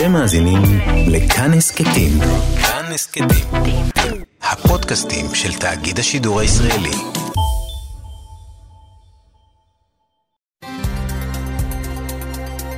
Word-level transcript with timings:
אתם 0.00 0.12
מאזינים 0.12 0.62
לכאן 1.06 1.52
הסכתים. 1.54 2.18
כאן 2.62 2.92
הסכתים. 2.94 3.28
הפודקאסטים 4.42 5.26
של 5.34 5.54
תאגיד 5.54 5.98
השידור 5.98 6.40
הישראלי. 6.40 6.90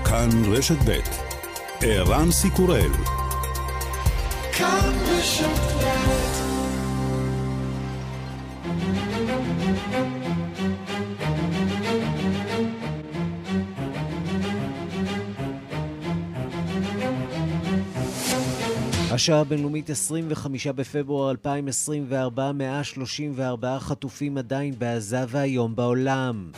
כאן 0.04 0.30
רשת 0.52 0.76
ב' 0.84 0.98
ערן 1.80 2.30
סיקורל 2.30 2.90
כאן 4.52 4.92
רשת 5.08 5.60
ב' 5.80 6.31
השעה 19.14 19.40
הבינלאומית 19.40 19.90
25 19.90 20.66
בפברואר 20.66 21.30
2024, 21.30 22.52
134 22.52 23.78
חטופים 23.78 24.38
עדיין 24.38 24.74
בעזה 24.78 25.24
והיום 25.28 25.76
בעולם. 25.76 26.50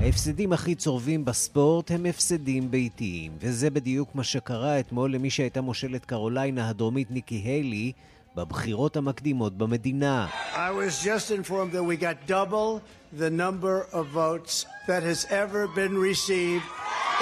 ההפסדים 0.00 0.52
הכי 0.52 0.74
צורבים 0.74 1.24
בספורט 1.24 1.90
הם 1.90 2.06
הפסדים 2.06 2.70
ביתיים, 2.70 3.32
וזה 3.40 3.70
בדיוק 3.70 4.14
מה 4.14 4.24
שקרה 4.24 4.80
אתמול 4.80 5.14
למי 5.14 5.30
שהייתה 5.30 5.60
מושלת 5.60 6.04
קרוליינה 6.04 6.68
הדרומית 6.68 7.10
ניקי 7.10 7.34
היילי 7.34 7.92
בבחירות 8.36 8.96
המקדימות 8.96 9.58
במדינה. 9.58 10.26
I 10.54 10.56
was 10.56 11.04
just 11.04 11.30
informed 11.30 11.72
that 11.72 11.84
we 11.84 11.96
got 11.96 12.28
double 12.28 12.80
the 13.18 13.30
number 13.30 13.86
of 13.92 14.06
votes 14.14 14.66
that 14.88 15.02
has 15.02 15.26
ever 15.30 15.66
been 15.76 15.96
received 15.98 16.64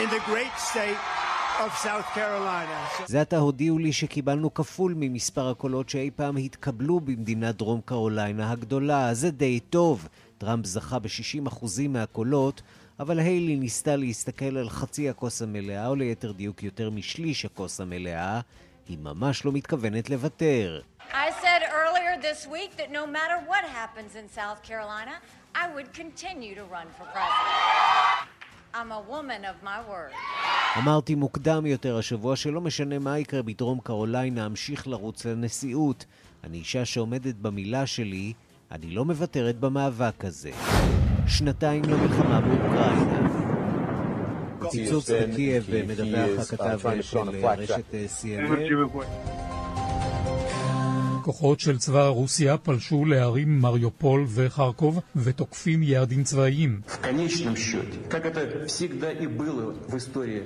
in 0.03 0.09
the 0.11 0.23
great 0.31 0.55
state 0.71 1.24
of 1.63 1.87
South 1.87 2.15
Carolina. 2.15 3.07
זה 3.07 3.21
עתה 3.21 3.37
הודיעו 3.39 3.79
לי 3.79 3.93
שקיבלנו 3.93 4.55
כפול 4.55 4.95
ממספר 4.97 5.51
הקולות 5.51 5.89
שאי 5.89 6.11
פעם 6.17 6.37
התקבלו 6.37 7.01
במדינת 7.01 7.57
דרום 7.57 7.81
קרוליינה 7.85 8.51
הגדולה. 8.51 9.15
זה 9.15 9.31
די 9.31 9.61
טוב. 9.61 10.09
טראמפ 10.39 10.67
זכה 10.67 10.99
ב-60% 10.99 11.67
מהקולות, 11.89 12.63
אבל 13.01 13.19
היילי 13.19 13.57
ניסתה 13.57 13.97
להסתכל 13.97 14.57
על 14.57 14.69
חצי 14.71 15.11
הכוס 15.11 15.43
המלאה, 15.43 15.87
או 15.87 15.95
ליתר 15.95 16.33
דיוק 16.33 16.63
יותר 16.63 16.91
משליש 16.91 17.45
הכוס 17.45 17.81
המלאה. 17.81 18.41
היא 18.89 18.99
ממש 18.99 19.45
לא 19.45 19.53
מתכוונת 19.53 20.11
לוותר. 20.11 20.81
I 21.11 21.31
said 21.43 21.63
earlier 21.63 22.21
this 22.29 22.47
week 22.47 22.77
that 22.77 22.91
no 22.91 23.07
matter 23.07 23.37
what 23.51 23.65
happens 23.81 24.13
in 24.21 24.27
South 24.29 24.61
Carolina, 24.63 25.15
I 25.55 25.65
would 25.75 25.89
continue 25.93 26.55
to 26.55 26.65
run 26.77 26.89
for 26.97 27.05
president. 27.15 27.55
I'm 28.75 28.91
a 28.91 29.03
woman 29.15 29.45
of 29.45 29.57
my 29.63 29.79
word. 29.91 30.13
אמרתי 30.79 31.15
מוקדם 31.15 31.67
יותר 31.67 31.99
השבוע 31.99 32.37
שלא 32.37 32.61
משנה 32.61 32.99
מה 32.99 33.19
יקרה 33.19 33.43
בדרום 33.43 33.81
קרוליינה, 33.83 34.47
אמשיך 34.47 34.89
לרוץ 34.89 35.27
לנשיאות. 35.27 36.05
אני 36.45 36.59
אישה 36.59 36.85
שעומדת 36.85 37.35
במילה 37.35 37.87
שלי, 37.87 38.33
אני 38.73 38.91
לא 38.91 39.05
מוותרת 39.05 39.61
במאבק 39.61 40.25
הזה. 40.25 40.51
שנתיים 41.27 41.83
למלחמה 41.85 42.41
באוקראינה. 42.41 43.29
ציצוץ 44.69 45.11
בקייב 45.11 45.71
מדווח 45.89 46.53
הכתב 46.53 46.81
של 47.01 47.19
רשת 47.19 47.95
CNN. 48.21 49.44
כוחות 51.25 51.61
של 51.61 51.79
צבא 51.79 52.09
רוסיה 52.09 52.57
פלשו 52.57 53.05
לערים 53.05 53.61
מריופול 53.61 54.27
וחרקוב 54.29 55.01
ותוקפים 55.17 55.83
יעדים 55.83 56.25
צבאיים. 56.25 56.81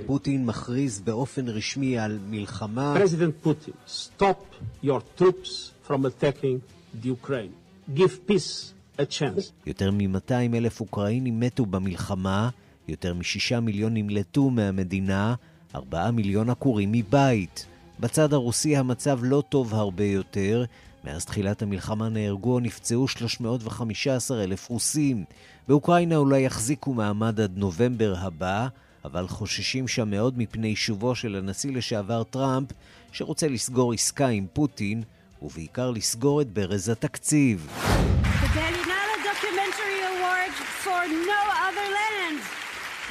פוטין 0.07 0.47
מכריז 0.47 1.01
באופן 1.01 1.49
רשמי 1.49 1.99
על 1.99 2.19
מלחמה. 2.31 2.97
Putin, 3.45 3.73
stop 3.87 4.41
your 4.85 5.01
troops 5.19 5.51
from 5.89 6.01
attacking 6.07 6.57
the 7.03 7.09
Ukraine. 7.09 7.53
Give 7.95 8.15
peace 8.31 8.73
a 8.99 9.07
chance. 9.19 9.53
יותר 9.67 9.91
מ-200 9.91 10.55
אלף 10.55 10.81
אוקראינים 10.81 11.41
מתו 11.41 11.67
במלחמה, 11.67 12.51
יותר 12.89 13.15
מ-6 13.15 13.61
מיליון 13.61 13.95
נמלטו 13.95 14.51
מהמדינה, 14.51 15.35
4 15.75 16.11
מיליון 16.11 16.51
עקורים 16.51 16.93
מבית. 16.93 17.67
בצד 18.01 18.33
הרוסי 18.33 18.77
המצב 18.77 19.19
לא 19.23 19.43
טוב 19.49 19.75
הרבה 19.75 20.05
יותר. 20.05 20.65
מאז 21.05 21.25
תחילת 21.25 21.63
המלחמה 21.63 22.09
נהרגו 22.09 22.55
או 22.55 22.61
נפצעו 22.61 23.09
315 23.09 24.45
אלף 24.45 24.69
רוסים. 24.69 25.25
באוקראינה 25.69 26.17
אולי 26.17 26.41
יחזיקו 26.41 26.95
מעמד 26.95 27.41
עד 27.41 27.53
נובמבר 27.57 28.15
הבא, 28.19 28.69
אבל 29.05 29.29
חוששים 29.29 29.89
שם 29.89 30.11
מאוד 30.11 30.39
מפני 30.39 30.77
שובו 30.77 31.15
של 31.15 31.37
הנשיא 31.37 31.73
לשעבר 31.73 32.23
טראמפ, 32.23 32.69
שרוצה 33.13 33.49
לסגור 33.49 33.93
עסקה 33.93 34.29
עם 34.29 34.47
פוטין, 34.53 35.03
ובעיקר 35.43 35.91
לסגור 35.91 36.41
את 36.41 36.53
ברז 36.53 36.89
התקציב. 36.89 37.69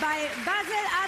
By 0.02 1.07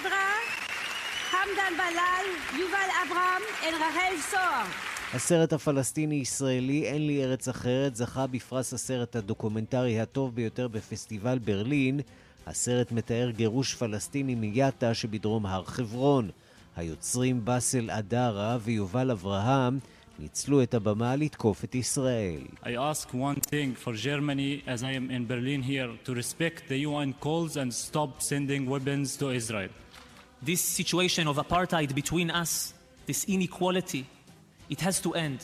Hamdan 1.40 1.74
Balal, 1.82 2.26
Yuval 2.58 2.90
Abraham 3.02 3.42
and 3.66 3.74
Rahel 3.84 4.16
Soar. 4.32 4.66
הסרט 5.14 5.52
הפלסטיני-ישראלי 5.52 6.84
"אין 6.84 7.06
לי 7.06 7.24
ארץ 7.24 7.48
אחרת" 7.48 7.96
זכה 7.96 8.26
בפרס 8.26 8.72
הסרט 8.72 9.16
הדוקומנטרי 9.16 10.00
הטוב 10.00 10.34
ביותר 10.34 10.68
בפסטיבל 10.68 11.38
ברלין. 11.38 12.00
הסרט 12.46 12.92
מתאר 12.92 13.30
גירוש 13.30 13.74
פלסטיני 13.74 14.34
מיאטה 14.34 14.94
שבדרום 14.94 15.46
הר 15.46 15.64
חברון. 15.64 16.30
היוצרים 16.76 17.44
באסל 17.44 17.90
אדרה 17.90 18.58
ויובל 18.60 19.10
אברהם 19.10 19.78
ניצלו 20.18 20.62
את 20.62 20.74
הבמה 20.74 21.16
לתקוף 21.16 21.64
את 21.64 21.74
ישראל. 21.74 22.40
I 22.64 22.68
ask 22.68 23.08
one 23.08 23.40
thing 23.40 23.84
for 23.84 23.92
Germany 23.92 24.62
as 24.66 24.82
I 24.82 24.92
am 24.92 25.10
in 25.10 25.26
Berlin 25.26 25.62
here 25.62 25.90
to 26.04 26.14
respect 26.14 26.68
the 26.68 26.78
UN 26.88 27.14
calls 27.24 27.56
and 27.56 27.72
stop 27.72 28.10
sending 28.20 28.66
weapons 28.68 29.16
to 29.16 29.30
Israel. 29.40 29.70
This 30.42 30.62
situation 30.62 31.28
of 31.28 31.36
apartheid 31.36 31.94
between 31.94 32.30
us, 32.30 32.72
this 33.06 33.26
inequality, 33.28 34.06
it 34.70 34.80
has 34.80 34.98
to 35.00 35.12
end. 35.12 35.40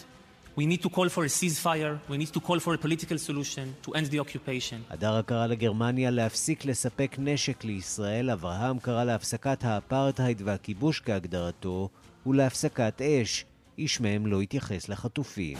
We 0.56 0.64
need 0.64 0.82
to 0.84 0.88
call 0.88 1.10
for 1.10 1.24
a 1.24 1.28
ceasefire, 1.28 1.98
we 2.08 2.16
need 2.16 2.32
to 2.32 2.40
call 2.40 2.58
for 2.60 2.72
a 2.72 2.78
political 2.78 3.18
solution 3.18 3.74
to 3.82 3.92
end 3.92 4.06
the 4.06 4.18
occupation. 4.20 4.82
אדרה 4.88 5.22
קרא 5.22 5.46
לגרמניה 5.46 6.10
להפסיק 6.10 6.64
לספק 6.64 7.16
נשק 7.18 7.64
לישראל, 7.64 8.30
אברהם 8.30 8.78
קרא 8.78 9.04
להפסקת 9.04 9.64
האפרטהייד 9.64 10.42
והכיבוש 10.44 11.00
כהגדרתו, 11.00 11.88
ולהפסקת 12.26 13.02
אש. 13.02 13.44
איש 13.78 14.00
מהם 14.00 14.26
לא 14.26 14.40
התייחס 14.40 14.88
לחטופים. 14.88 15.58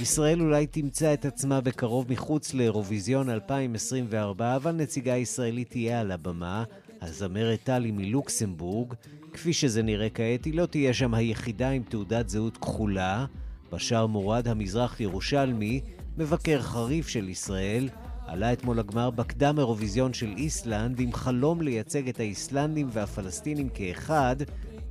ישראל 0.00 0.40
אולי 0.40 0.66
תמצא 0.66 1.14
את 1.14 1.24
עצמה 1.24 1.60
בקרוב 1.60 2.12
מחוץ 2.12 2.54
לאירוויזיון 2.54 3.30
2024, 3.30 4.56
אבל 4.56 4.72
נציגה 4.72 5.16
ישראלית 5.16 5.70
תהיה 5.70 6.00
על 6.00 6.10
הבמה, 6.10 6.64
הזמרת 7.00 7.58
טלי 7.64 7.90
מלוקסמבורג. 7.90 8.94
כפי 9.32 9.52
שזה 9.52 9.82
נראה 9.82 10.10
כעת, 10.10 10.44
היא 10.44 10.54
לא 10.54 10.66
תהיה 10.66 10.94
שם 10.94 11.14
היחידה 11.14 11.70
עם 11.70 11.82
תעודת 11.82 12.28
זהות 12.28 12.56
כחולה. 12.56 13.26
בשאר 13.72 14.06
מורד 14.06 14.48
המזרח 14.48 15.00
ירושלמי, 15.00 15.80
מבקר 16.18 16.62
חריף 16.62 17.08
של 17.08 17.28
ישראל, 17.28 17.88
עלה 18.26 18.52
אתמול 18.52 18.78
לגמר 18.78 19.10
בקדם 19.10 19.58
אירוויזיון 19.58 20.14
של 20.14 20.34
איסלנד 20.36 21.00
עם 21.00 21.12
חלום 21.12 21.62
לייצג 21.62 22.08
את 22.08 22.20
האיסלנדים 22.20 22.88
והפלסטינים 22.92 23.68
כאחד, 23.68 24.36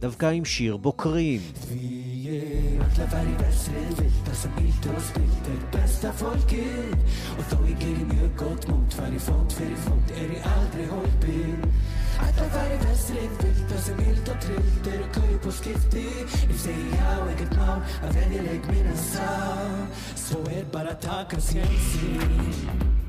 דווקא 0.01 0.27
עם 0.27 0.45
שיר 0.45 0.77
בוקרים. 0.77 1.41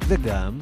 וגם... 0.08 0.60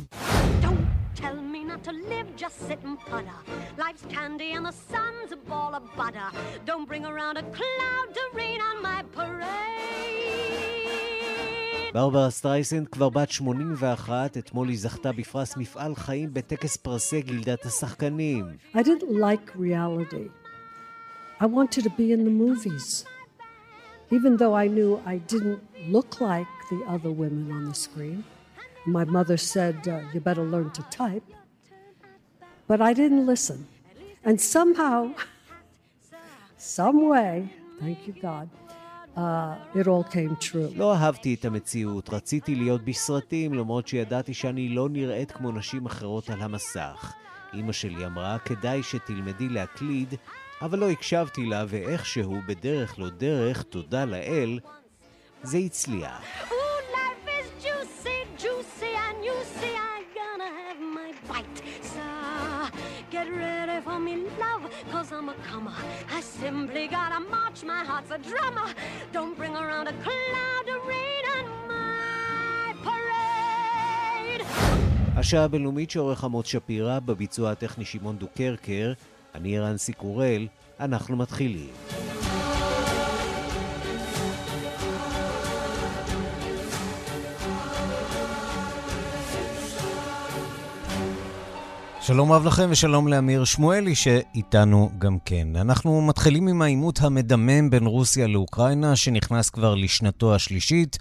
Don't 0.62 1.20
tell 1.20 1.40
me 1.49 1.49
me 1.50 1.50
not 1.80 1.84
to 1.84 1.92
live, 1.92 2.36
just 2.36 2.60
sit 2.68 2.80
and 2.84 3.00
putter. 3.00 3.40
Life's 3.78 4.06
candy 4.10 4.52
and 4.52 4.66
the 4.66 4.72
sun's 4.72 5.32
a 5.32 5.38
ball 5.38 5.76
of 5.76 5.84
butter. 5.96 6.30
Don't 6.66 6.88
bring 6.88 7.06
around 7.06 7.38
a 7.38 7.44
cloud 7.44 8.08
to 8.14 8.24
rain 8.34 8.60
on 8.62 8.82
my 8.82 9.04
parade. 9.14 9.56
ברברה 11.94 12.30
סטרייסנד 12.30 12.88
כבר 12.88 13.10
בת 13.10 13.32
81, 13.32 14.38
אתמול 14.38 14.68
היא 14.70 14.78
זכתה 14.80 15.12
בפרס 15.12 15.58
מפעל 15.58 15.96
חיים 15.96 16.34
בטקס 16.34 16.78
פרסי 16.78 17.22
גילדת 17.22 17.66
השחקנים. 17.66 18.46
I 18.74 18.80
didn't 18.80 19.12
like 19.12 19.56
reality. 19.56 20.30
I 21.40 21.46
wanted 21.46 21.84
to 21.84 21.90
be 21.90 22.12
in 22.12 22.24
the 22.26 22.32
movies. 22.32 23.06
Even 24.12 24.38
though 24.38 24.54
I 24.54 24.68
knew 24.68 25.02
I 25.06 25.18
didn't 25.18 25.62
look 25.90 26.22
like 26.22 26.48
the 26.70 26.80
other 26.88 27.12
women 27.12 27.52
on 27.52 27.70
the 27.70 27.76
screen. 27.76 28.24
My 28.86 29.04
mother 29.04 29.38
said, 29.38 29.88
uh, 29.88 30.02
You 30.14 30.20
better 30.20 30.44
learn 30.44 30.70
to 30.72 30.84
type. 31.02 31.24
But 32.71 32.81
I 32.81 32.93
didn't 33.01 33.27
listen. 33.33 33.59
And 34.27 34.37
somehow, 34.57 34.99
some 36.77 36.99
way, 37.13 37.35
thank 37.81 37.99
you 38.07 38.15
God, 38.29 38.47
uh, 39.17 39.81
it 39.81 39.87
all 39.89 40.05
came 40.05 40.37
true. 40.41 40.69
לא 40.77 40.95
אהבתי 40.95 41.35
את 41.35 41.45
המציאות, 41.45 42.11
רציתי 42.11 42.55
להיות 42.55 42.85
בסרטים, 42.85 43.55
למרות 43.55 43.89
שידעתי 43.89 44.35
שאני 44.35 44.69
לא 44.69 44.89
נראית 44.89 45.31
כמו 45.31 45.53
נשים 45.53 45.87
אחרות 45.87 46.31
על 46.31 46.41
המסך. 46.43 47.13
אמא 47.55 47.73
שלי 47.73 48.07
אמרה, 48.07 48.39
כדאי 48.39 48.83
שתלמדי 48.83 49.49
להקליד, 49.49 50.15
אבל 50.63 50.79
לא 50.79 50.91
הקשבתי 50.91 51.47
לה, 51.47 51.65
ואיכשהו, 51.69 52.37
בדרך 52.47 52.99
לא 52.99 53.09
דרך, 53.11 53.63
תודה 53.63 54.05
לאל, 54.05 54.61
זה 55.43 55.59
הצליח. 55.59 56.23
A 65.29 65.35
comer. 65.49 65.73
I 66.17 66.21
simply 66.21 66.85
gotta 66.89 67.21
march, 67.37 67.65
my 67.65 67.83
heart's 67.89 68.11
a 68.11 68.19
drummer. 68.31 68.69
Don't 69.13 69.37
bring 69.37 69.55
around 69.63 69.87
a 69.89 69.97
cloud 70.05 70.67
of 70.75 70.81
rain 70.93 71.25
on 71.37 71.45
my 71.69 72.75
parade. 72.87 74.45
השעה 75.17 75.45
הבינלאומית 75.45 75.91
שעורך 75.91 76.25
עמוס 76.25 76.47
שפירא, 76.47 76.99
בביצוע 76.99 77.51
הטכני 77.51 77.85
שמעון 77.85 78.17
דוקרקר, 78.19 78.93
אני 79.35 79.59
רנסי 79.59 79.93
קורל, 79.93 80.47
אנחנו 80.81 81.17
מתחילים. 81.17 82.00
שלום 92.11 92.33
רב 92.33 92.47
לכם 92.47 92.69
ושלום 92.71 93.09
לאמיר 93.09 93.45
שמואלי 93.45 93.95
שאיתנו 93.95 94.91
גם 94.99 95.19
כן. 95.25 95.57
אנחנו 95.57 96.03
מתחילים 96.03 96.49
עם 96.49 96.63
העימות 96.63 97.01
המדמם 97.01 97.71
בין 97.71 97.87
רוסיה 97.87 98.27
לאוקראינה 98.27 98.97
שנכנס 98.97 99.51
כבר 99.51 99.75
לשנתו 99.75 100.35
השלישית, 100.35 100.99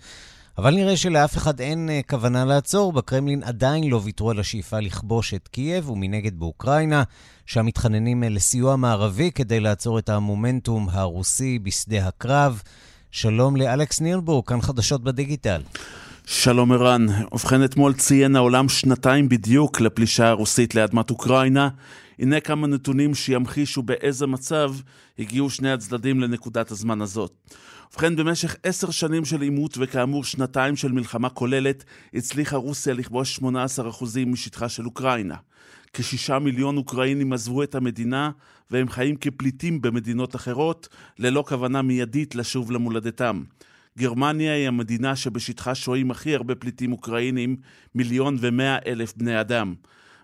אבל 0.57 0.75
נראה 0.75 0.97
שלאף 0.97 1.37
אחד 1.37 1.59
אין 1.59 1.89
uh, 1.89 2.09
כוונה 2.09 2.45
לעצור. 2.45 2.93
בקרמלין 2.93 3.43
עדיין 3.43 3.89
לא 3.89 4.01
ויתרו 4.03 4.31
על 4.31 4.39
השאיפה 4.39 4.79
לכבוש 4.79 5.33
את 5.33 5.47
קייב 5.47 5.89
ומנגד 5.89 6.39
באוקראינה, 6.39 7.03
שם 7.45 7.65
מתחננים 7.65 8.23
uh, 8.23 8.25
לסיוע 8.29 8.75
מערבי 8.75 9.31
כדי 9.31 9.59
לעצור 9.59 9.99
את 9.99 10.09
המומנטום 10.09 10.87
הרוסי 10.91 11.59
בשדה 11.59 12.07
הקרב. 12.07 12.61
שלום 13.11 13.55
לאלכס 13.55 14.01
נירבורג, 14.01 14.45
כאן 14.45 14.61
חדשות 14.61 15.03
בדיגיטל. 15.03 15.61
שלום 16.31 16.71
ערן, 16.71 17.05
ובכן 17.31 17.63
אתמול 17.63 17.93
ציין 17.93 18.35
העולם 18.35 18.69
שנתיים 18.69 19.29
בדיוק 19.29 19.81
לפלישה 19.81 20.29
הרוסית 20.29 20.75
לאדמת 20.75 21.09
אוקראינה. 21.09 21.69
הנה 22.19 22.39
כמה 22.39 22.67
נתונים 22.67 23.15
שימחישו 23.15 23.81
באיזה 23.83 24.27
מצב 24.27 24.73
הגיעו 25.19 25.49
שני 25.49 25.71
הצדדים 25.71 26.19
לנקודת 26.19 26.71
הזמן 26.71 27.01
הזאת. 27.01 27.33
ובכן, 27.91 28.15
במשך 28.15 28.55
עשר 28.63 28.91
שנים 28.91 29.25
של 29.25 29.41
עימות 29.41 29.77
וכאמור 29.79 30.23
שנתיים 30.23 30.75
של 30.75 30.91
מלחמה 30.91 31.29
כוללת, 31.29 31.83
הצליחה 32.13 32.55
רוסיה 32.57 32.93
לכבוש 32.93 33.39
18% 33.39 33.43
משטחה 34.25 34.69
של 34.69 34.85
אוקראינה. 34.85 35.35
כשישה 35.93 36.39
מיליון 36.39 36.77
אוקראינים 36.77 37.33
עזבו 37.33 37.63
את 37.63 37.75
המדינה 37.75 38.31
והם 38.71 38.89
חיים 38.89 39.15
כפליטים 39.15 39.81
במדינות 39.81 40.35
אחרות, 40.35 40.87
ללא 41.19 41.43
כוונה 41.47 41.81
מיידית 41.81 42.35
לשוב 42.35 42.71
למולדתם. 42.71 43.43
גרמניה 43.99 44.53
היא 44.53 44.67
המדינה 44.67 45.15
שבשטחה 45.15 45.75
שוהים 45.75 46.11
הכי 46.11 46.35
הרבה 46.35 46.55
פליטים 46.55 46.91
אוקראינים, 46.91 47.55
מיליון 47.95 48.37
ומאה 48.39 48.77
אלף 48.87 49.13
בני 49.17 49.41
אדם. 49.41 49.75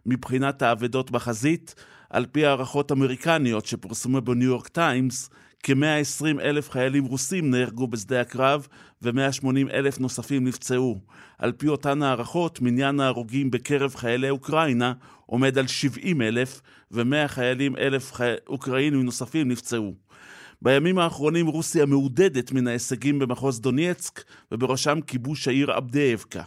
מבחינת 0.06 0.62
האבדות 0.62 1.12
בחזית, 1.12 1.76
על 2.10 2.26
פי 2.26 2.46
הערכות 2.46 2.92
אמריקניות 2.92 3.66
שפורסמו 3.66 4.22
בניו 4.22 4.48
יורק 4.48 4.68
טיימס, 4.68 5.30
כ-120 5.64 6.42
אלף 6.42 6.70
חיילים 6.70 7.06
רוסים 7.06 7.52
נהרגו 7.52 7.88
בשדה 7.88 8.22
הקרב 8.22 8.68
ו-180 9.02 9.72
אלף 9.74 10.00
נוספים 10.00 10.48
נפצעו. 10.48 11.00
על 11.38 11.52
פי 11.52 11.68
אותן 11.68 12.04
הערכות, 12.04 12.62
מניין 12.62 13.00
ההרוגים 13.00 13.52
בקרב 13.52 13.96
חיילי 13.96 14.30
אוקראינה 14.30 14.94
עומד 15.26 15.58
על 15.58 15.68
70 15.68 16.22
אלף 16.22 16.62
ו-100 16.92 17.28
חיילים 17.28 17.76
אלף 17.76 18.14
חי... 18.14 18.34
אוקראינים 18.48 19.04
נוספים 19.04 19.48
נפצעו. 19.48 19.94
בימים 20.65 20.99
האחרונים 20.99 21.47
רוסיה 21.47 21.87
מעודדת 21.87 22.53
מן 22.53 22.67
ההישגים 22.67 23.19
במחוז 23.19 23.61
דונייצק, 23.61 24.25
ובראשם 24.53 25.01
כיבוש 25.07 25.49
העיר 25.49 25.79
אבדאבקה. 25.79 26.43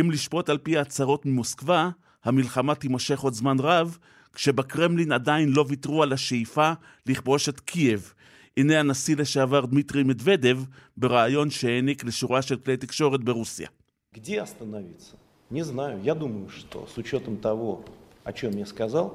אם 0.00 0.10
לשפוט 0.10 0.48
על 0.48 0.58
פי 0.58 0.78
ההצהרות 0.78 1.26
ממוסקבה, 1.26 1.90
המלחמה 2.24 2.74
תימשך 2.74 3.20
עוד 3.20 3.34
זמן 3.34 3.56
רב, 3.60 3.98
כשבקרמלין 4.34 5.12
עדיין 5.12 5.48
לא 5.48 5.64
ויתרו 5.68 6.02
על 6.02 6.12
השאיפה 6.12 6.72
לכבוש 7.06 7.48
את 7.48 7.60
קייב. 7.60 8.12
הנה 8.56 8.80
הנשיא 8.80 9.16
לשעבר 9.16 9.66
דמיטרי 9.66 10.02
מדוודב, 10.02 10.58
בריאיון 10.96 11.50
שהעניק 11.50 12.04
לשורה 12.04 12.42
של 12.42 12.56
כלי 12.56 12.76
תקשורת 12.76 13.24
ברוסיה. 13.24 13.68
Где 14.14 14.40
остановиться? 14.40 15.16
Не 15.50 15.62
знаю. 15.62 16.00
Я 16.02 16.14
думаю, 16.14 16.48
что 16.50 16.86
с 16.86 16.98
учетом 16.98 17.38
того, 17.38 17.84
о 18.24 18.32
чем 18.32 18.50
я 18.56 18.66
сказал, 18.66 19.06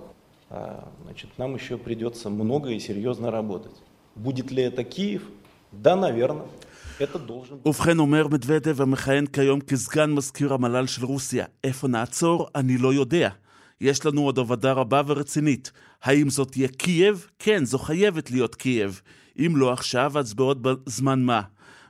значит, 1.04 1.30
нам 1.38 1.56
еще 1.56 1.78
придется 1.78 2.30
много 2.30 2.70
и 2.72 2.80
серьезно 2.80 3.30
работать. 3.32 3.78
Будет 4.16 4.52
ли 4.52 4.64
это 4.64 4.84
Киев? 4.84 5.22
Да, 5.72 5.96
наверное. 5.96 6.46
ובכן 7.66 8.00
אומר 8.00 8.28
מדוודב 8.28 8.82
המכהן 8.82 9.26
כיום 9.26 9.62
כסגן 9.62 10.12
מזכיר 10.12 10.54
המל"ל 10.54 10.88
של 10.88 11.06
רוסיה, 11.06 11.46
איפה 11.64 11.88
נעצור? 11.88 12.48
אני 12.56 12.78
לא 12.78 12.94
יודע. 12.94 13.30
יש 13.82 14.06
לנו 14.06 14.22
עוד 14.22 14.40
עבודה 14.40 14.72
רבה 14.72 15.02
ורצינית. 15.08 15.72
האם 16.04 16.30
זאת 16.30 16.52
תהיה 16.52 16.68
קייב? 16.68 17.28
כן, 17.40 17.66
זו 17.66 17.78
חייבת 17.78 18.32
להיות 18.32 18.56
קייב. 18.56 19.02
אם 19.40 19.54
לא 19.56 19.74
עכשיו, 19.74 20.20
אז 20.20 20.34
בעוד 20.34 20.68
זמן 20.86 21.24
מה. 21.24 21.42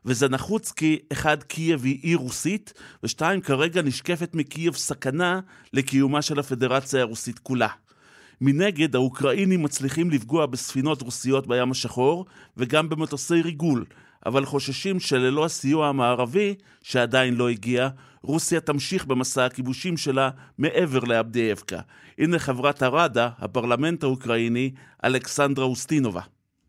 וזה 0.06 0.30
נחוץ 0.30 0.72
כי 0.72 1.00
אחד, 1.12 1.44
קייב 1.44 1.84
היא 1.84 2.00
עיר 2.02 2.18
רוסית, 2.18 2.74
ושתיים, 3.04 3.42
כרגע 3.42 3.82
נשקפת 3.82 4.36
מקייב 4.36 4.76
סכנה 4.76 5.40
לקיומה 5.74 6.22
של 6.22 6.40
הפדרציה 6.40 7.02
הרוסית 7.02 7.40
כולה. 7.40 7.68
מנגד, 8.45 8.95
האוקראינים 8.95 9.63
מצליחים 9.63 10.11
לפגוע 10.11 10.47
בספינות 10.47 11.03
רוסיות 11.03 11.47
בים 11.47 11.71
השחור 11.71 12.27
וגם 12.57 12.89
במטוסי 12.89 13.43
ריגול, 13.43 13.85
אבל 14.27 14.45
חוששים 14.45 15.01
שללא 15.01 15.45
הסיוע 15.45 15.89
המערבי, 15.89 16.55
שעדיין 16.83 17.35
לא 17.35 17.49
הגיע, 17.49 17.89
רוסיה 18.23 18.61
תמשיך 18.61 19.05
במסע 19.05 19.45
הכיבושים 19.45 19.97
שלה 19.97 20.31
מעבר 20.59 20.99
לאבדייבקה. 20.99 21.81
הנה 22.19 22.39
חברת 22.39 22.83
הראדה, 22.83 23.29
הפרלמנט 23.39 24.03
האוקראיני, 24.03 24.71
אלכסנדרה 25.05 25.65
אוסטינובה. 25.65 26.21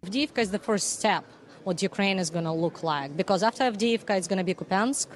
Is 0.06 0.52
the 0.52 0.66
first 0.70 1.00
step 1.00 1.24
what 1.66 1.82
Ukraine 1.82 2.20
is 2.20 2.30
going 2.30 2.48
to 2.52 2.58
look 2.66 2.84
like 2.84 3.18
because 3.18 3.42
after 3.50 3.64
Avdiivka 3.72 4.28
going 4.28 4.42
to 4.44 4.48
be 4.52 4.54
Kupiansk 4.54 5.08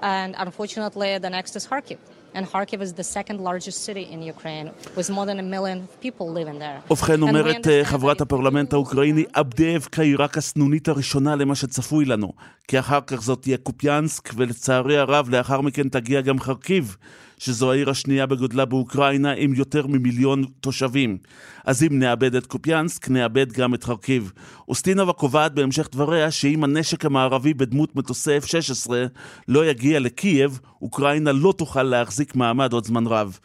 and 0.00 0.34
unfortunately 0.38 1.18
the 1.18 1.30
next 1.30 1.56
is 1.56 1.66
Kharkiv. 1.66 1.98
And 2.36 2.44
Kharkiv 2.52 2.80
is 2.86 2.92
the 3.00 3.06
second 3.16 3.38
largest 3.48 3.78
city 3.88 4.04
in 4.14 4.20
Ukraine, 4.34 4.68
with 4.96 5.08
more 5.16 5.26
than 5.30 5.38
a 5.44 5.48
million 5.54 5.78
people 6.04 6.26
living 6.38 6.58
there. 6.58 6.80
ובכן, 6.90 7.22
אומרת 7.22 7.66
חברת 7.82 8.20
הפרלמנט 8.20 8.72
האוקראיני, 8.72 9.24
אבדאבקה 9.34 10.02
היא 10.02 10.16
רק 10.18 10.38
הסנונית 10.38 10.88
הראשונה 10.88 11.36
למה 11.36 11.54
שצפוי 11.54 12.04
לנו, 12.04 12.32
כי 12.68 12.78
אחר 12.78 13.00
כך 13.06 13.22
זאת 13.22 13.42
תהיה 13.42 13.56
קופיאנסק, 13.56 14.30
ולצערי 14.36 14.98
הרב, 14.98 15.28
לאחר 15.30 15.60
מכן 15.60 15.88
תגיע 15.88 16.20
גם 16.20 16.40
חרקיב. 16.40 16.96
שזו 17.38 17.72
העיר 17.72 17.90
השנייה 17.90 18.26
בגודלה 18.26 18.64
באוקראינה 18.64 19.32
עם 19.32 19.54
יותר 19.54 19.86
ממיליון 19.86 20.44
תושבים. 20.60 21.18
אז 21.64 21.82
אם 21.82 21.98
נאבד 21.98 22.34
את 22.34 22.46
קופיאנסק, 22.46 23.08
נאבד 23.08 23.52
גם 23.52 23.74
את 23.74 23.84
חרקיב. 23.84 24.32
אוסטינובה 24.68 25.12
קובעת 25.12 25.54
בהמשך 25.54 25.88
דבריה 25.92 26.30
שאם 26.30 26.64
הנשק 26.64 27.04
המערבי 27.04 27.54
בדמות 27.54 27.96
מטוסי 27.96 28.38
F-16 28.38 28.90
לא 29.48 29.66
יגיע 29.66 30.00
לקייב, 30.00 30.60
אוקראינה 30.82 31.32
לא 31.32 31.54
תוכל 31.56 31.82
להחזיק 31.82 32.34
מעמד 32.34 32.72
עוד 32.72 32.84
זמן 32.84 33.06
רב. 33.06 33.38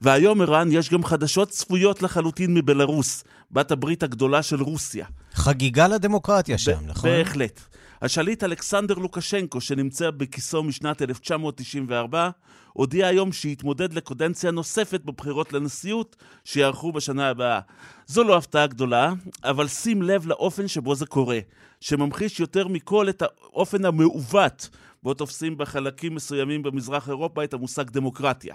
והיום, 0.00 0.40
ערן, 0.40 0.68
יש 0.72 0.90
גם 0.90 1.04
חדשות 1.04 1.48
צפויות 1.48 2.02
לחלוטין 2.02 2.54
מבלארוס, 2.54 3.24
בת 3.52 3.70
הברית 3.70 4.02
הגדולה 4.02 4.42
של 4.42 4.62
רוסיה. 4.62 5.06
חגיגה 5.34 5.88
לדמוקרטיה 5.88 6.58
שם, 6.58 6.78
נכון? 6.86 7.10
בהחלט. 7.10 7.60
השליט 8.02 8.44
אלכסנדר 8.44 8.94
לוקשנקו, 8.94 9.60
שנמצא 9.60 10.10
בכיסו 10.10 10.62
משנת 10.62 11.02
1994, 11.02 12.30
הודיע 12.72 13.06
היום 13.06 13.32
שיתמודד 13.32 13.92
לקודנציה 13.92 14.50
נוספת 14.50 15.00
בבחירות 15.00 15.52
לנשיאות 15.52 16.16
שיערכו 16.44 16.92
בשנה 16.92 17.28
הבאה. 17.28 17.60
זו 18.06 18.24
לא 18.24 18.36
הפתעה 18.36 18.66
גדולה, 18.66 19.12
אבל 19.44 19.68
שים 19.68 20.02
לב 20.02 20.26
לאופן 20.26 20.68
שבו 20.68 20.94
זה 20.94 21.06
קורה, 21.06 21.38
שממחיש 21.80 22.40
יותר 22.40 22.68
מכל 22.68 23.08
את 23.08 23.22
האופן 23.22 23.84
המעוות 23.84 24.68
בו 25.02 25.14
תופסים 25.14 25.58
בחלקים 25.58 26.14
מסוימים 26.14 26.62
במזרח 26.62 27.08
אירופה 27.08 27.44
את 27.44 27.54
המושג 27.54 27.90
דמוקרטיה. 27.90 28.54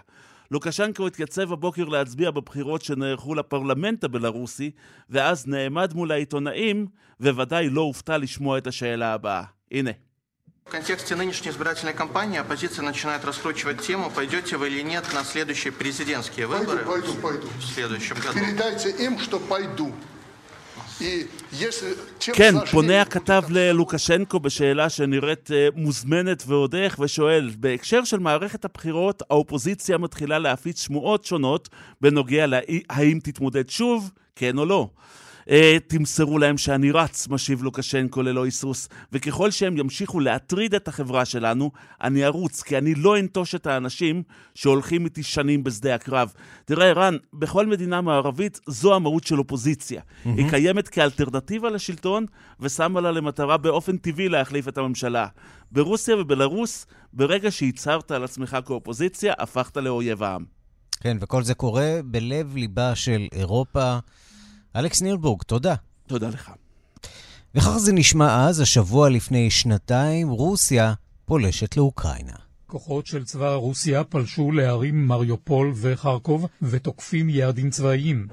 לוקשנקו 0.53 1.07
התייצב 1.07 1.53
הבוקר 1.53 1.85
להצביע 1.85 2.31
בבחירות 2.31 2.83
שנערכו 2.83 3.35
לפרלמנט 3.35 4.05
הבלארוסי, 4.05 4.71
ואז 5.11 5.47
נעמד 5.47 5.95
מול 5.95 6.13
העיתונאים, 6.13 6.87
וודאי 7.21 7.69
לא 7.71 7.81
הופתע 7.81 8.19
לשמוע 8.19 8.59
את 8.59 8.67
השאלה 8.67 9.15
הבאה. 9.15 9.45
הנה. 9.71 9.91
В 10.69 10.71
контексте 10.71 11.17
нынешней 11.17 11.51
избирательной 11.51 11.95
кампании 11.95 12.39
оппозиция 12.39 12.83
начинает 12.83 13.25
раскручивать 13.25 13.81
тему, 13.81 14.11
пойдете 14.15 14.59
вы 14.59 14.69
или 14.69 14.83
нет 14.83 15.03
на 15.15 15.25
следующие 15.25 15.73
президентские 15.73 16.47
выборы. 16.47 16.85
Пойду, 16.85 17.15
пойду, 17.15 17.21
пойду. 17.23 17.49
В 17.59 17.65
следующем 17.65 18.17
году. 18.17 18.39
Передайте 18.39 18.91
им, 18.91 19.19
что 19.19 19.41
пойду. 19.41 19.95
כן, 22.34 22.56
פונה 22.72 23.02
הכתב 23.02 23.44
ללוקשנקו 23.50 24.40
בשאלה 24.40 24.90
שנראית 24.90 25.52
אה, 25.52 25.68
מוזמנת 25.76 26.44
ועוד 26.48 26.76
איך, 26.76 27.00
ושואל, 27.00 27.52
בהקשר 27.60 28.04
של 28.04 28.20
מערכת 28.20 28.66
הבחירות, 28.66 29.24
האופוזיציה 29.30 29.98
מתחילה 29.98 30.40
להפיץ 30.40 30.86
שמועות 30.86 31.26
שונות 31.26 31.70
בנוגע 32.02 32.46
להאם 32.46 33.20
תתמודד 33.24 33.70
שוב, 33.70 34.12
כן 34.36 34.58
או 34.58 34.66
לא. 34.66 34.90
אה, 35.50 35.78
תמסרו 35.88 36.40
להם 36.40 36.58
שאני 36.58 36.92
רץ, 36.92 37.28
משיב 37.28 37.64
לוקשנקו 37.64 38.22
ללא 38.22 38.46
היסוס, 38.46 38.90
וככל 39.12 39.52
שהם 39.52 39.78
ימשיכו 39.78 40.20
להטריד 40.20 40.76
את 40.76 40.88
החברה 40.88 41.26
שלנו, 41.26 41.72
אני 42.02 42.26
ארוץ, 42.26 42.62
כי 42.62 42.78
אני 42.78 42.96
לא 42.96 43.20
אנטוש 43.20 43.56
את 43.56 43.68
האנשים 43.68 44.24
שהולכים 44.56 45.06
איתי 45.06 45.24
שנים 45.24 45.64
בשדה 45.64 45.96
הקרב. 45.96 46.34
תראה, 46.66 46.88
ערן, 46.88 47.18
בכל 47.34 47.68
מדינה 47.68 48.02
מערבית 48.02 48.60
זו 48.68 48.96
המהות 48.96 49.24
של 49.24 49.40
אופוזיציה. 49.40 50.02
Mm-hmm. 50.02 50.30
היא 50.38 50.50
קיימת 50.50 50.88
כאלטרנטיבה 50.88 51.70
לשלטון, 51.70 52.26
ושמה 52.60 53.02
לה 53.02 53.12
למטרה 53.12 53.58
באופן 53.58 53.98
טבעי 53.98 54.30
להחליף 54.30 54.68
את 54.68 54.78
הממשלה. 54.78 55.28
ברוסיה 55.72 56.18
ובלרוס, 56.18 56.86
ברגע 57.14 57.52
שהצהרת 57.52 58.12
על 58.12 58.24
עצמך 58.24 58.58
כאופוזיציה, 58.66 59.34
הפכת 59.40 59.78
לאויב 59.78 60.24
העם. 60.24 60.46
כן, 61.00 61.18
וכל 61.22 61.44
זה 61.44 61.54
קורה 61.54 62.00
בלב 62.06 62.56
ליבה 62.56 62.96
של 62.96 63.28
אירופה. 63.32 63.98
אלכס 64.76 65.02
נילבורג, 65.02 65.42
תודה. 65.42 65.76
תודה 66.08 66.30
לך. 66.30 66.52
וכך 67.56 67.78
זה 67.78 67.94
נשמע 67.94 68.48
אז, 68.48 68.60
השבוע 68.60 69.10
לפני 69.10 69.50
שנתיים, 69.52 70.30
רוסיה 70.30 70.94
פולשת 71.26 71.78
לאוקראינה. 71.78 72.43
כוחות 72.74 73.06
של 73.06 73.24
צבא 73.24 73.54
רוסיה 73.54 74.04
פלשו 74.04 74.52
לערים 74.52 75.08
מריופול 75.08 75.74
וחרקוב 75.76 76.48
ותוקפים 76.62 77.30
יעדים 77.30 77.70
צבאיים. 77.70 78.28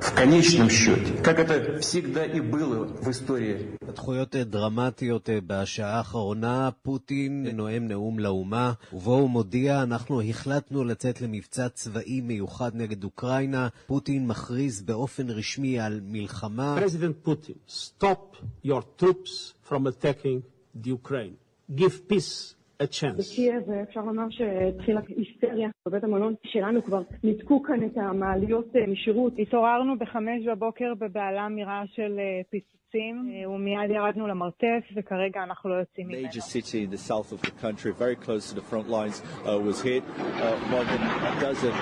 התחויות 3.89 4.37
דרמטיות 4.37 5.29
בשעה 5.47 5.97
האחרונה, 5.97 6.71
פוטין 6.83 7.47
נואם 7.47 7.89
נאום 7.89 8.19
לאומה, 8.19 8.73
ובו 8.93 9.15
הוא 9.15 9.31
מודיע, 9.31 9.83
אנחנו 9.83 10.23
החלטנו 10.23 10.85
לצאת 10.85 11.21
למבצע 11.21 11.69
צבאי 11.69 12.21
מיוחד 12.21 12.71
נגד 12.75 13.05
אוקראינה. 13.05 13.69
פוטין 13.87 14.27
מכריז 14.27 14.83
באופן 14.83 15.31
רשמי 15.31 15.81
על 15.81 16.01
מלחמה. 16.05 16.79
President 16.79 17.29
Putin, 17.29 17.55
stop 17.69 18.37
your 18.65 18.83
troops 19.03 19.53
from 19.69 19.87
attacking 19.87 20.43
the 20.83 20.91
Ukraine. 20.91 21.37
Give 21.77 22.09
peace 22.09 22.60
בקייב 22.83 23.71
אפשר 23.89 24.01
לומר 24.01 24.31
שהתחילה 24.31 25.01
היסטריה 25.09 25.69
בבית 25.87 26.05
המלון 26.05 26.35
שלנו 26.45 26.83
כבר 26.85 27.03
ניתקו 27.25 27.63
כאן 27.63 27.85
את 27.85 27.97
המעליות 27.97 28.67
משירות. 28.89 29.33
התעוררנו 29.39 29.99
בחמש 29.99 30.47
בבוקר 30.47 30.95
בבהלה 30.99 31.49
מרעש 31.49 31.89
של 31.97 32.21
פיצוצים 32.51 33.33
ומיד 33.47 33.91
ירדנו 33.91 34.27
למרתף 34.27 34.85
וכרגע 34.97 35.43
אנחנו 35.43 35.71
לא 35.71 35.75
יוצאים 35.75 36.09
ממנו. 36.09 36.29
Major 36.29 36.41
city 36.41 36.85
in 36.87 36.91
the 36.91 37.11
south 37.11 37.33
of 37.33 37.41
the 37.43 37.53
country, 37.63 37.93
very 37.93 38.17
close 38.17 38.51
to 38.51 38.55
the 38.55 38.67
front 38.71 38.89
lines, 38.89 39.23
uh, 39.45 39.59
was 39.69 39.83
hit. 39.83 40.03
Uh, 40.19 40.57
more 40.71 40.85
than 40.85 41.03
a 41.31 41.41
dozen. 41.41 41.75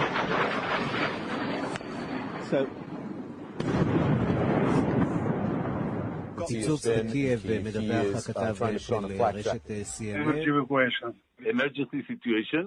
So 2.51 2.67
פיצוץ 6.47 6.87
בקייב 6.87 7.41
מדווח 7.65 8.29
הכתב 8.29 8.79
של 8.79 8.95
רשת 8.95 9.67
CNN. 9.67 11.29
emergency 11.47 12.03
situation, 12.13 12.65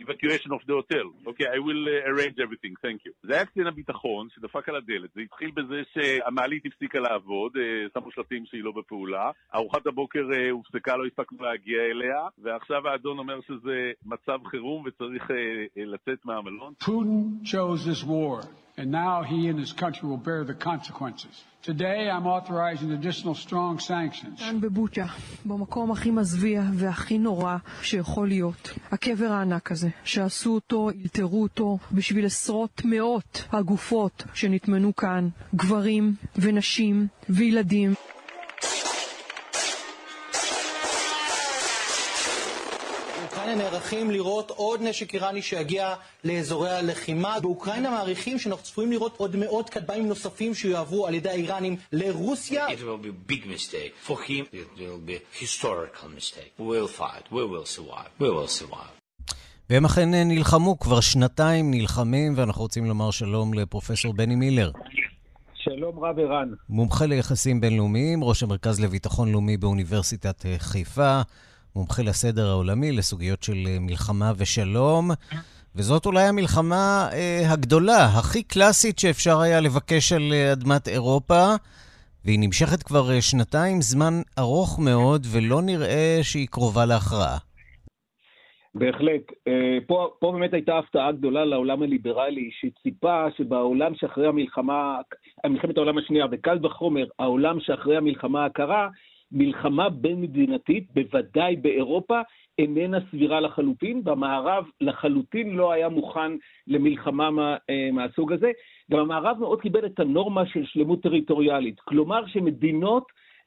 evacuation 0.00 0.50
of 0.52 0.60
the 0.66 0.74
hotel. 0.74 1.06
אוקיי, 1.26 1.46
I 1.46 1.58
will 1.58 1.84
uh, 1.88 2.10
arrange 2.10 2.38
everything, 2.38 2.74
thank 2.82 3.06
you. 3.06 3.12
זה 3.22 3.34
היה 3.34 3.46
קצין 3.46 3.66
הביטחון 3.66 4.28
שדפק 4.34 4.68
על 4.68 4.76
הדלת. 4.76 5.10
זה 5.14 5.20
התחיל 5.20 5.50
בזה 5.50 5.82
שהמעלית 5.92 6.66
הפסיקה 6.66 6.98
לעבוד, 6.98 7.52
שמו 7.94 8.10
שלטים 8.12 8.46
שהיא 8.46 8.64
לא 8.64 8.72
בפעולה. 8.72 9.30
ארוחת 9.54 9.86
הבוקר 9.86 10.24
הופסקה, 10.50 10.96
לא 10.96 11.06
הספקנו 11.06 11.38
להגיע 11.44 11.82
אליה, 11.82 12.28
ועכשיו 12.38 12.88
האדון 12.88 13.18
אומר 13.18 13.40
שזה 13.40 13.92
מצב 14.04 14.38
חירום 14.46 14.84
וצריך 14.86 15.30
uh, 15.30 15.34
לצאת 15.76 16.24
מהמלון. 16.24 16.72
Putin 16.82 17.44
chose 17.44 17.84
this 17.86 18.04
war, 18.04 18.46
and 18.78 18.90
now 18.90 19.22
he 19.22 19.48
and 19.48 19.58
his 19.58 19.72
country 19.72 20.06
will 20.08 20.22
bear 20.28 20.44
the 20.44 20.54
consequences. 20.54 21.34
Today 21.62 22.10
I'm 22.10 22.26
authorizing 22.26 22.92
additional 22.92 23.34
strong 23.34 23.78
sanctions. 23.78 24.38
כאן 24.38 24.60
בבוצ'ה, 24.60 25.06
במקום 25.44 25.90
הכי 25.90 26.10
מזוויע 26.10 26.62
והכי 26.72 27.18
נורא 27.18 27.56
שיכול 27.82 28.28
להיות. 28.28 28.72
הקבר 28.92 29.26
הענק 29.32 29.72
הזה, 29.72 29.88
שעשו 30.04 30.54
אותו, 30.54 30.90
אלתרו 30.90 31.42
אותו, 31.42 31.78
בשביל 31.92 32.26
עשרות 32.26 32.82
מאות 32.84 33.44
הגופות 33.52 34.24
שנטמנו 34.34 34.96
כאן, 34.96 35.28
גברים 35.54 36.14
ונשים 36.36 37.06
וילדים. 37.28 37.94
נערכים 43.76 44.10
לראות 44.10 44.50
עוד 44.50 44.82
נשק 44.82 45.14
איראני 45.14 45.42
שיגיע 45.42 45.94
לאזורי 46.24 46.70
הלחימה. 46.70 47.40
באוקראינה 47.40 47.90
מעריכים 47.90 48.38
שאנחנו 48.38 48.64
צפויים 48.64 48.92
לראות 48.92 49.14
עוד 49.16 49.36
מאות 49.36 49.70
כטב"מים 49.70 50.08
נוספים 50.08 50.54
שיועברו 50.54 51.06
על 51.06 51.14
ידי 51.14 51.28
האיראנים 51.28 51.76
לרוסיה. 51.92 52.66
It 52.66 52.70
will 52.70 53.04
be 53.04 53.08
a 53.08 53.32
big 53.32 53.46
mistake. 53.46 54.08
For 54.08 54.14
him, 54.14 54.44
it 54.52 54.78
will 54.78 55.08
be 55.08 55.12
a 55.12 55.42
historical 55.42 56.08
mistake. 56.18 56.50
We 56.58 56.62
will 56.62 57.00
fight. 57.00 57.24
We 57.32 57.44
will 57.52 57.66
survive. 57.76 58.10
We 58.20 58.24
will 58.24 58.60
survive. 58.60 59.34
והם 59.70 59.84
אכן 59.84 60.08
נלחמו, 60.14 60.78
כבר 60.78 61.00
שנתיים 61.00 61.70
נלחמים, 61.70 62.34
ואנחנו 62.36 62.62
רוצים 62.62 62.84
לומר 62.84 63.10
שלום 63.10 63.54
לפרופסור 63.54 64.14
בני 64.14 64.34
מילר. 64.34 64.70
שלום 65.54 66.04
רב 66.04 66.18
ערן. 66.18 66.48
מומחה 66.68 67.06
ליחסים 67.06 67.60
בינלאומיים, 67.60 68.24
ראש 68.24 68.42
המרכז 68.42 68.80
לביטחון 68.80 69.32
לאומי 69.32 69.56
באוניברסיטת 69.56 70.44
חיפה. 70.58 71.22
מומחה 71.76 72.02
לסדר 72.02 72.46
העולמי, 72.46 72.92
לסוגיות 72.92 73.42
של 73.42 73.64
מלחמה 73.80 74.32
ושלום. 74.36 75.10
וזאת 75.74 76.06
אולי 76.06 76.22
המלחמה 76.22 77.08
אה, 77.12 77.52
הגדולה, 77.52 78.04
הכי 78.04 78.42
קלאסית 78.42 78.98
שאפשר 78.98 79.40
היה 79.40 79.60
לבקש 79.60 80.12
על 80.12 80.32
אדמת 80.52 80.88
אירופה, 80.88 81.44
והיא 82.24 82.38
נמשכת 82.40 82.82
כבר 82.82 83.20
שנתיים, 83.20 83.80
זמן 83.80 84.14
ארוך 84.38 84.78
מאוד, 84.84 85.26
ולא 85.32 85.62
נראה 85.62 86.18
שהיא 86.22 86.48
קרובה 86.50 86.86
להכרעה. 86.86 87.38
בהחלט. 88.74 89.22
פה, 89.86 90.08
פה 90.20 90.32
באמת 90.32 90.54
הייתה 90.54 90.78
הפתעה 90.78 91.12
גדולה 91.12 91.44
לעולם 91.44 91.82
הליברלי, 91.82 92.50
שציפה 92.60 93.26
שבעולם 93.36 93.94
שאחרי 93.94 94.26
המלחמה, 94.26 94.98
מלחמת 95.46 95.76
העולם 95.76 95.98
השנייה, 95.98 96.26
וקל 96.32 96.66
וחומר, 96.66 97.04
העולם 97.18 97.60
שאחרי 97.60 97.96
המלחמה 97.96 98.44
הקרה, 98.44 98.88
מלחמה 99.32 99.88
בין-מדינתית, 99.88 100.84
בוודאי 100.94 101.56
באירופה, 101.56 102.20
איננה 102.58 102.98
סבירה 103.10 103.40
לחלוטין, 103.40 104.02
והמערב 104.04 104.64
לחלוטין 104.80 105.50
לא 105.50 105.72
היה 105.72 105.88
מוכן 105.88 106.32
למלחמה 106.66 107.30
מה, 107.30 107.56
מהסוג 107.92 108.32
הזה. 108.32 108.50
גם 108.90 108.98
המערב 108.98 109.36
מאוד 109.40 109.60
קיבל 109.60 109.86
את 109.86 110.00
הנורמה 110.00 110.46
של 110.46 110.64
שלמות 110.64 111.02
טריטוריאלית, 111.02 111.80
כלומר 111.80 112.26
שמדינות 112.26 113.04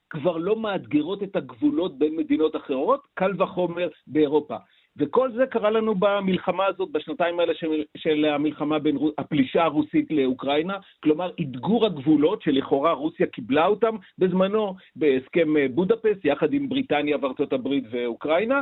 כבר 0.09 0.37
לא 0.37 0.55
מאתגרות 0.55 1.23
את 1.23 1.35
הגבולות 1.35 1.99
בין 1.99 2.15
מדינות 2.15 2.55
אחרות, 2.55 3.07
קל 3.13 3.41
וחומר 3.41 3.89
באירופה. 4.07 4.55
וכל 4.99 5.31
זה 5.31 5.45
קרה 5.45 5.69
לנו 5.69 5.95
במלחמה 5.95 6.65
הזאת, 6.65 6.91
בשנתיים 6.91 7.39
האלה 7.39 7.53
של, 7.53 7.83
של 7.97 8.25
המלחמה 8.25 8.79
בין 8.79 8.97
הפלישה 9.17 9.63
הרוסית 9.63 10.11
לאוקראינה, 10.11 10.77
כלומר, 11.03 11.31
אתגור 11.41 11.85
הגבולות 11.85 12.41
שלכאורה 12.41 12.91
רוסיה 12.91 13.27
קיבלה 13.27 13.65
אותם 13.65 13.95
בזמנו 14.17 14.75
בהסכם 14.95 15.53
בודפסט, 15.71 16.25
יחד 16.25 16.53
עם 16.53 16.69
בריטניה 16.69 17.17
וארצות 17.21 17.53
הברית 17.53 17.83
ואוקראינה, 17.91 18.61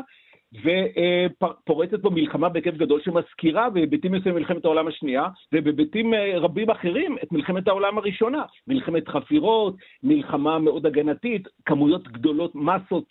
ופורצת 0.54 2.02
פה 2.02 2.10
מלחמה 2.10 2.50
בהיקף 2.50 2.74
גדול 2.74 3.02
שמזכירה 3.02 3.70
בהיבטים 3.70 4.12
מסוימים 4.12 4.42
מלחמת 4.42 4.66
העולם 4.66 4.88
השנייה, 4.88 5.28
ובהיבטים 5.54 6.14
רבים 6.36 6.70
אחרים 6.70 7.18
את 7.24 7.32
מלחמת 7.32 7.68
העולם 7.68 7.98
הראשונה. 7.98 8.44
מלחמת 8.68 9.08
חפירות, 9.08 9.76
מלחמה 10.04 10.60
מאוד 10.60 10.86
הגנתית, 10.86 11.48
כמויות 11.66 12.08
גדולות, 12.08 12.56
מסות 12.56 13.04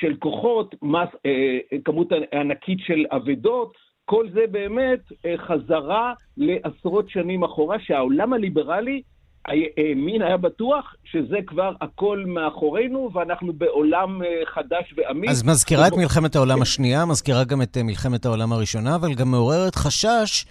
של 0.00 0.16
כוחות, 0.18 0.74
מס, 0.82 1.08
כמות 1.84 2.08
ענקית 2.32 2.78
של 2.86 3.04
אבדות, 3.10 3.72
כל 4.04 4.26
זה 4.34 4.40
באמת 4.50 5.00
חזרה 5.36 6.12
לעשרות 6.36 7.10
שנים 7.10 7.44
אחורה, 7.44 7.76
שהעולם 7.80 8.32
הליברלי 8.32 9.02
האמין, 9.44 10.22
היה 10.22 10.36
בטוח 10.36 10.94
שזה 11.04 11.36
כבר 11.46 11.72
הכל 11.80 12.24
מאחורינו, 12.26 13.10
ואנחנו 13.14 13.52
בעולם 13.52 14.20
חדש 14.54 14.94
ואמיץ. 14.96 15.30
אז 15.30 15.42
מזכירה 15.46 15.88
את 15.88 15.92
מלחמת 15.96 16.36
העולם 16.36 16.62
השנייה, 16.62 17.04
מזכירה 17.04 17.44
גם 17.44 17.62
את 17.62 17.76
מלחמת 17.84 18.24
העולם 18.24 18.52
הראשונה, 18.52 18.94
אבל 18.94 19.14
גם 19.14 19.30
מעוררת 19.30 19.74
חשש 19.74 20.44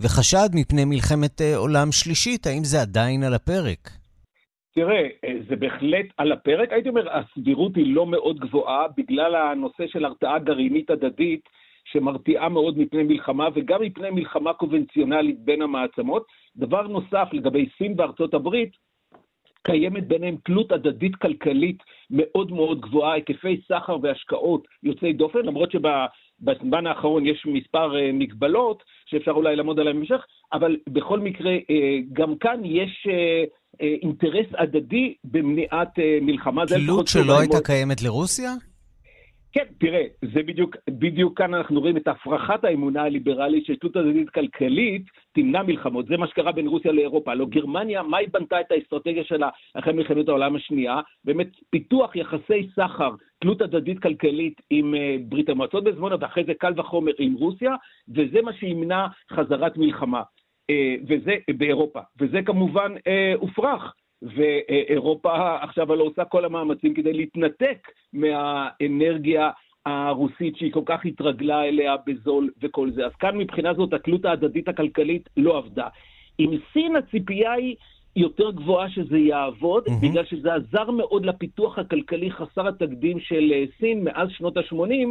וחשד 0.00 0.48
מפני 0.54 0.84
מלחמת 0.84 1.40
עולם 1.56 1.92
שלישית. 1.92 2.46
האם 2.46 2.64
זה 2.64 2.80
עדיין 2.80 3.22
על 3.22 3.34
הפרק? 3.34 3.90
תראה, 4.74 5.08
אה, 5.24 5.34
זה 5.48 5.56
בהחלט 5.56 6.06
על 6.16 6.32
הפרק. 6.32 6.72
הייתי 6.72 6.88
אומר, 6.88 7.16
הסבירות 7.16 7.76
היא 7.76 7.94
לא 7.94 8.06
מאוד 8.06 8.38
גבוהה 8.38 8.86
בגלל 8.96 9.34
הנושא 9.34 9.86
של 9.86 10.04
הרתעה 10.04 10.38
גרעינית 10.38 10.90
הדדית, 10.90 11.40
שמרתיעה 11.84 12.48
מאוד 12.48 12.78
מפני 12.78 13.02
מלחמה, 13.02 13.48
וגם 13.54 13.82
מפני 13.82 14.10
מלחמה 14.10 14.52
קונבנציונלית 14.52 15.40
בין 15.40 15.62
המעצמות. 15.62 16.26
דבר 16.56 16.82
נוסף, 16.82 17.28
לגבי 17.32 17.68
סין 17.78 17.94
וארצות 17.98 18.34
הברית, 18.34 18.70
קיימת 19.62 20.08
ביניהם 20.08 20.36
תלות 20.44 20.72
הדדית 20.72 21.16
כלכלית 21.16 21.82
מאוד 22.10 22.52
מאוד 22.52 22.80
גבוהה, 22.80 23.12
היקפי 23.12 23.60
סחר 23.68 23.96
והשקעות 24.02 24.66
יוצאי 24.82 25.12
דופן, 25.12 25.38
למרות 25.38 25.74
שבזמן 26.40 26.86
האחרון 26.86 27.26
יש 27.26 27.46
מספר 27.46 27.96
אה, 27.96 28.10
מגבלות 28.12 28.82
שאפשר 29.06 29.30
אולי 29.30 29.56
לעמוד 29.56 29.80
עליהן 29.80 29.96
במשך, 29.96 30.20
אבל 30.52 30.76
בכל 30.88 31.20
מקרה, 31.20 31.50
אה, 31.50 31.98
גם 32.12 32.36
כאן 32.36 32.60
יש 32.64 33.06
אה, 33.10 33.44
אינטרס 34.02 34.46
הדדי 34.58 35.14
במניעת 35.24 35.98
מלחמה. 36.22 36.66
תלות 36.66 37.08
שלא 37.08 37.38
הייתה. 37.38 37.60
קיימת 37.60 38.02
לרוסיה? 38.02 38.50
כן, 39.52 39.64
תראה, 39.78 40.04
זה 40.34 40.42
בדיוק, 40.42 40.76
בדיוק 40.90 41.38
כאן 41.38 41.54
אנחנו 41.54 41.80
רואים 41.80 41.96
את 41.96 42.08
הפרחת 42.08 42.64
האמונה 42.64 43.02
הליברלית 43.02 43.66
של 43.66 43.76
תלות 43.76 43.96
הדדית 43.96 44.30
כלכלית 44.30 45.02
תמנע 45.32 45.62
מלחמות. 45.62 46.06
זה 46.06 46.16
מה 46.16 46.26
שקרה 46.26 46.52
בין 46.52 46.66
רוסיה 46.66 46.92
לאירופה. 46.92 47.30
הלוא 47.30 47.46
גרמניה, 47.48 48.02
מה 48.02 48.16
היא 48.18 48.28
בנתה 48.32 48.60
את 48.60 48.72
האסטרטגיה 48.72 49.24
שלה 49.24 49.48
אחרי 49.74 49.92
מלחמת 49.92 50.28
העולם 50.28 50.56
השנייה? 50.56 51.00
באמת, 51.24 51.48
פיתוח 51.70 52.16
יחסי 52.16 52.68
סחר, 52.76 53.10
תלות 53.40 53.62
הדדית 53.62 54.02
כלכלית 54.02 54.60
עם 54.70 54.94
uh, 54.94 54.98
ברית 55.28 55.48
המועצות 55.48 55.84
בזמנו, 55.84 56.20
ואחרי 56.20 56.44
זה 56.44 56.54
קל 56.54 56.72
וחומר 56.76 57.12
עם 57.18 57.34
רוסיה, 57.34 57.74
וזה 58.08 58.42
מה 58.42 58.52
שימנע 58.52 59.06
חזרת 59.32 59.76
מלחמה. 59.76 60.22
Uh, 60.70 61.00
וזה 61.08 61.34
באירופה. 61.58 62.00
וזה 62.20 62.42
כמובן 62.42 62.94
uh, 62.96 63.38
הופרך. 63.38 63.94
ואירופה 64.22 65.56
עכשיו 65.62 65.92
הלא 65.92 66.04
עושה 66.04 66.24
כל 66.24 66.44
המאמצים 66.44 66.94
כדי 66.94 67.12
להתנתק 67.12 67.88
מהאנרגיה 68.12 69.50
הרוסית 69.86 70.56
שהיא 70.56 70.72
כל 70.72 70.82
כך 70.86 71.04
התרגלה 71.04 71.64
אליה 71.64 71.94
בזול 72.06 72.50
וכל 72.62 72.90
זה. 72.90 73.06
אז 73.06 73.12
כאן 73.14 73.36
מבחינה 73.36 73.74
זאת 73.74 73.92
התלות 73.92 74.24
ההדדית 74.24 74.68
הכלכלית 74.68 75.28
לא 75.36 75.58
עבדה. 75.58 75.88
עם 76.38 76.50
סין 76.72 76.96
הציפייה 76.96 77.52
היא 77.52 77.76
יותר 78.16 78.50
גבוהה 78.50 78.90
שזה 78.90 79.18
יעבוד, 79.18 79.86
mm-hmm. 79.86 80.02
בגלל 80.02 80.24
שזה 80.24 80.54
עזר 80.54 80.90
מאוד 80.90 81.26
לפיתוח 81.26 81.78
הכלכלי 81.78 82.30
חסר 82.30 82.68
התקדים 82.68 83.20
של 83.20 83.52
אה, 83.54 83.64
סין 83.78 84.04
מאז 84.04 84.28
שנות 84.30 84.56
ה-80, 84.56 85.08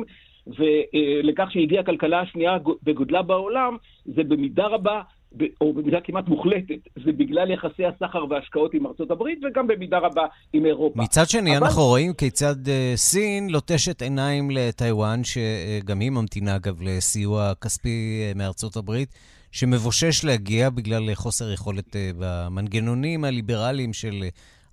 ולכך 0.48 1.52
שהגיעה 1.52 1.82
הכלכלה 1.82 2.20
השנייה 2.20 2.58
בגודלה 2.84 3.22
בעולם, 3.22 3.78
זה 4.06 4.24
במידה 4.24 4.68
רבה 4.68 5.02
או 5.62 5.74
במידה 5.74 5.98
כמעט 6.04 6.28
מוחלטת, 6.28 6.90
זה 7.06 7.12
בגלל 7.12 7.52
יחסי 7.52 7.84
הסחר 7.86 8.26
וההשקעות 8.30 8.74
עם 8.74 8.88
ארצות 8.88 9.12
הברית 9.12 9.40
וגם 9.44 9.68
במידה 9.68 9.98
רבה 9.98 10.26
עם 10.54 10.66
אירופה. 10.66 11.02
מצד 11.02 11.30
שני, 11.30 11.58
אבל... 11.58 11.66
אנחנו 11.66 11.82
רואים 11.82 12.14
כיצד 12.14 12.56
uh, 12.66 12.70
סין 12.96 13.50
לוטשת 13.50 14.02
עיניים 14.02 14.52
לטיוואן, 14.52 15.22
שגם 15.24 16.00
היא 16.00 16.10
ממתינה 16.10 16.56
אגב 16.56 16.82
לסיוע 16.82 17.54
כספי 17.62 18.22
uh, 18.34 18.38
מארצות 18.38 18.76
הברית, 18.76 19.14
שמבושש 19.52 20.26
להגיע 20.26 20.70
בגלל 20.70 21.14
חוסר 21.14 21.52
יכולת 21.52 21.88
uh, 21.88 21.98
במנגנונים 22.18 23.24
הליברליים 23.24 23.94
של 23.94 24.24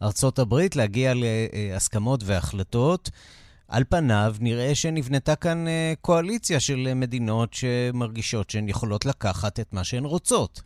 ארצות 0.03 0.39
הברית 0.39 0.77
להגיע 0.77 1.13
להסכמות 1.15 2.21
והחלטות. 2.25 3.11
על 3.69 3.85
פניו 3.91 4.33
נראה 4.41 4.75
שנבנתה 4.75 5.37
כאן 5.37 5.69
אה, 5.69 5.93
קואליציה 6.01 6.61
של 6.61 6.95
מדינות 6.95 7.55
שמרגישות 7.55 8.51
שהן 8.51 8.69
יכולות 8.69 9.07
לקחת 9.07 9.61
את 9.61 9.73
מה 9.73 9.85
שהן 9.85 10.05
רוצות. 10.05 10.63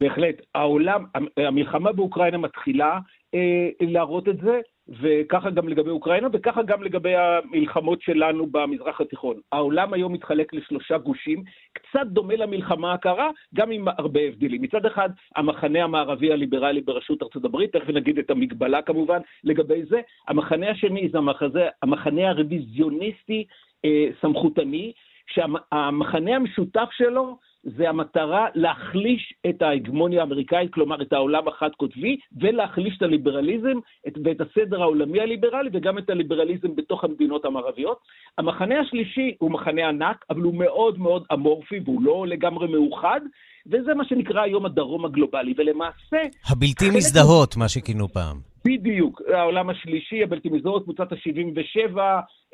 בהחלט. 0.00 0.36
העולם, 0.54 1.04
המלחמה 1.36 1.92
באוקראינה 1.92 2.38
מתחילה 2.38 2.98
אה, 3.34 3.68
להראות 3.80 4.28
את 4.28 4.36
זה, 4.42 4.60
וככה 4.88 5.50
גם 5.50 5.68
לגבי 5.68 5.90
אוקראינה, 5.90 6.28
וככה 6.32 6.62
גם 6.62 6.82
לגבי 6.82 7.14
המלחמות 7.16 8.02
שלנו 8.02 8.46
במזרח 8.46 9.00
התיכון. 9.00 9.36
העולם 9.52 9.92
היום 9.92 10.12
מתחלק 10.12 10.54
לשלושה 10.54 10.98
גושים, 10.98 11.44
קצת 11.72 12.06
דומה 12.06 12.36
למלחמה 12.36 12.92
הקרה, 12.92 13.30
גם 13.54 13.70
עם 13.70 13.88
הרבה 13.98 14.20
הבדלים. 14.20 14.62
מצד 14.62 14.86
אחד, 14.86 15.10
המחנה 15.36 15.84
המערבי 15.84 16.32
הליברלי 16.32 16.80
בראשות 16.80 17.22
ארצות 17.22 17.44
הברית, 17.44 17.72
תכף 17.76 17.88
נגיד 17.88 18.18
את 18.18 18.30
המגבלה 18.30 18.82
כמובן 18.82 19.20
לגבי 19.44 19.84
זה. 19.84 20.00
המחנה 20.28 20.70
השני 20.70 21.08
זה 21.12 21.18
המחזה, 21.18 21.68
המחנה 21.82 22.28
הרוויזיוניסטי 22.28 23.44
אה, 23.84 24.06
סמכותני, 24.20 24.92
שהמחנה 25.26 26.36
המשותף 26.36 26.88
שלו 26.92 27.38
זה 27.76 27.88
המטרה 27.88 28.46
להחליש 28.54 29.34
את 29.48 29.62
ההגמוניה 29.62 30.20
האמריקאית, 30.20 30.72
כלומר 30.72 31.02
את 31.02 31.12
העולם 31.12 31.48
החד-קוטבי, 31.48 32.16
ולהחליש 32.40 32.96
את 32.96 33.02
הליברליזם 33.02 33.78
את, 34.08 34.12
ואת 34.24 34.40
הסדר 34.40 34.82
העולמי 34.82 35.20
הליברלי, 35.20 35.70
וגם 35.72 35.98
את 35.98 36.10
הליברליזם 36.10 36.76
בתוך 36.76 37.04
המדינות 37.04 37.44
המערביות. 37.44 37.98
המחנה 38.38 38.80
השלישי 38.80 39.34
הוא 39.38 39.50
מחנה 39.50 39.88
ענק, 39.88 40.24
אבל 40.30 40.40
הוא 40.40 40.54
מאוד 40.54 40.98
מאוד 40.98 41.24
אמורפי, 41.32 41.80
והוא 41.84 42.02
לא 42.02 42.26
לגמרי 42.26 42.68
מאוחד, 42.68 43.20
וזה 43.66 43.94
מה 43.94 44.04
שנקרא 44.04 44.42
היום 44.42 44.66
הדרום 44.66 45.04
הגלובלי, 45.04 45.54
ולמעשה... 45.56 46.16
הבלתי 46.50 46.90
מזדהות, 46.90 47.56
מה 47.56 47.68
שכינו 47.68 48.08
פעם. 48.08 48.55
בדיוק, 48.66 49.22
העולם 49.34 49.70
השלישי, 49.70 50.22
הבלתי 50.22 50.48
מזדהות, 50.48 50.82
קבוצת 50.82 51.12
ה-77, 51.12 51.98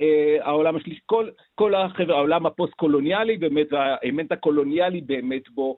אה, 0.01 0.37
העולם 0.40 0.77
השלישי, 0.77 1.01
כל, 1.07 1.29
כל 1.55 1.75
החבר'ה, 1.75 2.16
העולם 2.16 2.46
הפוסט-קולוניאלי 2.46 3.37
באמת, 3.37 3.66
והאלמנט 3.72 4.33
הקולוניאלי 4.33 5.01
באמת 5.01 5.48
בו, 5.48 5.77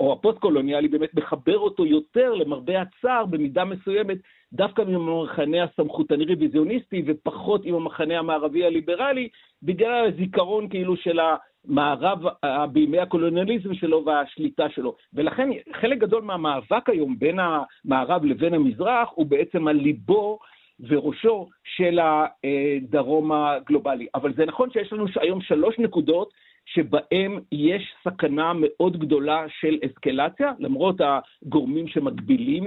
או 0.00 0.12
הפוסט-קולוניאלי 0.12 0.88
באמת 0.88 1.14
מחבר 1.14 1.58
אותו 1.58 1.86
יותר, 1.86 2.34
למרבה 2.34 2.82
הצער, 2.82 3.26
במידה 3.26 3.64
מסוימת, 3.64 4.18
דווקא 4.52 4.82
עם 4.82 5.08
המחנה 5.08 5.64
הסמכותני 5.64 6.24
רוויזיוניסטי, 6.24 7.02
ופחות 7.06 7.60
עם 7.64 7.74
המחנה 7.74 8.18
המערבי 8.18 8.64
הליברלי, 8.64 9.28
בגלל 9.62 10.06
הזיכרון 10.06 10.68
כאילו 10.68 10.96
של 10.96 11.18
המערב 11.68 12.18
בימי 12.72 12.98
הקולוניאליזם 12.98 13.74
שלו 13.74 14.04
והשליטה 14.04 14.68
שלו. 14.68 14.96
ולכן 15.14 15.48
חלק 15.80 15.98
גדול 15.98 16.22
מהמאבק 16.22 16.88
היום 16.88 17.18
בין 17.18 17.38
המערב 17.38 18.24
לבין 18.24 18.54
המזרח 18.54 19.08
הוא 19.14 19.26
בעצם 19.26 19.68
על 19.68 19.76
ליבו 19.76 20.38
וראשו 20.80 21.48
של 21.76 21.98
הדרום 22.02 23.32
הגלובלי. 23.32 24.06
אבל 24.14 24.34
זה 24.34 24.44
נכון 24.44 24.70
שיש 24.70 24.92
לנו 24.92 25.06
היום 25.20 25.40
שלוש 25.40 25.78
נקודות 25.78 26.30
שבהם 26.66 27.40
יש 27.52 27.94
סכנה 28.04 28.52
מאוד 28.56 28.96
גדולה 28.96 29.44
של 29.60 29.78
אסקלציה, 29.86 30.52
למרות 30.58 30.96
הגורמים 31.00 31.88
שמגבילים 31.88 32.64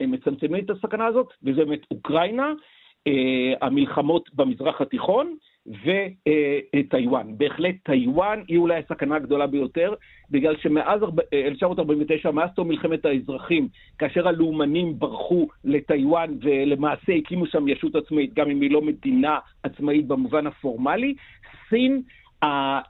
ומצמצמים 0.00 0.64
את 0.64 0.70
הסכנה 0.70 1.06
הזאת, 1.06 1.26
וזה 1.42 1.64
באמת 1.64 1.80
אוקראינה, 1.90 2.52
אה, 3.06 3.66
המלחמות 3.66 4.34
במזרח 4.34 4.80
התיכון, 4.80 5.36
וטיוואן. 5.68 7.26
בהחלט 7.38 7.74
טיוואן 7.84 8.42
היא 8.48 8.58
אולי 8.58 8.76
הסכנה 8.76 9.16
הגדולה 9.16 9.46
ביותר, 9.46 9.94
בגלל 10.30 10.56
שמאז 10.56 11.00
1949, 11.32 12.30
מאז 12.30 12.50
תום 12.54 12.68
מלחמת 12.68 13.04
האזרחים, 13.04 13.68
כאשר 13.98 14.28
הלאומנים 14.28 14.98
ברחו 14.98 15.48
לטיוואן 15.64 16.30
ולמעשה 16.40 17.12
הקימו 17.12 17.46
שם 17.46 17.68
ישות 17.68 17.96
עצמאית, 17.96 18.34
גם 18.34 18.50
אם 18.50 18.60
היא 18.60 18.70
לא 18.70 18.82
מדינה 18.82 19.38
עצמאית 19.62 20.06
במובן 20.06 20.46
הפורמלי, 20.46 21.14
סין, 21.68 22.02
אה, 22.42 22.80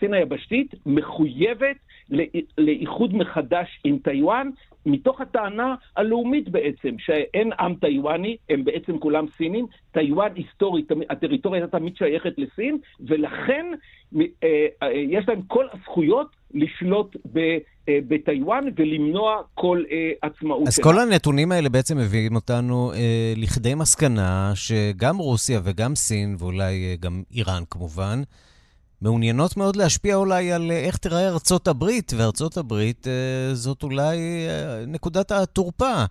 סין 0.00 0.14
היבשתית 0.14 0.74
מחויבת 0.86 1.76
לאיחוד 2.58 3.14
מחדש 3.14 3.80
עם 3.84 3.98
טיוואן, 3.98 4.50
מתוך 4.86 5.20
הטענה 5.20 5.74
הלאומית 5.96 6.48
בעצם, 6.48 6.94
שאין 6.98 7.50
עם 7.60 7.74
טיוואני, 7.74 8.36
הם 8.48 8.64
בעצם 8.64 8.98
כולם 8.98 9.26
סינים, 9.36 9.66
טיוואן 9.92 10.30
היסטורית, 10.34 10.88
הטריטוריה 11.10 11.62
הייתה 11.62 11.78
תמיד 11.78 11.96
שייכת 11.96 12.32
לסין, 12.38 12.78
ולכן 13.00 13.66
אה, 14.16 14.20
אה, 14.82 14.92
יש 14.92 15.24
להם 15.28 15.42
כל 15.46 15.66
הזכויות 15.72 16.36
לשלוט 16.54 17.16
ב... 17.32 17.38
אה, 17.88 17.98
בטיוואן 18.08 18.64
ולמנוע 18.76 19.42
כל 19.54 19.82
עצמאות 20.22 20.68
אז 20.68 20.74
שלה. 20.74 20.84
אז 20.84 20.92
כל 20.92 21.00
הנתונים 21.00 21.52
האלה 21.52 21.68
בעצם 21.68 21.98
מביאים 21.98 22.34
אותנו 22.34 22.92
לכדי 23.36 23.74
מסקנה 23.74 24.52
שגם 24.54 25.16
רוסיה 25.16 25.60
וגם 25.64 25.94
סין, 25.94 26.36
ואולי 26.38 26.96
גם 27.00 27.22
איראן 27.34 27.62
כמובן, 27.70 28.22
מעוניינות 29.04 29.56
מאוד 29.56 29.76
להשפיע 29.76 30.16
אולי 30.16 30.52
על 30.52 30.70
אה, 30.70 30.76
איך 30.76 30.96
תיראה 30.96 31.28
ארצות 31.28 31.68
הברית, 31.68 32.12
וארצות 32.16 32.56
הברית 32.56 33.06
אה, 33.06 33.54
זאת 33.54 33.82
אולי 33.82 34.18
אה, 34.48 34.86
נקודת 34.86 35.32
התורפה. 35.32 36.04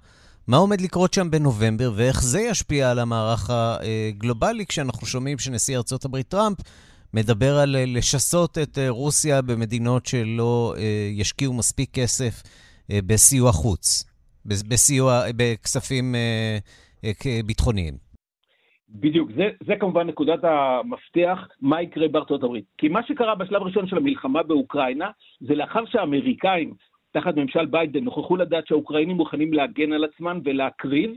מה 0.47 0.57
עומד 0.57 0.81
לקרות 0.81 1.13
שם 1.13 1.31
בנובמבר, 1.31 1.93
ואיך 1.95 2.23
זה 2.23 2.41
ישפיע 2.41 2.91
על 2.91 2.99
המערך 2.99 3.49
הגלובלי, 3.49 4.65
כשאנחנו 4.65 5.07
שומעים 5.07 5.39
שנשיא 5.39 5.77
ארצות 5.77 6.05
הברית 6.05 6.27
טראמפ 6.27 6.57
מדבר 7.13 7.57
על 7.57 7.75
לשסות 7.97 8.57
את 8.57 8.77
רוסיה 8.89 9.41
במדינות 9.41 10.05
שלא 10.05 10.75
ישקיעו 11.13 11.53
מספיק 11.53 11.89
כסף 11.93 12.43
בסיוע 12.89 13.51
חוץ, 13.51 14.03
בסיוע, 14.45 15.23
בכספים 15.35 16.15
ביטחוניים. 17.45 18.02
בדיוק, 18.93 19.31
זה, 19.35 19.49
זה 19.65 19.75
כמובן 19.75 20.07
נקודת 20.07 20.43
המפתח, 20.43 21.47
מה 21.61 21.81
יקרה 21.81 22.07
בארצות 22.07 22.43
הברית. 22.43 22.65
כי 22.77 22.87
מה 22.87 23.03
שקרה 23.03 23.35
בשלב 23.35 23.61
הראשון 23.61 23.87
של 23.87 23.97
המלחמה 23.97 24.43
באוקראינה, 24.43 25.11
זה 25.39 25.55
לאחר 25.55 25.85
שהאמריקאים 25.85 26.73
תחת 27.11 27.35
ממשל 27.35 27.65
ביידן, 27.65 28.03
נוכחו 28.03 28.35
לדעת 28.35 28.67
שהאוקראינים 28.67 29.17
מוכנים 29.17 29.53
להגן 29.53 29.93
על 29.93 30.03
עצמם 30.03 30.39
ולהקריב. 30.43 31.11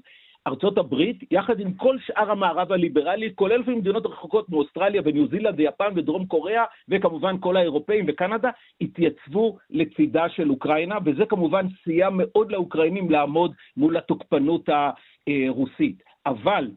ארצות 0.47 0.79
הברית, 0.79 1.19
יחד 1.31 1.61
עם 1.61 1.73
כל 1.75 1.99
שאר 1.99 2.31
המערב 2.31 2.73
הליברלי, 2.73 3.35
כולל 3.35 3.61
לפעמים 3.61 3.79
מדינות 3.79 4.07
רחוקות 4.07 4.47
כמו 4.47 4.59
אוסטרליה 4.59 5.03
וניו 5.05 5.27
זילנד 5.27 5.55
ויפן 5.57 5.93
ודרום 5.97 6.27
קוריאה, 6.27 6.65
וכמובן 6.89 7.37
כל 7.41 7.57
האירופאים 7.57 8.05
וקנדה, 8.09 8.51
התייצבו 8.81 9.59
לצידה 9.71 10.29
של 10.29 10.51
אוקראינה, 10.51 10.99
וזה 11.05 11.27
כמובן 11.27 11.67
סייע 11.85 12.09
מאוד 12.12 12.53
לאוקראינים 12.53 13.11
לעמוד 13.11 13.53
מול 13.77 13.97
התוקפנות 13.97 14.69
הרוסית. 14.69 16.03
אבל 16.27 16.69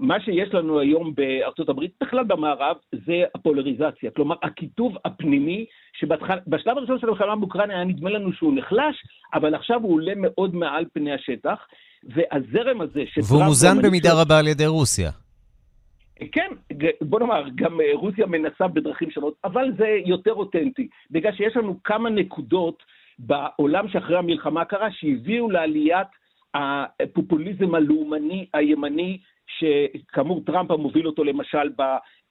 מה 0.00 0.20
שיש 0.20 0.54
לנו 0.54 0.80
היום 0.80 1.14
בארצות 1.14 1.68
הברית, 1.68 1.90
בכלל 2.00 2.24
במערב, 2.24 2.76
זה 2.92 3.22
הפולריזציה. 3.34 4.10
כלומר, 4.10 4.36
הקיטוב 4.42 4.96
הפנימי, 5.04 5.66
שבשלב 5.92 6.78
הראשון 6.78 6.98
של 6.98 7.08
המלחמה 7.08 7.36
באוקראינה 7.36 7.74
היה 7.74 7.84
נדמה 7.84 8.10
לנו 8.10 8.32
שהוא 8.32 8.54
נחלש, 8.56 8.96
אבל 9.34 9.54
עכשיו 9.54 9.80
הוא 9.82 9.94
עולה 9.94 10.12
מאוד 10.16 10.54
מעל 10.54 10.84
פני 10.92 11.12
השטח, 11.12 11.58
והזרם 12.04 12.80
הזה 12.80 13.02
שטראמפ... 13.06 13.30
והוא 13.30 13.44
מוזן 13.44 13.82
במידה 13.82 14.22
רבה 14.22 14.38
על 14.38 14.48
ידי 14.48 14.66
רוסיה. 14.66 15.10
כן, 16.32 16.50
בוא 17.00 17.20
נאמר, 17.20 17.44
גם 17.54 17.80
אה, 17.80 17.86
רוסיה 17.92 18.26
מנסה 18.26 18.68
בדרכים 18.68 19.10
שונות, 19.10 19.34
אבל 19.44 19.72
זה 19.78 19.86
יותר 20.06 20.32
אותנטי, 20.32 20.88
בגלל 21.10 21.32
שיש 21.32 21.56
לנו 21.56 21.82
כמה 21.84 22.10
נקודות 22.10 22.82
בעולם 23.18 23.88
שאחרי 23.88 24.18
המלחמה 24.18 24.60
הקרה, 24.60 24.88
שהביאו 24.92 25.50
לעליית 25.50 26.08
הפופוליזם 26.54 27.74
הלאומני 27.74 28.46
הימני 28.54 29.18
שכאמור 29.46 30.42
טראמפ 30.46 30.70
המוביל 30.70 31.06
אותו 31.06 31.24
למשל 31.24 31.70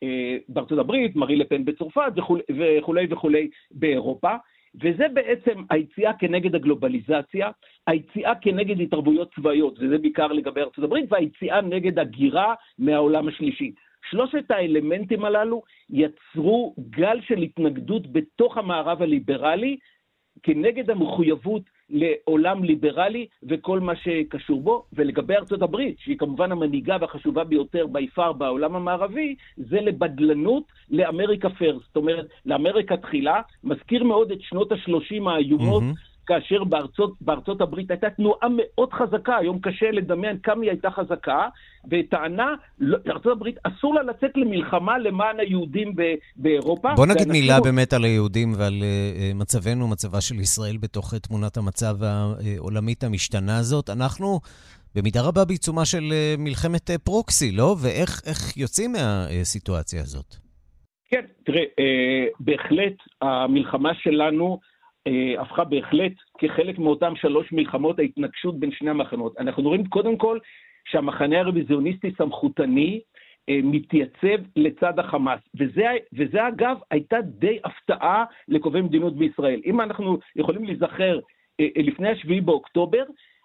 אה, 0.04 0.38
בארצות 0.48 0.80
הברית, 0.80 1.16
מרי 1.16 1.36
לפן 1.36 1.66
בצרפת 1.66 2.12
וכולי, 2.16 3.08
וכולי 3.12 3.50
באירופה, 3.72 4.36
וזה 4.76 5.08
בעצם 5.14 5.64
היציאה 5.70 6.14
כנגד 6.14 6.56
הגלובליזציה, 6.56 7.50
היציאה 7.88 8.36
כנגד 8.36 8.82
התערבויות 8.82 9.34
צבאיות, 9.36 9.80
וזה 9.80 9.98
בעיקר 9.98 10.28
לגבי 10.28 10.62
ארצות 10.62 10.84
הברית, 10.84 11.12
והיציאה 11.12 11.62
נגד 11.62 12.00
הגירה 12.00 12.54
מהעולם 12.80 13.28
השלישי. 13.28 13.72
שלושת 14.10 14.52
האלמנטים 14.52 15.26
הללו 15.26 15.62
יצרו 15.90 16.76
גל 16.90 17.20
של 17.22 17.38
התנגדות 17.38 18.12
בתוך 18.12 18.58
המערב 18.58 19.02
הליברלי 19.02 19.78
כנגד 20.44 20.90
המחויבות 20.90 21.64
לעולם 21.90 22.64
ליברלי 22.64 23.28
וכל 23.44 23.80
מה 23.80 23.96
שקשור 23.96 24.62
בו, 24.62 24.84
ולגבי 24.94 25.36
ארצות 25.36 25.62
הברית, 25.62 25.96
שהיא 26.00 26.18
כמובן 26.18 26.52
המנהיגה 26.52 26.98
והחשובה 27.02 27.44
ביותר 27.44 27.88
ביפר 27.88 28.32
בעולם 28.32 28.76
המערבי, 28.76 29.36
זה 29.58 29.82
לבדלנות 29.82 30.64
לאמריקה 30.90 31.50
פרסט, 31.50 31.86
זאת 31.88 31.96
אומרת, 31.96 32.26
לאמריקה 32.46 32.98
תחילה, 32.98 33.42
מזכיר 33.64 34.04
מאוד 34.04 34.32
את 34.32 34.42
שנות 34.42 34.72
ה-30 34.72 35.30
האיומות. 35.30 35.84
Mm-hmm. 35.84 36.13
כאשר 36.28 36.64
בארצות, 36.64 37.14
בארצות 37.22 37.62
הברית 37.62 37.92
הייתה 37.92 38.10
תנועה 38.10 38.48
מאוד 38.50 38.94
חזקה, 38.94 39.38
היום 39.38 39.60
קשה 39.60 39.92
לדמיין 39.92 40.38
כמה 40.44 40.62
היא 40.62 40.70
הייתה 40.70 40.92
חזקה, 40.92 41.48
וטענה, 41.92 42.56
לא, 42.80 42.98
לארצות 43.06 43.32
הברית 43.32 43.56
אסור 43.64 43.96
לה 43.96 44.04
לצאת 44.04 44.32
למלחמה 44.36 44.98
למען 44.98 45.40
היהודים 45.40 45.96
ב, 45.96 46.02
באירופה. 46.36 46.94
בוא 46.96 47.06
נגיד 47.06 47.28
מילה 47.28 47.58
לא... 47.58 47.64
באמת 47.64 47.94
על 47.94 48.04
היהודים 48.04 48.54
ועל 48.58 48.74
uh, 48.74 49.38
מצבנו, 49.38 49.88
מצבה 49.88 50.22
של 50.22 50.36
ישראל 50.36 50.78
בתוך 50.78 51.14
תמונת 51.14 51.58
המצב 51.58 51.96
העולמית 52.04 53.04
המשתנה 53.04 53.58
הזאת. 53.58 53.90
אנחנו... 53.90 54.40
במידה 54.96 55.22
רבה 55.22 55.46
בעיצומה 55.46 55.86
של 55.86 56.14
מלחמת 56.38 56.90
פרוקסי, 57.04 57.52
לא? 57.52 57.76
ואיך 57.82 58.22
יוצאים 58.58 58.92
מהסיטואציה 58.92 60.02
הזאת? 60.02 60.36
כן, 61.10 61.26
תראה, 61.46 61.64
בהחלט 62.40 62.94
המלחמה 63.22 63.92
שלנו 64.04 64.46
אה, 64.46 64.73
הפכה 65.40 65.64
בהחלט 65.64 66.12
כחלק 66.38 66.80
מאותן 66.80 67.16
שלוש 67.16 67.52
מלחמות 67.52 68.00
ההתנגשות 68.00 68.60
בין 68.60 68.72
שני 68.72 68.90
המחנות. 68.90 69.38
אנחנו 69.40 69.64
רואים 69.64 69.86
קודם 69.86 70.18
כל 70.18 70.40
שהמחנה 70.86 71.40
הרוויזיוניסטי 71.40 72.12
סמכותני 72.18 73.02
אה, 73.50 73.60
מתייצב 73.64 74.44
לצד 74.56 75.00
החמאס, 75.00 75.40
וזה, 75.60 75.86
וזה 76.14 76.48
אגב 76.48 76.78
הייתה 76.92 77.22
די 77.22 77.60
הפתעה 77.64 78.26
לקובעי 78.48 78.82
מדיניות 78.82 79.16
בישראל. 79.16 79.62
אם 79.66 79.82
אנחנו 79.82 80.18
יכולים 80.36 80.64
להיזכר 80.64 81.20
אה, 81.60 81.68
לפני 81.76 82.10
השביעי 82.10 82.42
באוקטובר, 82.42 83.04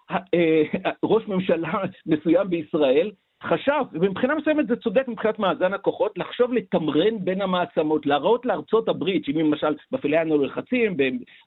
ראש 1.03 1.27
ממשלה 1.27 1.73
מסוים 2.05 2.49
בישראל 2.49 3.11
חשב, 3.43 3.83
ומבחינה 3.93 4.35
מסוימת 4.35 4.67
זה 4.67 4.75
צודק 4.75 5.07
מבחינת 5.07 5.39
מאזן 5.39 5.73
הכוחות, 5.73 6.17
לחשוב 6.17 6.53
לתמרן 6.53 7.19
בין 7.19 7.41
המעצמות, 7.41 8.05
להראות 8.05 8.45
לארצות 8.45 8.89
הברית, 8.89 9.25
שאם 9.25 9.39
למשל 9.39 9.75
מפעילה 9.91 10.23
לנו 10.23 10.43
לחצים 10.43 10.97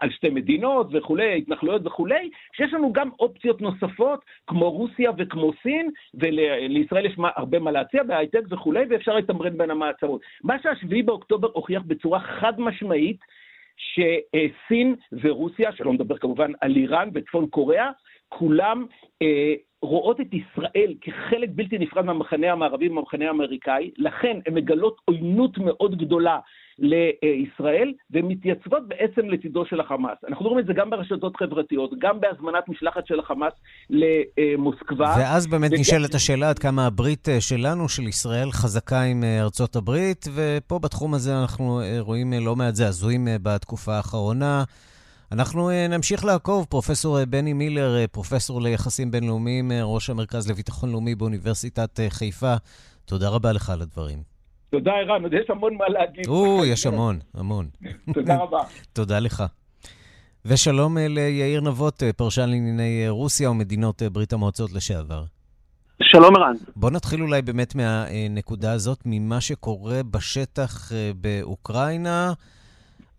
על 0.01 0.11
שתי 0.11 0.31
מדינות 0.31 0.87
וכולי, 0.93 1.39
התנחלויות 1.39 1.87
וכולי, 1.87 2.31
שיש 2.53 2.73
לנו 2.73 2.93
גם 2.93 3.11
אופציות 3.21 3.61
נוספות, 3.61 4.25
כמו 4.47 4.71
רוסיה 4.71 5.11
וכמו 5.19 5.53
סין, 5.63 5.91
ולישראל 6.15 7.07
יש 7.07 7.17
הרבה 7.37 7.59
מה 7.59 7.71
להציע 7.71 8.03
בהייטק 8.03 8.43
וכולי, 8.51 8.85
ואפשר 8.91 9.17
לתמרן 9.17 9.59
בין 9.59 9.71
המעצמות. 9.71 10.21
מה 10.45 10.57
שהשביעי 10.63 11.03
באוקטובר 11.03 11.49
הוכיח 11.53 11.83
בצורה 11.87 12.21
חד 12.21 12.61
משמעית, 12.61 13.21
שסין 13.77 14.95
ורוסיה, 15.23 15.73
שלא 15.73 15.93
מדבר 15.93 16.19
כמובן 16.19 16.53
על 16.61 16.77
איראן 16.77 17.09
וצפון 17.15 17.47
קוריאה, 17.47 17.91
כולם 18.29 18.87
אה, 19.23 19.55
רואות 19.83 20.21
את 20.21 20.27
ישראל 20.35 20.95
כחלק 21.01 21.49
בלתי 21.55 21.79
נפרד 21.79 22.05
מהמחנה 22.05 22.53
המערבי 22.53 22.89
ומהמחנה 22.89 23.27
האמריקאי, 23.27 23.91
לכן 23.97 24.37
הן 24.47 24.55
מגלות 24.55 25.01
עוינות 25.05 25.59
מאוד 25.59 25.99
גדולה 25.99 26.39
לישראל, 26.79 27.93
והן 28.11 28.25
מתייצבות 28.25 28.89
בעצם 28.89 29.29
לצידו 29.29 29.65
של 29.67 29.81
החמאס. 29.81 30.19
אנחנו 30.29 30.47
רואים 30.47 30.59
את 30.59 30.67
זה 30.67 30.73
גם 30.73 30.91
ברשתות 30.91 31.37
חברתיות, 31.37 31.91
גם 31.99 32.21
בהזמנת 32.21 32.69
משלחת 32.69 33.07
של 33.07 33.21
החמאס 33.21 33.53
למוסקבה. 33.91 35.15
ואז 35.19 35.47
באמת 35.47 35.71
וכ... 35.73 35.81
נשאלת 35.81 36.15
השאלה 36.15 36.51
עד 36.51 36.59
כמה 36.59 36.87
הברית 36.87 37.29
שלנו, 37.41 37.89
של 37.89 38.03
ישראל, 38.03 38.51
חזקה 38.51 39.03
עם 39.03 39.25
ארצות 39.41 39.77
הברית, 39.77 40.27
ופה 40.35 40.79
בתחום 40.79 41.15
הזה 41.15 41.41
אנחנו 41.41 41.81
רואים 42.01 42.33
לא 42.41 42.57
מעט 42.57 42.75
זעזועים 42.75 43.29
בתקופה 43.43 43.93
האחרונה. 43.93 44.65
אנחנו 45.33 45.71
אה, 45.71 45.87
נמשיך 45.89 46.25
לעקוב. 46.25 46.67
פרופסור 46.69 47.19
אה, 47.19 47.27
בני 47.27 47.53
מילר, 47.53 47.97
אה, 47.97 48.07
פרופסור 48.07 48.63
ליחסים 48.63 49.11
בינלאומיים, 49.11 49.73
ראש 49.83 50.11
המרכז 50.11 50.51
לביטחון 50.51 50.91
לאומי 50.91 51.15
באוניברסיטת 51.15 52.01
חיפה, 52.09 52.55
תודה 53.05 53.29
רבה 53.29 53.53
לך 53.53 53.71
על 53.71 53.83
הדברים. 53.83 54.19
תודה, 54.71 54.91
ערן, 54.93 55.23
עוד 55.23 55.33
יש 55.33 55.51
המון 55.51 55.75
מה 55.75 55.89
להגיד. 55.89 56.27
או, 56.29 56.65
יש 56.65 56.87
המון, 56.87 57.19
המון. 57.35 57.67
תודה 58.15 58.37
רבה. 58.37 58.59
תודה 58.93 59.19
לך. 59.19 59.45
ושלום 60.45 60.99
ליאיר 60.99 61.61
נבות, 61.61 62.03
פרשן 62.17 62.49
לענייני 62.49 63.09
רוסיה 63.09 63.51
ומדינות 63.51 64.03
ברית 64.03 64.33
המועצות 64.33 64.73
לשעבר. 64.73 65.25
שלום 66.03 66.37
ערן. 66.37 66.55
בוא 66.77 66.91
נתחיל 66.91 67.23
אולי 67.23 67.43
באמת 67.43 67.75
מהנקודה 67.75 68.73
הזאת, 68.73 68.99
ממה 69.07 69.41
שקורה 69.41 70.03
בשטח 70.11 70.93
באוקראינה. 71.21 72.33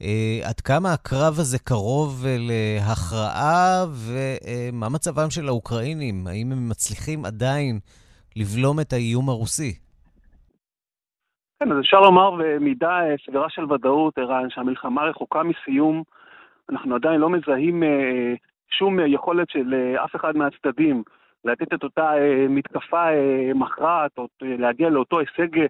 Uh, 0.01 0.47
עד 0.49 0.59
כמה 0.59 0.93
הקרב 0.93 1.33
הזה 1.39 1.59
קרוב 1.59 2.25
להכרעה, 2.49 3.85
ומה 4.03 4.89
מצבם 4.89 5.29
של 5.29 5.47
האוקראינים? 5.47 6.27
האם 6.27 6.51
הם 6.51 6.69
מצליחים 6.69 7.25
עדיין 7.25 7.79
לבלום 8.35 8.79
את 8.79 8.93
האיום 8.93 9.29
הרוסי? 9.29 9.73
כן, 11.59 11.71
אז 11.71 11.79
אפשר 11.79 11.99
לומר 11.99 12.31
במידה 12.31 12.89
אה, 12.89 13.15
סבירה 13.25 13.49
של 13.49 13.71
ודאות, 13.71 14.17
ערן, 14.17 14.49
שהמלחמה 14.49 15.03
רחוקה 15.03 15.43
מסיום. 15.43 16.03
אנחנו 16.69 16.95
עדיין 16.95 17.19
לא 17.21 17.29
מזהים 17.29 17.83
שום 18.69 18.99
יכולת 19.07 19.49
של 19.49 19.73
אף 20.05 20.15
אחד 20.15 20.37
מהצדדים 20.37 21.03
לתת 21.45 21.73
את 21.73 21.83
אותה 21.83 22.11
מתקפה 22.49 23.05
מכרעת, 23.55 24.11
או 24.17 24.27
להגיע 24.41 24.89
לאותו 24.89 25.19
הישג 25.19 25.65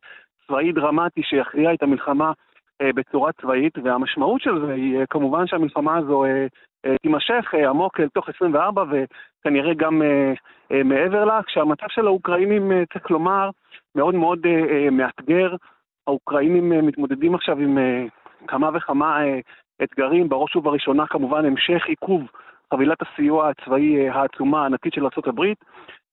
צבאי 0.48 0.72
דרמטי 0.72 1.22
שיכריע 1.24 1.74
את 1.74 1.84
המלחמה. 1.84 2.32
אה, 2.84 2.94
בצורה 2.94 3.32
צבאית, 3.32 3.78
והמשמעות 3.84 4.42
של 4.42 4.66
זה 4.66 4.74
היא 4.74 5.00
אה, 5.00 5.06
כמובן 5.10 5.48
שהמלחמה 5.48 5.98
הזו 5.98 6.26
אה, 6.26 6.48
תימשך 7.02 7.54
עמוק 7.70 8.00
אל 8.00 8.08
תוך 8.10 8.30
24 8.30 8.84
וכנראה 8.90 9.74
גם 9.74 10.02
מעבר 10.86 11.26
לה, 11.26 11.40
כשהמצב 11.44 11.86
של 11.90 12.08
האוקראינים, 12.08 12.72
צריך 12.94 13.12
לומר, 13.12 13.50
מאוד 13.96 14.16
מאוד 14.16 14.40
מאתגר. 14.92 15.56
האוקראינים 16.08 16.70
מתמודדים 16.70 17.36
עכשיו 17.36 17.60
עם 17.60 17.78
כמה 18.48 18.70
וכמה 18.74 19.20
אתגרים, 19.84 20.30
בראש 20.30 20.56
ובראשונה 20.56 21.08
כמובן 21.08 21.46
המשך 21.46 21.86
עיכוב 21.88 22.22
חבילת 22.74 22.98
הסיוע 23.02 23.50
הצבאי 23.50 24.10
העצומה 24.10 24.64
הענקית 24.64 24.94
של 24.94 25.06
ארה"ב, 25.06 25.42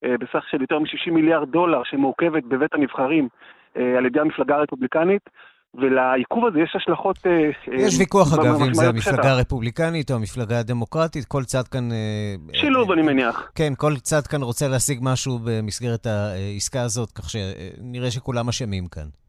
בסך 0.04 0.44
של 0.50 0.61
יותר 0.61 0.78
מ-60 0.78 1.11
מיליארד 1.11 1.50
דולר 1.50 1.83
שמעוכבת 1.85 2.44
בבית 2.44 2.74
הנבחרים 2.74 3.28
על 3.74 4.06
ידי 4.06 4.20
המפלגה 4.20 4.56
הרפובליקנית. 4.56 5.22
ולעיכוב 5.74 6.46
הזה 6.46 6.61
יש 6.61 6.76
השלכות... 6.76 7.18
אה, 7.26 7.33
אה, 7.33 7.83
יש 7.83 7.98
ויכוח, 7.98 8.33
אגב, 8.33 8.62
אם 8.62 8.74
זה 8.74 8.88
המפלגה 8.88 9.30
הרפובליקנית 9.30 10.11
או 10.11 10.16
המפלגה 10.16 10.59
הדמוקרטית, 10.59 11.24
כל 11.24 11.44
צד 11.44 11.68
כאן... 11.68 11.92
אה, 11.92 12.35
שילוב, 12.52 12.92
אני 12.92 13.02
מניח. 13.02 13.50
כן, 13.54 13.72
כל 13.76 13.96
צד 13.96 14.26
כאן 14.26 14.42
רוצה 14.42 14.68
להשיג 14.68 14.98
משהו 15.02 15.38
במסגרת 15.44 16.06
העסקה 16.06 16.83
הזאת, 16.83 17.12
כך 17.12 17.30
שנראה 17.30 18.11
שכולם 18.11 18.48
אשמים 18.48 18.87
כאן. 18.87 19.19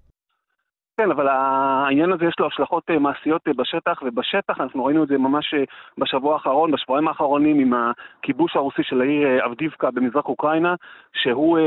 כן, 1.01 1.11
אבל 1.11 1.27
העניין 1.27 2.11
הזה 2.11 2.25
יש 2.25 2.33
לו 2.39 2.47
השלכות 2.47 2.83
אה, 2.89 2.99
מעשיות 2.99 3.41
אה, 3.47 3.53
בשטח, 3.53 4.01
ובשטח 4.05 4.59
אנחנו 4.59 4.85
ראינו 4.85 5.03
את 5.03 5.07
זה 5.07 5.17
ממש 5.17 5.53
אה, 5.53 5.63
בשבוע 5.97 6.33
האחרון, 6.33 6.71
בשבועיים 6.71 7.07
האחרונים, 7.07 7.59
עם 7.59 7.73
הכיבוש 7.73 8.55
הרוסי 8.55 8.83
של 8.83 9.01
העיר 9.01 9.45
אבדיבקה 9.45 9.91
במזרח 9.91 10.25
אוקראינה, 10.25 10.75
שהוא 11.13 11.59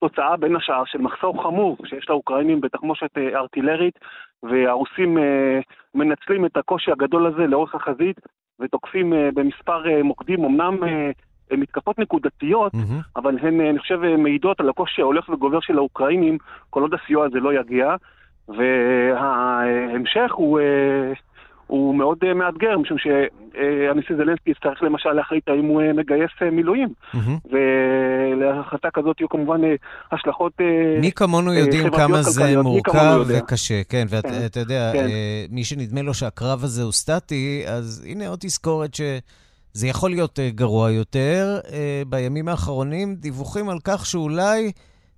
תוצאה 0.00 0.36
בין 0.36 0.56
השאר 0.56 0.84
של 0.84 0.98
מחסור 0.98 1.42
חמור 1.42 1.76
שיש 1.86 2.06
לאוקראינים 2.08 2.60
בתחמושת 2.60 3.18
ארטילרית, 3.34 3.98
והרוסים 4.42 5.18
מנצלים 5.94 6.46
את 6.46 6.56
הקושי 6.56 6.90
הגדול 6.92 7.26
הזה 7.26 7.46
לאורך 7.46 7.74
החזית, 7.74 8.20
ותוקפים 8.60 9.12
במספר 9.34 10.02
מוקדים, 10.04 10.44
אמנם 10.44 10.76
מתקפות 11.52 11.98
נקודתיות, 11.98 12.74
mm-hmm. 12.74 13.02
אבל 13.16 13.38
הן, 13.42 13.60
אני 13.60 13.78
חושב, 13.78 14.00
מעידות 14.18 14.60
על 14.60 14.68
הקושי 14.68 15.02
ההולך 15.02 15.28
וגובר 15.28 15.60
של 15.60 15.78
האוקראינים, 15.78 16.38
כל 16.70 16.82
עוד 16.82 16.94
הסיוע 16.94 17.26
הזה 17.26 17.40
לא 17.40 17.60
יגיע. 17.60 17.96
וההמשך 18.48 20.32
הוא, 20.34 20.60
אה, 20.60 21.12
הוא 21.66 21.94
מאוד 21.94 22.18
אה, 22.26 22.34
מאתגר, 22.34 22.78
משום 22.78 22.96
שהנשיא 22.98 24.16
זלנסקי 24.16 24.50
יצטרך 24.50 24.82
למשל 24.82 25.12
להחליט 25.12 25.48
האם 25.48 25.66
הוא 25.66 25.82
אה, 25.82 25.92
מגייס 25.92 26.30
מילואים. 26.52 26.88
Mm-hmm. 26.88 27.18
ולהחלטה 27.50 28.88
כזאת 28.94 29.20
יהיו 29.20 29.28
כמובן 29.28 29.60
השלכות 30.12 30.52
מי 31.00 31.12
כמונו 31.12 31.52
יודעים 31.52 31.90
כמה 31.90 32.22
זה 32.22 32.62
מורכב 32.62 33.20
וקשה, 33.26 33.84
כן, 33.88 34.06
ואתה 34.08 34.28
כן, 34.28 34.60
יודע, 34.60 34.90
כן. 34.92 35.06
מי 35.50 35.64
שנדמה 35.64 36.02
לו 36.02 36.14
שהקרב 36.14 36.64
הזה 36.64 36.82
הוא 36.82 36.92
סטטי, 36.92 37.64
אז 37.66 38.06
הנה 38.10 38.28
עוד 38.28 38.38
תזכורת 38.42 38.94
ש... 38.94 39.00
זה 39.74 39.86
יכול 39.86 40.10
להיות 40.10 40.38
גרוע 40.54 40.90
יותר. 40.90 41.58
בימים 42.06 42.48
האחרונים 42.48 43.14
דיווחים 43.14 43.68
על 43.68 43.78
כך 43.84 44.06
שאולי 44.06 44.72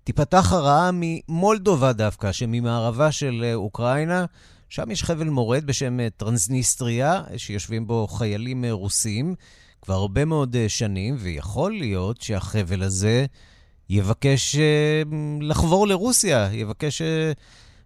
תיפתח 0.05 0.53
הרעה 0.53 0.91
ממולדובה 0.93 1.93
דווקא, 1.93 2.33
שממערבה 2.33 3.13
של 3.13 3.45
אה, 3.45 3.55
אוקראינה. 3.55 4.25
שם 4.69 4.91
יש 4.91 5.05
חבל 5.05 5.29
מורד 5.29 5.65
בשם 5.67 6.01
אה, 6.01 6.09
טרנסניסטריה, 6.17 7.23
שיושבים 7.37 7.87
בו 7.87 8.07
חיילים 8.07 8.65
אה, 8.65 8.73
רוסים 8.73 9.35
כבר 9.83 9.95
הרבה 9.95 10.25
מאוד 10.25 10.57
שנים, 10.69 11.17
ויכול 11.19 11.73
להיות 11.73 12.21
שהחבל 12.21 12.83
הזה 12.83 13.27
יבקש 13.91 14.57
לחבור 15.41 15.87
לרוסיה, 15.87 16.49
יבקש 16.53 17.03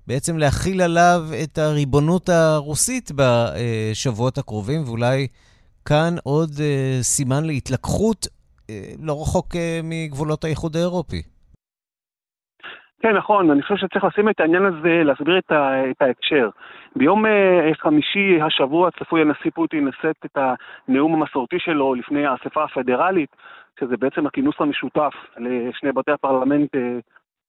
בעצם 0.06 0.38
להכיל 0.38 0.82
עליו 0.82 1.28
את 1.42 1.58
הריבונות 1.58 2.28
הרוסית 2.28 3.10
בשבועות 3.14 4.38
הקרובים, 4.38 4.84
ואולי 4.86 5.26
כאן 5.84 6.16
עוד 6.22 6.60
סימן 7.02 7.44
להתלקחות 7.44 8.26
לא 8.98 9.22
רחוק 9.22 9.56
מגבולות 9.84 10.44
האיחוד 10.44 10.76
האירופי. 10.76 11.22
כן, 13.00 13.16
נכון, 13.16 13.50
אני 13.50 13.62
חושב 13.62 13.76
שצריך 13.76 14.04
לשים 14.04 14.28
את 14.28 14.40
העניין 14.40 14.64
הזה, 14.64 15.02
להסביר 15.04 15.38
את, 15.38 15.52
ה, 15.52 15.90
את 15.90 16.02
ההקשר. 16.02 16.50
ביום 16.96 17.26
אה, 17.26 17.70
חמישי 17.74 18.42
השבוע 18.42 18.90
צפוי 18.90 19.20
הנשיא 19.20 19.50
פוטין 19.54 19.88
לשאת 19.88 20.16
את 20.24 20.38
הנאום 20.88 21.14
המסורתי 21.14 21.58
שלו 21.58 21.94
לפני 21.94 22.26
האספה 22.26 22.64
הפדרלית, 22.64 23.36
שזה 23.80 23.96
בעצם 23.96 24.26
הכינוס 24.26 24.54
המשותף 24.58 25.12
לשני 25.36 25.92
בתי 25.92 26.10
הפרלמנט 26.10 26.76
אה, 26.76 26.98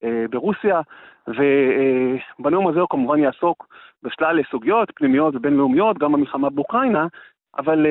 אה, 0.04 0.26
ברוסיה, 0.30 0.82
ובנאום 1.28 2.68
הזה 2.68 2.80
הוא 2.80 2.90
כמובן 2.90 3.20
יעסוק 3.20 3.68
בשלל 4.04 4.40
סוגיות 4.52 4.92
פנימיות 4.96 5.36
ובינלאומיות, 5.36 5.98
גם 5.98 6.12
במלחמה 6.12 6.50
באוקראינה, 6.50 7.08
אבל 7.58 7.86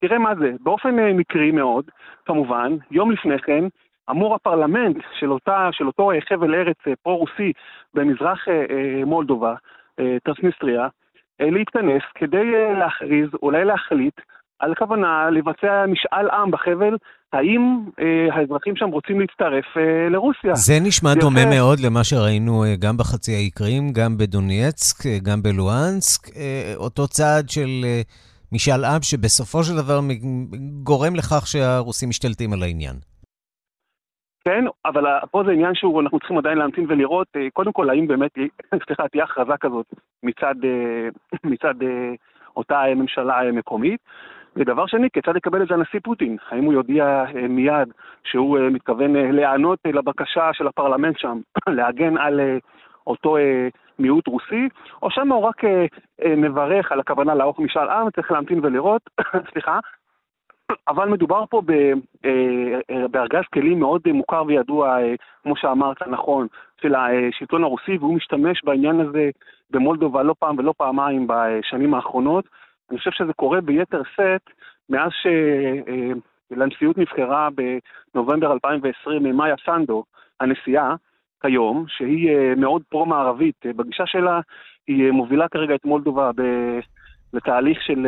תראה 0.00 0.18
מה 0.18 0.34
זה, 0.34 0.52
באופן 0.60 0.94
מקרי 0.94 1.50
מאוד, 1.50 1.84
כמובן, 2.26 2.76
יום 2.90 3.10
לפני 3.10 3.38
כן, 3.38 3.64
אמור 4.10 4.34
הפרלמנט 4.34 4.96
של, 5.20 5.32
אותה, 5.32 5.68
של 5.72 5.86
אותו 5.86 6.12
אה, 6.12 6.18
חבל 6.28 6.54
ארץ 6.54 6.76
אה, 6.86 6.92
פרו-רוסי 7.02 7.52
במזרח 7.94 8.48
אה, 8.48 9.04
מולדובה, 9.04 9.54
טרנסניסטריה, 10.24 10.88
להתכנס 11.40 12.02
כדי 12.14 12.52
להכריז, 12.78 13.28
אולי 13.42 13.64
להחליט, 13.64 14.14
על 14.58 14.74
כוונה 14.74 15.30
לבצע 15.30 15.86
משאל 15.86 16.30
עם 16.30 16.50
בחבל, 16.50 16.96
האם 17.32 17.84
אה, 18.00 18.34
האזרחים 18.34 18.76
שם 18.76 18.88
רוצים 18.88 19.20
להצטרף 19.20 19.64
אה, 19.76 20.08
לרוסיה. 20.10 20.54
זה 20.54 20.74
נשמע 20.82 21.10
יפה. 21.10 21.20
דומה 21.20 21.46
מאוד 21.46 21.80
למה 21.80 22.04
שראינו 22.04 22.64
אה, 22.64 22.76
גם 22.78 22.96
בחצי 22.96 23.34
האי 23.34 23.50
קרים, 23.50 23.92
גם 23.92 24.16
בדונייצק, 24.18 25.06
אה, 25.06 25.18
גם 25.22 25.42
בלואנסק, 25.42 26.36
אה, 26.36 26.72
אותו 26.76 27.08
צעד 27.08 27.48
של 27.48 27.68
אה, 27.84 28.00
משאל 28.52 28.84
עם 28.84 29.02
שבסופו 29.02 29.64
של 29.64 29.76
דבר 29.76 30.00
גורם 30.82 31.14
לכך 31.16 31.46
שהרוסים 31.46 32.08
משתלטים 32.08 32.52
על 32.52 32.62
העניין. 32.62 32.96
כן, 34.44 34.64
אבל 34.84 35.04
פה 35.30 35.42
זה 35.46 35.52
עניין 35.52 35.74
שאנחנו 35.74 36.18
צריכים 36.18 36.38
עדיין 36.38 36.58
להמתין 36.58 36.86
ולראות, 36.88 37.26
אה, 37.36 37.50
קודם 37.52 37.72
כל, 37.72 37.90
האם 37.90 38.06
באמת, 38.06 38.30
סליחה, 38.86 39.08
תהיה 39.08 39.24
הכרזה 39.24 39.52
כזאת 39.60 39.86
מצד, 40.22 40.54
אה, 40.64 41.08
מצד 41.50 41.82
אה, 41.82 42.12
אותה 42.56 42.82
ממשלה 42.96 43.52
מקומית. 43.52 44.00
ודבר 44.56 44.86
שני, 44.86 45.08
כיצד 45.12 45.36
יקבל 45.36 45.62
את 45.62 45.68
זה 45.68 45.74
הנשיא 45.74 46.00
פוטין? 46.04 46.36
האם 46.50 46.64
הוא 46.64 46.72
יודיע 46.72 47.24
מיד 47.48 47.88
שהוא 48.24 48.58
מתכוון 48.70 49.12
להיענות 49.16 49.78
לבקשה 49.86 50.50
של 50.52 50.66
הפרלמנט 50.66 51.18
שם, 51.18 51.40
להגן 51.68 52.16
על 52.16 52.40
אותו 53.06 53.36
מיעוט 53.98 54.26
רוסי, 54.26 54.68
או 55.02 55.10
שמא 55.10 55.34
הוא 55.34 55.44
רק 55.44 55.62
מברך 56.36 56.92
על 56.92 57.00
הכוונה 57.00 57.34
לערוך 57.34 57.58
משאל 57.58 57.88
עם, 57.88 58.10
צריך 58.10 58.32
להמתין 58.32 58.60
ולראות, 58.62 59.02
סליחה, 59.52 59.78
אבל 60.88 61.08
מדובר 61.08 61.44
פה 61.50 61.62
אה, 61.70 61.92
אה, 62.90 63.08
בארגז 63.08 63.42
כלים 63.54 63.78
מאוד 63.78 64.02
מוכר 64.06 64.42
וידוע, 64.46 65.02
אה, 65.02 65.14
כמו 65.42 65.56
שאמרת 65.56 66.08
נכון, 66.08 66.46
של 66.82 66.94
השלטון 66.94 67.64
הרוסי, 67.64 67.96
והוא 67.96 68.14
משתמש 68.14 68.64
בעניין 68.64 69.00
הזה 69.00 69.30
במולדובה 69.70 70.22
לא 70.22 70.34
פעם 70.38 70.58
ולא 70.58 70.74
פעמיים 70.76 71.26
בשנים 71.28 71.94
האחרונות. 71.94 72.44
אני 72.90 72.98
חושב 72.98 73.10
שזה 73.10 73.32
קורה 73.32 73.60
ביתר 73.60 74.02
שאת 74.16 74.42
מאז 74.90 75.10
שלנשיאות 76.50 76.98
נבחרה 76.98 77.48
בנובמבר 78.14 78.52
2020 78.52 79.36
מאיה 79.36 79.54
סנדו, 79.66 80.04
הנשיאה, 80.40 80.94
כיום, 81.42 81.84
שהיא 81.88 82.30
מאוד 82.56 82.82
פרו-מערבית. 82.88 83.66
בגישה 83.76 84.06
שלה 84.06 84.40
היא 84.86 85.10
מובילה 85.10 85.48
כרגע 85.48 85.74
את 85.74 85.84
מולדובה 85.84 86.30
לתהליך 87.32 87.82
של 87.82 88.06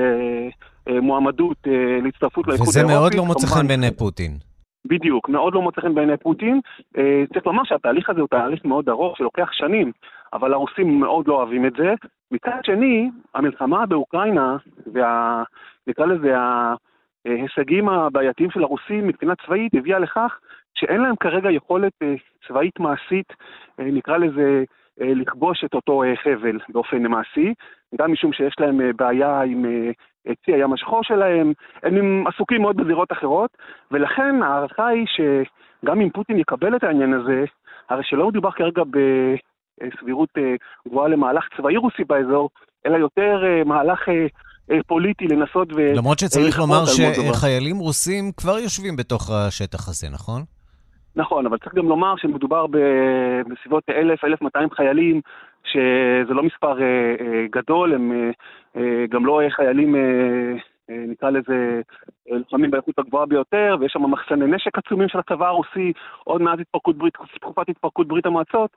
מועמדות 0.87 1.57
אה, 1.66 1.99
להצטרפות 2.03 2.46
לאיחוד 2.46 2.66
האירופי. 2.77 2.92
וזה 2.92 2.99
מאוד 2.99 3.14
לא 3.14 3.25
מוצא 3.25 3.46
חן 3.46 3.68
בעיני 3.68 3.90
פוטין. 3.90 4.33
בדיוק, 4.87 5.29
מאוד 5.29 5.55
לא 5.55 5.62
מוצא 5.62 5.81
חן 5.81 5.94
בעיני 5.94 6.16
פוטין. 6.16 6.61
אה, 6.99 7.25
צריך 7.33 7.46
לומר 7.46 7.62
שהתהליך 7.64 8.11
הזה 8.11 8.20
הוא 8.20 8.29
תהליך 8.29 8.64
מאוד 8.64 8.88
ארוך 8.88 9.16
שלוקח 9.16 9.49
שנים, 9.53 9.92
אבל 10.33 10.53
הרוסים 10.53 11.01
מאוד 11.01 11.29
לא 11.29 11.35
אוהבים 11.35 11.66
את 11.66 11.72
זה. 11.79 11.94
מצד 12.31 12.61
שני, 12.62 13.11
המלחמה 13.35 13.87
באוקראינה, 13.87 14.57
וה... 14.92 15.42
נקרא 15.88 16.07
לזה 16.07 16.35
ההישגים 17.27 17.88
הבעייתיים 17.88 18.51
של 18.51 18.62
הרוסים 18.62 19.07
מבחינה 19.07 19.35
צבאית, 19.46 19.75
הביאה 19.75 19.99
לכך 19.99 20.38
שאין 20.75 21.01
להם 21.01 21.16
כרגע 21.16 21.51
יכולת 21.51 21.92
צבאית 22.49 22.81
מעשית, 22.81 23.33
נקרא 23.79 24.16
לזה, 24.16 24.64
לכבוש 24.99 25.64
את 25.64 25.75
אותו 25.75 26.03
חבל 26.22 26.59
באופן 26.68 27.03
מעשי, 27.03 27.55
גם 28.01 28.12
משום 28.12 28.33
שיש 28.33 28.55
להם 28.61 28.81
בעיה 28.96 29.40
עם 29.40 29.64
צי 30.44 30.52
הים 30.52 30.72
השחור 30.72 31.02
שלהם, 31.02 31.52
הם 31.82 32.26
עסוקים 32.26 32.62
מאוד 32.62 32.76
בזירות 32.76 33.12
אחרות, 33.12 33.50
ולכן 33.90 34.42
ההערכה 34.42 34.86
היא 34.86 35.06
שגם 35.06 36.00
אם 36.00 36.10
פוטין 36.10 36.38
יקבל 36.38 36.76
את 36.76 36.84
העניין 36.84 37.12
הזה, 37.12 37.44
הרי 37.88 38.02
שלא 38.04 38.28
מדובר 38.28 38.50
כרגע 38.50 38.82
בסבירות 38.84 40.28
אה, 40.38 40.54
גבוהה 40.88 41.08
למהלך 41.08 41.44
צבאי 41.56 41.76
רוסי 41.76 42.04
באזור, 42.04 42.50
אלא 42.86 42.96
יותר 42.96 43.42
אה, 43.44 43.64
מהלך 43.64 44.08
אה, 44.08 44.78
פוליטי 44.86 45.26
לנסות 45.26 45.72
ו... 45.72 45.92
למרות 45.96 46.18
שצריך 46.18 46.58
לומר 46.58 46.84
שחיילים 46.86 47.78
רוסים 47.78 48.32
כבר 48.36 48.58
יושבים 48.58 48.96
בתוך 48.96 49.30
השטח 49.30 49.88
הזה, 49.88 50.08
נכון? 50.12 50.42
נכון, 51.16 51.46
אבל 51.46 51.58
צריך 51.58 51.74
גם 51.74 51.88
לומר 51.88 52.14
שמדובר 52.16 52.66
בסביבות 53.50 53.84
1,000-1,200 53.90 54.74
חיילים 54.74 55.20
שזה 55.66 56.35
לא 56.35 56.42
מספר 56.42 56.83
אה, 56.83 57.14
אה, 57.20 57.46
גדול, 57.50 57.94
הם 57.94 58.12
אה, 58.12 58.31
אה, 58.76 59.05
גם 59.11 59.26
לא 59.26 59.40
חיילים, 59.50 59.96
אה, 59.96 60.00
אה, 60.90 61.05
נקרא 61.09 61.31
לזה, 61.31 61.81
אה, 62.31 62.37
לוחמים 62.37 62.70
באיכות 62.70 62.98
הגבוהה 62.98 63.26
ביותר, 63.26 63.76
ויש 63.81 63.92
שם 63.92 64.11
מחסני 64.11 64.46
נשק 64.46 64.79
עצומים 64.79 65.09
של 65.09 65.18
הצבא 65.18 65.46
הרוסי, 65.46 65.92
עוד 66.24 66.42
מאז 66.42 66.61
התפרקות 66.61 66.96
ברית, 66.96 67.14
תקופת 67.35 67.68
התפרקות 67.68 68.09
ברית 68.09 68.26
המועצות. 68.26 68.70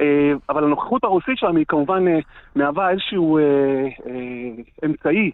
אה, 0.00 0.32
אבל 0.48 0.64
הנוכחות 0.64 1.04
הרוסית 1.04 1.38
שם 1.38 1.56
היא 1.56 1.64
כמובן 1.68 2.08
אה, 2.08 2.18
מהווה 2.54 2.90
איזשהו 2.90 3.38
אה, 3.38 3.42
אה, 4.06 4.62
אמצעי 4.84 5.30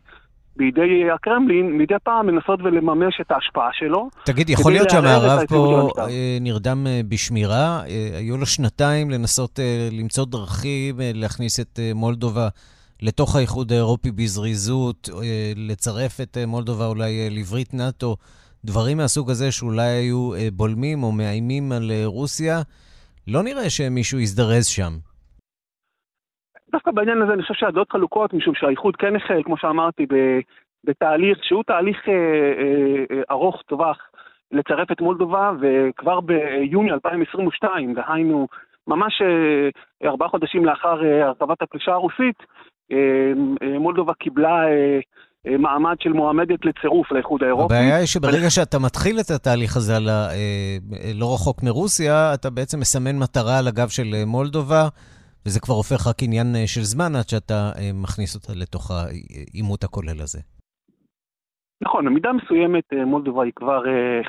בידי 0.57 1.11
הקרמלין 1.15 1.79
מדי 1.79 1.95
פעם 2.03 2.27
מנסות 2.27 2.61
ולממש 2.63 3.21
את 3.21 3.31
ההשפעה 3.31 3.69
שלו. 3.73 4.09
תגיד, 4.25 4.51
יכול 4.51 4.73
להיות 4.73 4.91
שהמערב 4.91 5.47
פה 5.49 5.91
אה, 5.99 6.39
נרדם 6.41 6.87
אה, 6.87 7.01
בשמירה? 7.09 7.83
אה, 7.87 8.11
היו 8.19 8.37
לו 8.37 8.47
שנתיים 8.47 9.11
לנסות 9.11 9.59
למצוא 9.93 10.25
דרכים 10.25 11.01
להכניס 11.15 11.61
את 11.61 11.81
מולדובה 11.95 12.49
לתוך 13.03 13.37
האיחוד 13.37 13.73
האירופי 13.73 14.11
בזריזות, 14.11 15.09
לצרף 15.57 16.21
את 16.21 16.39
מולדובה 16.47 16.87
אולי 16.87 17.31
לברית 17.31 17.75
נאט"ו, 17.75 18.17
דברים 18.65 18.97
מהסוג 18.97 19.31
הזה 19.31 19.53
שאולי 19.53 19.87
היו 19.87 20.31
בולמים 20.53 21.03
או 21.03 21.13
מאיימים 21.13 21.73
על 21.73 21.91
רוסיה. 22.05 22.63
לא 23.29 23.43
נראה 23.43 23.71
שמישהו 23.71 24.19
יזדרז 24.19 24.67
שם. 24.67 24.99
דווקא 26.75 26.91
בעניין 26.91 27.23
הזה 27.23 27.33
אני 27.33 27.43
חושב 27.43 27.55
שהדעות 27.55 27.93
חלוקות, 27.93 28.35
משום 28.35 28.55
שהאיחוד 28.55 28.97
כן 28.97 29.17
החל, 29.17 29.43
כמו 29.45 29.57
שאמרתי, 29.57 30.07
בתהליך 30.85 31.39
שהוא 31.43 31.63
תהליך 31.67 32.09
אה, 32.09 32.13
אה, 32.13 33.17
אה, 33.17 33.23
ארוך 33.31 33.63
טווח 33.67 33.99
לצרף 34.53 34.93
את 34.93 35.01
מולדובה, 35.01 35.53
וכבר 35.61 36.21
ביוני 36.21 36.91
2022, 36.93 37.95
דהיינו 37.95 38.49
ממש 38.87 39.23
אה, 39.23 40.09
ארבעה 40.09 40.29
חודשים 40.29 40.65
לאחר 40.65 41.05
אה, 41.05 41.27
הרכבת 41.27 41.63
הפלישה 41.63 41.93
הרוסית, 41.93 42.39
אה, 42.93 42.97
אה, 43.63 43.79
מולדובה 43.79 44.15
קיבלה 44.15 44.69
אה, 44.69 45.01
אה, 45.47 45.57
מעמד 45.59 45.97
של 46.01 46.13
מועמדת 46.13 46.65
לצירוף 46.65 47.13
לאיחוד 47.13 47.43
האירופי. 47.43 47.75
הבעיה 47.75 47.97
היא 47.97 48.07
שברגע 48.07 48.51
שאתה 48.51 48.79
מתחיל 48.79 49.21
את 49.21 49.31
התהליך 49.31 49.77
הזה 49.77 49.97
על 49.97 50.09
ה, 50.09 50.29
אה, 50.31 50.77
לא 51.15 51.35
רחוק 51.35 51.63
מרוסיה, 51.63 52.35
אתה 52.35 52.51
בעצם 52.51 52.81
מסמן 52.81 53.19
מטרה 53.19 53.59
על 53.59 53.69
הגב 53.69 53.89
של 53.89 54.05
מולדובה, 54.27 54.89
וזה 55.47 55.61
כבר 55.61 55.75
הופך 55.75 56.07
רק 56.07 56.17
עניין 56.23 56.47
של 56.67 56.81
זמן 56.81 57.17
עד 57.19 57.29
שאתה 57.29 57.71
מכניס 58.03 58.35
אותה 58.35 58.53
לתוך 58.61 58.91
העימות 58.91 59.85
הכולל 59.85 60.21
הזה. 60.23 60.39
נכון, 61.81 62.05
במידה 62.05 62.33
מסוימת 62.33 62.93
מולדובה 63.07 63.45
היא 63.45 63.53
כבר 63.57 63.83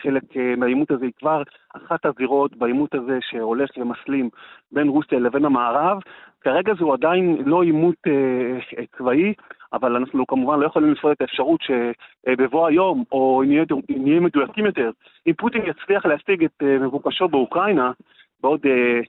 חלק 0.03 0.23
מהעימות 0.57 0.91
הזה, 0.91 1.05
היא 1.05 1.13
כבר 1.19 1.43
אחת 1.75 2.05
הזירות 2.05 2.57
בעימות 2.57 2.95
הזה 2.95 3.17
שהולך 3.21 3.69
ומסלים 3.77 4.29
בין 4.71 4.87
רוסיה 4.87 5.19
לבין 5.19 5.45
המערב. 5.45 5.97
כרגע 6.41 6.73
זהו 6.79 6.93
עדיין 6.93 7.37
לא 7.45 7.63
עימות 7.63 7.95
צבאי, 8.97 9.33
אבל 9.73 9.95
אנחנו 9.95 10.27
כמובן 10.27 10.59
לא 10.59 10.65
יכולים 10.65 10.91
לפעול 10.91 11.13
את 11.13 11.21
האפשרות 11.21 11.59
שבבוא 11.61 12.67
היום, 12.67 13.03
או 13.11 13.43
נהיה 13.89 14.19
מדויקים 14.19 14.65
יותר, 14.65 14.89
אם 15.27 15.33
פוטין 15.33 15.61
יצליח 15.61 16.05
להשיג 16.05 16.43
את 16.43 16.63
אה, 16.63 16.77
מבוקשו 16.79 17.27
באוקראינה 17.27 17.91
בעוד 18.41 18.59
אה, 18.65 18.71
אה, 18.71 19.01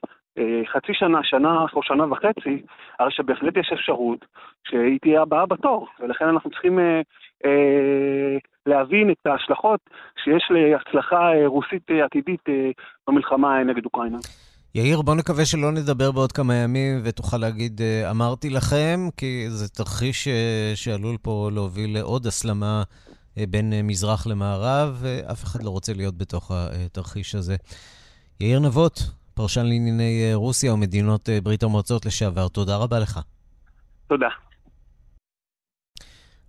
חצי 0.73 0.93
שנה, 0.93 1.19
שנה 1.23 1.65
או 1.73 1.83
שנה 1.83 2.11
וחצי, 2.11 2.61
הרי 2.99 3.11
שבהחלט 3.11 3.57
יש 3.57 3.71
אפשרות 3.73 4.25
שהיא 4.67 4.99
תהיה 5.01 5.21
הבאה 5.21 5.45
בתור, 5.45 5.87
ולכן 5.99 6.25
אנחנו 6.25 6.49
צריכים 6.49 6.79
אה, 6.79 7.01
אה, 7.45 8.37
להבין 8.65 9.11
את 9.11 9.25
ההשלכות 9.25 9.79
שיש 10.23 10.43
להצלחה 10.49 11.33
אה, 11.33 11.47
רוסית 11.47 11.91
אה, 11.91 12.05
עתידית 12.05 12.49
אה, 12.49 12.71
במלחמה 13.07 13.63
נגד 13.63 13.85
אוקראינה. 13.85 14.17
יאיר, 14.75 15.01
בוא 15.01 15.15
נקווה 15.15 15.45
שלא 15.45 15.71
נדבר 15.71 16.11
בעוד 16.11 16.31
כמה 16.31 16.55
ימים 16.55 17.01
ותוכל 17.03 17.37
להגיד, 17.37 17.81
אה, 17.81 18.11
אמרתי 18.11 18.49
לכם, 18.49 18.99
כי 19.17 19.45
זה 19.49 19.69
תרחיש 19.69 20.27
אה, 20.27 20.71
שעלול 20.75 21.17
פה 21.21 21.49
להוביל 21.53 21.93
לעוד 21.97 22.25
הסלמה 22.25 22.83
אה, 23.37 23.43
בין 23.49 23.73
מזרח 23.83 24.27
למערב, 24.27 24.97
ואף 24.99 25.43
אחד 25.43 25.63
לא 25.63 25.69
רוצה 25.69 25.93
להיות 25.93 26.17
בתוך 26.17 26.51
התרחיש 26.51 27.35
הזה. 27.35 27.55
יאיר 28.39 28.59
נבות, 28.59 28.99
פרשן 29.37 29.65
לענייני 29.65 30.33
רוסיה 30.33 30.73
ומדינות 30.73 31.29
ברית 31.43 31.63
המועצות 31.63 32.05
לשעבר, 32.05 32.47
תודה 32.47 32.77
רבה 32.77 32.99
לך. 32.99 33.19
תודה. 34.07 34.27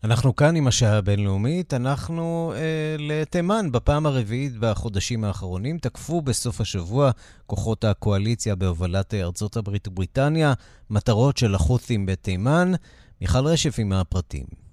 אנחנו 0.04 0.36
כאן 0.36 0.56
עם 0.56 0.66
השעה 0.66 0.96
הבינלאומית. 0.96 1.74
אנחנו 1.74 2.52
אה, 2.56 2.96
לתימן 2.98 3.72
בפעם 3.72 4.06
הרביעית 4.06 4.52
בחודשים 4.60 5.24
האחרונים. 5.24 5.78
תקפו 5.78 6.22
בסוף 6.22 6.60
השבוע 6.60 7.10
כוחות 7.46 7.84
הקואליציה 7.84 8.54
בהובלת 8.54 9.14
ארצות 9.14 9.56
הברית 9.56 9.88
ובריטניה, 9.88 10.52
מטרות 10.90 11.36
של 11.36 11.54
החות'ים 11.54 12.06
בתימן. 12.06 12.72
מיכל 13.20 13.46
רשף 13.46 13.78
עם 13.78 13.92
הפרטים. 13.92 14.67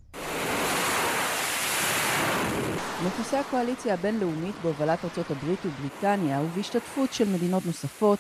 מטוסי 3.05 3.37
הקואליציה 3.37 3.93
הבינלאומית 3.93 4.55
בהובלת 4.63 4.99
ארצות 5.03 5.31
הברית 5.31 5.59
ובריטניה 5.65 6.41
ובהשתתפות 6.41 7.13
של 7.13 7.29
מדינות 7.29 7.65
נוספות 7.65 8.19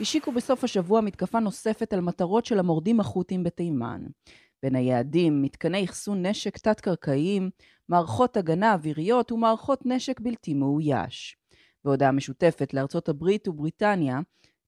השיקו 0.00 0.32
בסוף 0.32 0.64
השבוע 0.64 1.00
מתקפה 1.00 1.40
נוספת 1.40 1.92
על 1.92 2.00
מטרות 2.00 2.44
של 2.44 2.58
המורדים 2.58 3.00
החות'ים 3.00 3.44
בתימן. 3.44 4.06
בין 4.62 4.76
היעדים 4.76 5.42
מתקני 5.42 5.84
אחסון 5.84 6.26
נשק 6.26 6.58
תת-קרקעיים, 6.58 7.50
מערכות 7.88 8.36
הגנה 8.36 8.72
אוויריות 8.72 9.32
ומערכות 9.32 9.86
נשק 9.86 10.20
בלתי 10.20 10.54
מאויש. 10.54 11.36
בהודעה 11.84 12.12
משותפת 12.12 12.74
לארצות 12.74 13.08
הברית 13.08 13.48
ובריטניה, 13.48 14.20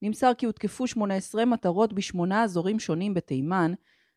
נמסר 0.02 0.33
כי 0.38 0.46
הותקפו 0.46 0.87
18 0.87 1.44
מטרות 1.44 1.92
בשמונה 1.92 2.44
אזורים 2.44 2.78
שונים 2.78 3.14
בתימן, 3.14 3.72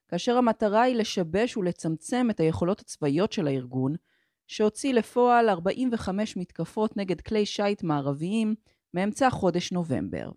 כאשר 0.08 0.38
המטרה 0.38 0.82
היא 0.82 0.96
לשבש 0.96 1.58
ולצמצם 1.58 2.28
את 2.30 2.40
היכולות 2.40 2.80
הצבאיות 2.80 3.32
של 3.32 3.48
הארגון, 3.48 3.96
שהוציא 4.48 4.94
לפועל 4.94 5.50
45 5.50 6.38
מתקפות 6.38 6.98
נגד 6.98 7.22
כלי 7.22 7.46
שיט 7.46 7.84
מערביים 7.84 8.56
מאמצע 8.94 9.30
חודש 9.30 9.72
נובמבר. 9.72 10.32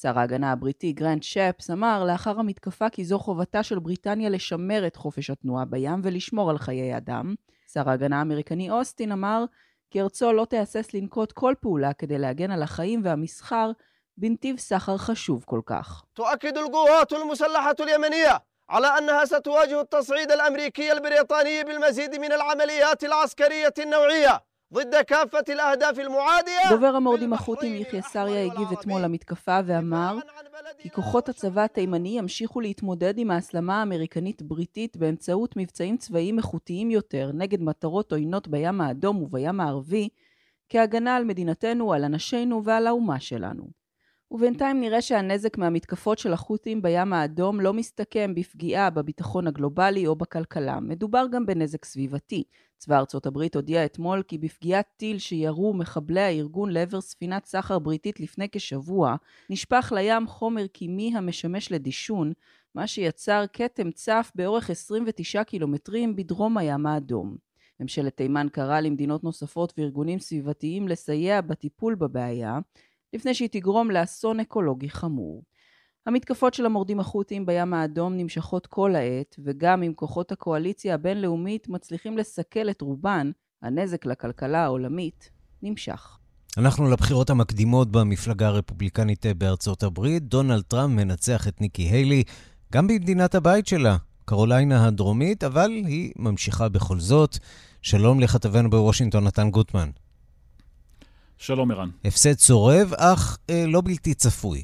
שר 0.00 0.18
ההגנה 0.18 0.52
הבריטי 0.52 0.92
גרנט 0.92 1.22
שפס 1.22 1.70
אמר 1.70 2.04
לאחר 2.04 2.40
המתקפה 2.40 2.90
כי 2.90 3.04
זו 3.04 3.18
חובתה 3.18 3.62
של 3.62 3.78
בריטניה 3.78 4.28
לשמר 4.28 4.86
את 4.86 4.96
חופש 4.96 5.30
התנועה 5.30 5.64
בים 5.64 6.00
ולשמור 6.02 6.50
על 6.50 6.58
חיי 6.58 6.96
אדם. 6.96 7.34
שר 7.72 7.90
ההגנה 7.90 8.18
האמריקני 8.18 8.70
אוסטין 8.70 9.12
אמר 9.12 9.44
כי 9.90 10.00
ארצו 10.00 10.32
לא 10.32 10.44
תהסס 10.44 10.94
לנקוט 10.94 11.32
כל 11.32 11.54
פעולה 11.60 11.92
כדי 11.92 12.18
להגן 12.18 12.50
על 12.50 12.62
החיים 12.62 13.00
והמסחר 13.04 13.70
בנתיב 14.18 14.58
סחר 14.58 14.96
חשוב 14.96 15.44
כל 15.46 15.60
כך. 15.66 16.04
على 18.69 18.87
أنها 18.87 19.25
ستواجه 19.25 19.81
التصعيد 19.81 20.31
الأمريكي 20.31 20.91
البريطاني 20.91 21.63
بالمزيد 21.63 22.15
من 22.15 22.31
العمليات 22.31 23.03
العسكرية 23.03 23.73
النوعية 23.79 24.43
דובר 26.69 26.95
המורדים 26.95 27.33
החות'ים 27.33 27.75
יחיא 27.75 28.01
סריה 28.01 28.45
הגיב 28.45 28.71
אתמול 28.71 29.01
למתקפה 29.01 29.59
ואמר 29.65 30.17
כי 30.77 30.89
כוחות 30.89 31.29
הצבא 31.29 31.63
התימני 31.63 32.17
ימשיכו 32.17 32.61
להתמודד 32.61 33.17
עם 33.17 33.31
ההסלמה 33.31 33.79
האמריקנית-בריטית 33.79 34.97
באמצעות 34.97 35.57
מבצעים 35.57 35.97
צבאיים 35.97 36.37
איכותיים 36.37 36.91
יותר 36.91 37.31
נגד 37.33 37.61
מטרות 37.61 38.11
עוינות 38.11 38.47
בים 38.47 38.81
האדום 38.81 39.23
ובים 39.23 39.59
הערבי 39.59 40.09
כהגנה 40.69 41.15
על 41.15 41.23
מדינתנו, 41.23 41.93
על 41.93 42.03
אנשינו 42.03 42.63
ועל 42.63 42.87
האומה 42.87 43.19
שלנו. 43.19 43.63
ובינתיים 44.30 44.80
נראה 44.80 45.02
שהנזק 45.02 45.58
מהמתקפות 45.58 46.18
של 46.18 46.32
החות'ים 46.32 46.82
בים 46.82 47.12
האדום 47.12 47.60
לא 47.60 47.72
מסתכם 47.74 48.34
בפגיעה 48.34 48.90
בביטחון 48.90 49.46
הגלובלי 49.46 50.06
או 50.06 50.16
בכלכלה, 50.16 50.80
מדובר 50.80 51.26
גם 51.32 51.46
בנזק 51.46 51.84
סביבתי. 51.84 52.44
צבא 52.78 52.98
ארצות 52.98 53.26
הברית 53.26 53.56
הודיע 53.56 53.84
אתמול 53.84 54.22
כי 54.22 54.38
בפגיעת 54.38 54.86
טיל 54.96 55.18
שירו 55.18 55.74
מחבלי 55.74 56.20
הארגון 56.20 56.70
לעבר 56.70 57.00
ספינת 57.00 57.44
סחר 57.44 57.78
בריטית 57.78 58.20
לפני 58.20 58.46
כשבוע, 58.52 59.16
נשפך 59.50 59.92
לים 59.96 60.26
חומר 60.26 60.66
קימי 60.66 61.12
המשמש 61.16 61.72
לדישון, 61.72 62.32
מה 62.74 62.86
שיצר 62.86 63.44
כתם 63.52 63.90
צף 63.90 64.32
באורך 64.34 64.70
29 64.70 65.44
קילומטרים 65.44 66.16
בדרום 66.16 66.58
הים 66.58 66.86
האדום. 66.86 67.36
ממשלת 67.80 68.16
תימן 68.16 68.46
קראה 68.52 68.80
למדינות 68.80 69.24
נוספות 69.24 69.72
וארגונים 69.78 70.18
סביבתיים 70.18 70.88
לסייע 70.88 71.40
בטיפול 71.40 71.94
בבעיה, 71.94 72.58
לפני 73.12 73.34
שהיא 73.34 73.48
תגרום 73.52 73.90
לאסון 73.90 74.40
אקולוגי 74.40 74.90
חמור. 74.90 75.42
המתקפות 76.06 76.54
של 76.54 76.66
המורדים 76.66 77.00
החות'ים 77.00 77.46
בים 77.46 77.74
האדום 77.74 78.16
נמשכות 78.16 78.66
כל 78.66 78.96
העת, 78.96 79.36
וגם 79.44 79.82
אם 79.82 79.92
כוחות 79.94 80.32
הקואליציה 80.32 80.94
הבינלאומית 80.94 81.68
מצליחים 81.68 82.18
לסכל 82.18 82.70
את 82.70 82.80
רובן, 82.80 83.30
הנזק 83.62 84.06
לכלכלה 84.06 84.64
העולמית 84.64 85.30
נמשך. 85.62 86.18
אנחנו 86.58 86.90
לבחירות 86.90 87.30
המקדימות 87.30 87.92
במפלגה 87.92 88.48
הרפובליקנית 88.48 89.26
בארצות 89.38 89.82
הברית. 89.82 90.22
דונלד 90.22 90.62
טראמפ 90.62 90.94
מנצח 90.94 91.48
את 91.48 91.60
ניקי 91.60 91.82
היילי, 91.82 92.22
גם 92.72 92.86
במדינת 92.86 93.34
הבית 93.34 93.66
שלה, 93.66 93.96
קרוליינה 94.24 94.86
הדרומית, 94.86 95.44
אבל 95.44 95.70
היא 95.70 96.12
ממשיכה 96.16 96.68
בכל 96.68 97.00
זאת. 97.00 97.38
שלום 97.82 98.20
לכתבנו 98.20 98.70
בוושינגטון, 98.70 99.24
נתן 99.24 99.50
גוטמן. 99.50 99.90
שלום, 101.38 101.70
ערן. 101.70 101.88
הפסד 102.04 102.34
צורב, 102.34 102.92
אך 102.96 103.38
אה, 103.50 103.64
לא 103.66 103.82
בלתי 103.84 104.14
צפוי. 104.14 104.62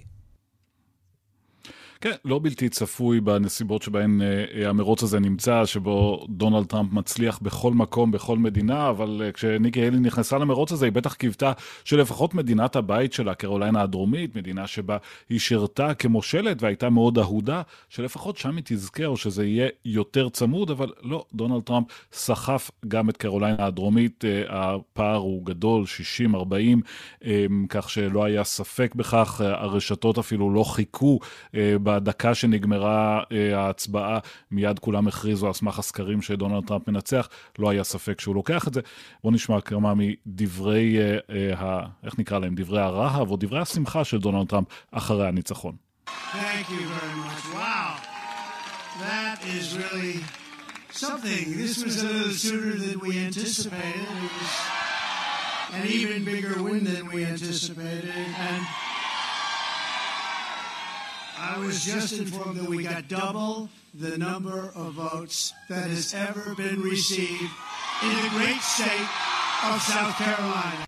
כן, 2.05 2.15
לא 2.25 2.41
בלתי 2.43 2.69
צפוי 2.69 3.21
בנסיבות 3.21 3.83
שבהן 3.83 4.23
אה, 4.23 4.69
המרוץ 4.69 5.03
הזה 5.03 5.21
נמצא, 5.21 5.67
שבו 5.67 6.27
דונלד 6.29 6.67
טראמפ 6.67 6.93
מצליח 6.93 7.39
בכל 7.43 7.73
מקום, 7.73 8.11
בכל 8.11 8.39
מדינה, 8.39 8.91
אבל 8.91 9.23
אה, 9.25 9.33
כשניקי 9.33 9.81
היילי 9.81 10.01
נכנסה 10.01 10.39
למרוץ 10.39 10.73
הזה, 10.73 10.87
היא 10.87 10.93
בטח 10.93 11.15
קיוותה 11.15 11.53
שלפחות 11.85 12.35
מדינת 12.35 12.77
הבית 12.77 13.13
שלה, 13.13 13.35
קרוליינה 13.35 13.83
הדרומית, 13.83 14.37
מדינה 14.37 14.67
שבה 14.67 14.97
היא 15.29 15.39
שירתה 15.39 15.95
כמושלת 15.95 16.63
והייתה 16.63 16.91
מאוד 16.91 17.19
אהודה, 17.19 17.63
שלפחות 17.89 18.37
שם 18.37 18.57
היא 18.57 18.65
תזכה 18.67 19.07
או 19.07 19.17
שזה 19.17 19.47
יהיה 19.47 19.69
יותר 19.85 20.29
צמוד, 20.29 20.71
אבל 20.71 20.93
לא, 21.03 21.25
דונלד 21.35 21.63
טראמפ 21.63 21.87
סחף 22.13 22.71
גם 22.89 23.11
את 23.11 23.17
קרוליינה 23.17 23.67
הדרומית, 23.67 24.25
אה, 24.25 24.43
הפער 24.49 25.17
הוא 25.17 25.47
גדול, 25.47 25.85
60-40, 25.85 26.83
אה, 27.25 27.47
כך 27.69 27.91
שלא 27.91 28.25
היה 28.25 28.45
ספק 28.45 28.95
בכך, 28.95 29.41
הרשתות 29.45 30.19
אפילו 30.19 30.55
לא 30.55 30.65
חיכו. 30.65 31.19
אה, 31.55 31.77
בדקה 31.95 32.35
שנגמרה 32.35 33.23
אה, 33.33 33.61
ההצבעה, 33.61 34.19
מיד 34.51 34.79
כולם 34.79 35.09
הכריזו 35.09 35.47
על 35.47 35.53
סמך 35.53 35.79
הסקרים 35.79 36.23
שדונלד 36.23 36.67
טראמפ 36.67 36.89
מנצח, 36.89 37.29
לא 37.59 37.71
היה 37.71 37.85
ספק 37.85 38.21
שהוא 38.21 38.35
לוקח 38.35 38.69
את 38.69 38.75
זה. 38.75 38.81
בואו 39.23 39.35
נשמע 39.35 39.61
כמה 39.61 39.93
מדברי, 39.97 40.99
אה, 40.99 41.19
אה, 41.61 41.87
איך 42.05 42.19
נקרא 42.19 42.39
להם, 42.39 42.55
דברי 42.55 42.81
הרהב 42.81 43.31
או 43.31 43.37
דברי 43.37 43.61
השמחה 43.61 44.05
של 44.05 44.19
דונלד 44.19 44.49
טראמפ 44.49 44.67
אחרי 44.93 45.29
הניצחון. 45.29 45.77
Thank 46.07 46.69
you 46.71 46.85
very 46.95 47.15
much. 47.25 47.43
Wow. 47.55 48.15
that 49.01 49.45
is 49.47 49.77
really 49.77 50.21
something. 50.91 51.57
This 51.57 51.83
was 51.83 52.03
a 52.03 52.07
little 52.07 52.33
sooner 52.33 52.77
than 52.77 53.01
we 53.01 53.19
anticipated. 53.19 54.01
It 54.01 54.33
was 54.41 54.55
an 55.73 55.87
even 55.89 56.25
bigger 56.25 56.63
win 56.63 56.85
than 56.85 57.11
we 57.13 57.25
anticipated. 57.25 58.11
And 58.39 58.63
I 61.37 61.59
was 61.59 61.85
just 61.85 62.13
informed 62.23 62.57
that 62.61 62.69
we 62.69 62.79
got 62.85 63.09
double 63.09 63.69
the 64.05 64.17
number 64.19 64.61
of 64.83 64.95
votes 64.95 65.53
that 65.69 65.87
has 65.97 66.15
ever 66.15 66.55
been 66.55 66.81
received 66.81 67.53
in 68.07 68.13
the 68.23 68.31
great 68.37 68.63
state 68.77 69.09
of 69.69 69.83
South 69.83 70.15
Carolina. 70.19 70.85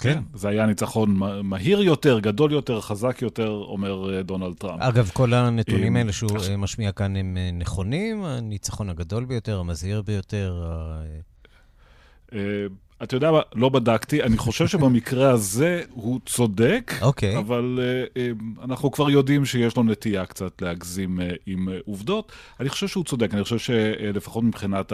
כן, 0.00 0.22
זה 0.34 0.48
היה 0.48 0.66
ניצחון 0.66 1.18
מהיר 1.44 1.82
יותר, 1.82 2.18
גדול 2.18 2.52
יותר, 2.52 2.80
חזק 2.80 3.22
יותר, 3.22 3.48
אומר 3.48 4.20
דונלד 4.22 4.56
טראמפ. 4.56 4.82
אגב, 4.82 5.10
כל 5.14 5.34
הנתונים 5.34 5.96
האלה 5.96 6.12
שהוא 6.12 6.30
משמיע 6.58 6.92
כאן 6.92 7.16
הם 7.16 7.36
נכונים? 7.52 8.24
הניצחון 8.24 8.90
הגדול 8.90 9.24
ביותר, 9.24 9.58
המזהיר 9.58 10.02
ביותר? 10.02 10.62
אתה 13.02 13.16
יודע 13.16 13.30
מה, 13.30 13.40
לא 13.54 13.68
בדקתי, 13.68 14.22
אני 14.22 14.36
חושב 14.36 14.66
שבמקרה 14.66 15.30
הזה 15.30 15.82
הוא 15.90 16.20
צודק, 16.26 16.92
okay. 17.00 17.04
אוקיי. 17.04 17.38
אבל 17.38 17.78
uh, 18.14 18.64
אנחנו 18.64 18.90
כבר 18.90 19.10
יודעים 19.10 19.44
שיש 19.44 19.76
לו 19.76 19.82
נטייה 19.82 20.26
קצת 20.26 20.62
להגזים 20.62 21.18
uh, 21.18 21.22
עם 21.46 21.68
uh, 21.68 21.72
עובדות. 21.86 22.32
אני 22.60 22.68
חושב 22.68 22.88
שהוא 22.88 23.04
צודק, 23.04 23.34
אני 23.34 23.44
חושב 23.44 23.58
שלפחות 23.58 24.44
מבחינת 24.44 24.92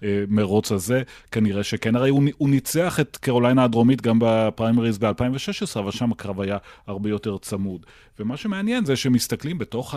המרוץ 0.00 0.72
הזה, 0.72 1.02
כנראה 1.30 1.62
שכן. 1.62 1.96
הרי 1.96 2.10
הוא, 2.10 2.22
הוא 2.36 2.48
ניצח 2.48 3.00
את 3.00 3.16
קרוליינה 3.16 3.64
הדרומית 3.64 4.02
גם 4.02 4.18
בפריימריז 4.22 4.98
ב-2016, 4.98 5.78
אבל 5.78 5.90
שם 5.90 6.12
הקרב 6.12 6.40
היה 6.40 6.56
הרבה 6.86 7.08
יותר 7.08 7.38
צמוד. 7.38 7.86
ומה 8.20 8.36
שמעניין 8.36 8.84
זה 8.84 8.96
שמסתכלים 8.96 9.58
בתוך 9.58 9.94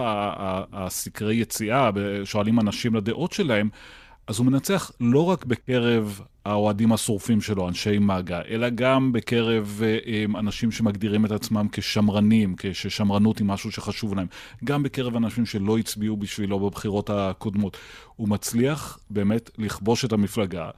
הסקרי 0.74 1.36
יציאה, 1.36 1.90
שואלים 2.24 2.60
אנשים 2.60 2.96
לדעות 2.96 3.32
שלהם, 3.32 3.70
אז 4.28 4.40
הוא 4.40 4.46
מנצח 4.46 4.92
לא 5.00 5.26
רק 5.26 5.46
בקרב 5.46 6.22
האוהדים 6.46 6.92
השורפים 6.92 7.42
שלו, 7.42 7.68
אנשי 7.68 8.00
מגה, 8.00 8.42
אלא 8.50 8.70
גם 8.70 9.12
בקרב 9.14 9.82
אה, 9.84 10.40
אנשים 10.40 10.72
שמגדירים 10.72 11.26
את 11.26 11.32
עצמם 11.32 11.68
כשמרנים, 11.72 12.56
כששמרנות 12.58 13.40
היא 13.40 13.48
משהו 13.48 13.72
שחשוב 13.72 14.16
להם, 14.16 14.28
גם 14.64 14.84
בקרב 14.84 15.16
אנשים 15.16 15.46
שלא 15.46 15.78
הצביעו 15.78 16.18
בשבילו 16.18 16.60
בבחירות 16.60 17.10
הקודמות. 17.10 17.78
הוא 18.16 18.30
מצליח 18.30 19.00
באמת 19.10 19.50
לכבוש 19.58 20.06
את 20.06 20.14
המפלגה. 20.14 20.70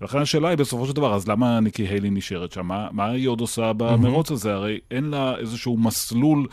ולכן 0.00 0.18
השאלה 0.18 0.48
היא 0.48 0.58
בסופו 0.58 0.86
של 0.86 0.92
דבר, 0.92 1.14
אז 1.14 1.28
למה 1.28 1.60
ניקי 1.60 1.82
היילי 1.82 2.10
נשארת 2.10 2.52
שם? 2.52 2.66
מה, 2.66 2.88
מה 2.92 3.10
היא 3.10 3.28
עוד 3.28 3.40
עושה 3.40 3.72
במרוץ 3.72 4.30
הזה? 4.30 4.54
הרי 4.54 4.78
אין 4.90 5.04
לה 5.04 5.36
איזשהו 5.36 5.76
מסלול 5.76 6.46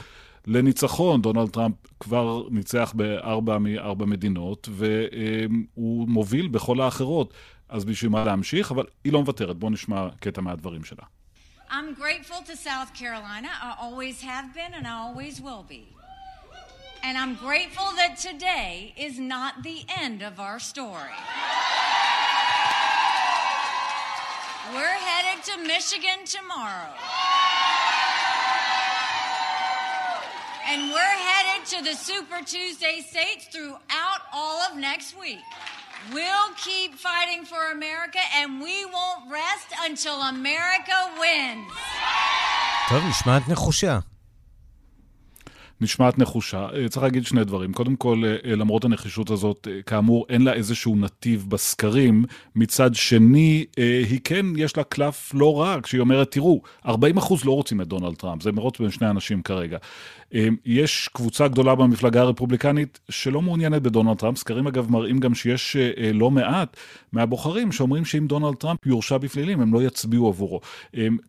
לניצחון. 0.47 1.21
דונלד 1.21 1.49
טראמפ 1.49 1.75
כבר 1.99 2.43
ניצח 2.51 2.93
בארבע 2.95 3.57
מארבע 3.57 4.05
מדינות, 4.05 4.69
והוא 4.71 6.07
מוביל 6.07 6.47
בכל 6.47 6.81
האחרות. 6.81 7.33
אז 7.69 7.85
בשביל 7.85 8.11
מה 8.11 8.25
להמשיך? 8.25 8.71
אבל 8.71 8.85
היא 9.03 9.13
לא 9.13 9.19
מוותרת. 9.19 9.57
בואו 9.57 9.71
נשמע 9.71 10.07
קטע 10.19 10.41
מהדברים 10.41 10.83
שלה. 10.83 11.03
I'm 11.69 11.95
grateful 11.95 12.41
to 12.49 12.55
South 12.55 12.91
Carolina. 12.93 13.49
I 13.69 13.71
always 13.85 14.21
have 14.21 14.47
been 14.53 14.73
and 14.77 14.85
I 14.85 14.95
always 15.07 15.35
will 15.41 15.65
be. 15.75 15.85
And 17.05 17.17
I'm 17.21 17.33
grateful 17.47 17.89
that 18.01 18.13
today 18.29 18.93
is 19.07 19.15
not 19.33 19.51
the 19.69 19.79
end 20.05 20.21
of 20.29 20.33
our 20.39 20.59
story. 20.71 21.17
We're 24.75 24.99
headed 25.09 25.39
to 25.49 25.55
Michigan 25.73 26.19
tomorrow. 26.37 26.93
And 30.70 30.80
we're 30.94 31.18
headed 31.30 31.60
to 31.72 31.78
the 31.88 31.94
Super 32.08 32.40
Tuesday 32.54 32.96
states 33.10 33.44
throughout 33.52 34.20
all 34.32 34.58
of 34.66 34.76
next 34.76 35.18
week. 35.18 35.44
We'll 36.12 36.50
keep 36.68 36.90
fighting 36.94 37.44
for 37.44 37.62
America 37.72 38.22
and 38.38 38.60
we 38.60 38.84
won't 38.84 39.22
rest 39.30 39.68
until 39.88 40.16
America 40.34 40.98
wins. 41.20 41.72
טוב, 42.88 43.04
נשמעת 43.04 43.48
נחושה. 43.48 43.98
נשמעת 45.83 46.19
נחושה. 46.19 46.67
צריך 46.89 47.03
להגיד 47.03 47.25
שני 47.25 47.43
דברים. 47.43 47.73
קודם 47.73 47.95
כל, 47.95 48.23
למרות 48.43 48.85
הנחישות 48.85 49.29
הזאת, 49.29 49.67
כאמור, 49.85 50.25
אין 50.29 50.41
לה 50.41 50.53
איזשהו 50.53 50.95
נתיב 50.95 51.45
בסקרים. 51.49 52.25
מצד 52.55 52.95
שני, 52.95 53.65
היא 54.09 54.19
כן, 54.23 54.45
יש 54.57 54.77
לה 54.77 54.83
קלף 54.83 55.31
לא 55.33 55.61
רע, 55.61 55.77
כשהיא 55.83 56.01
אומרת, 56.01 56.31
תראו, 56.31 56.61
40% 56.85 56.91
לא 57.45 57.51
רוצים 57.51 57.81
את 57.81 57.87
דונלד 57.87 58.15
טראמפ, 58.15 58.41
זה 58.41 58.51
מרוץ 58.51 58.79
בין 58.79 58.89
שני 58.89 59.09
אנשים 59.09 59.41
כרגע. 59.41 59.77
יש 60.65 61.09
קבוצה 61.13 61.47
גדולה 61.47 61.75
במפלגה 61.75 62.21
הרפובליקנית 62.21 62.99
שלא 63.09 63.41
מעוניינת 63.41 63.81
בדונלד 63.81 64.17
טראמפ. 64.17 64.37
סקרים 64.37 64.67
אגב 64.67 64.91
מראים 64.91 65.19
גם 65.19 65.35
שיש 65.35 65.75
לא 66.13 66.31
מעט 66.31 66.77
מהבוחרים 67.11 67.71
שאומרים 67.71 68.05
שאם 68.05 68.27
דונלד 68.27 68.55
טראמפ 68.55 68.85
יורשע 68.85 69.17
בפלילים, 69.17 69.61
הם 69.61 69.73
לא 69.73 69.83
יצביעו 69.83 70.27
עבורו. 70.27 70.61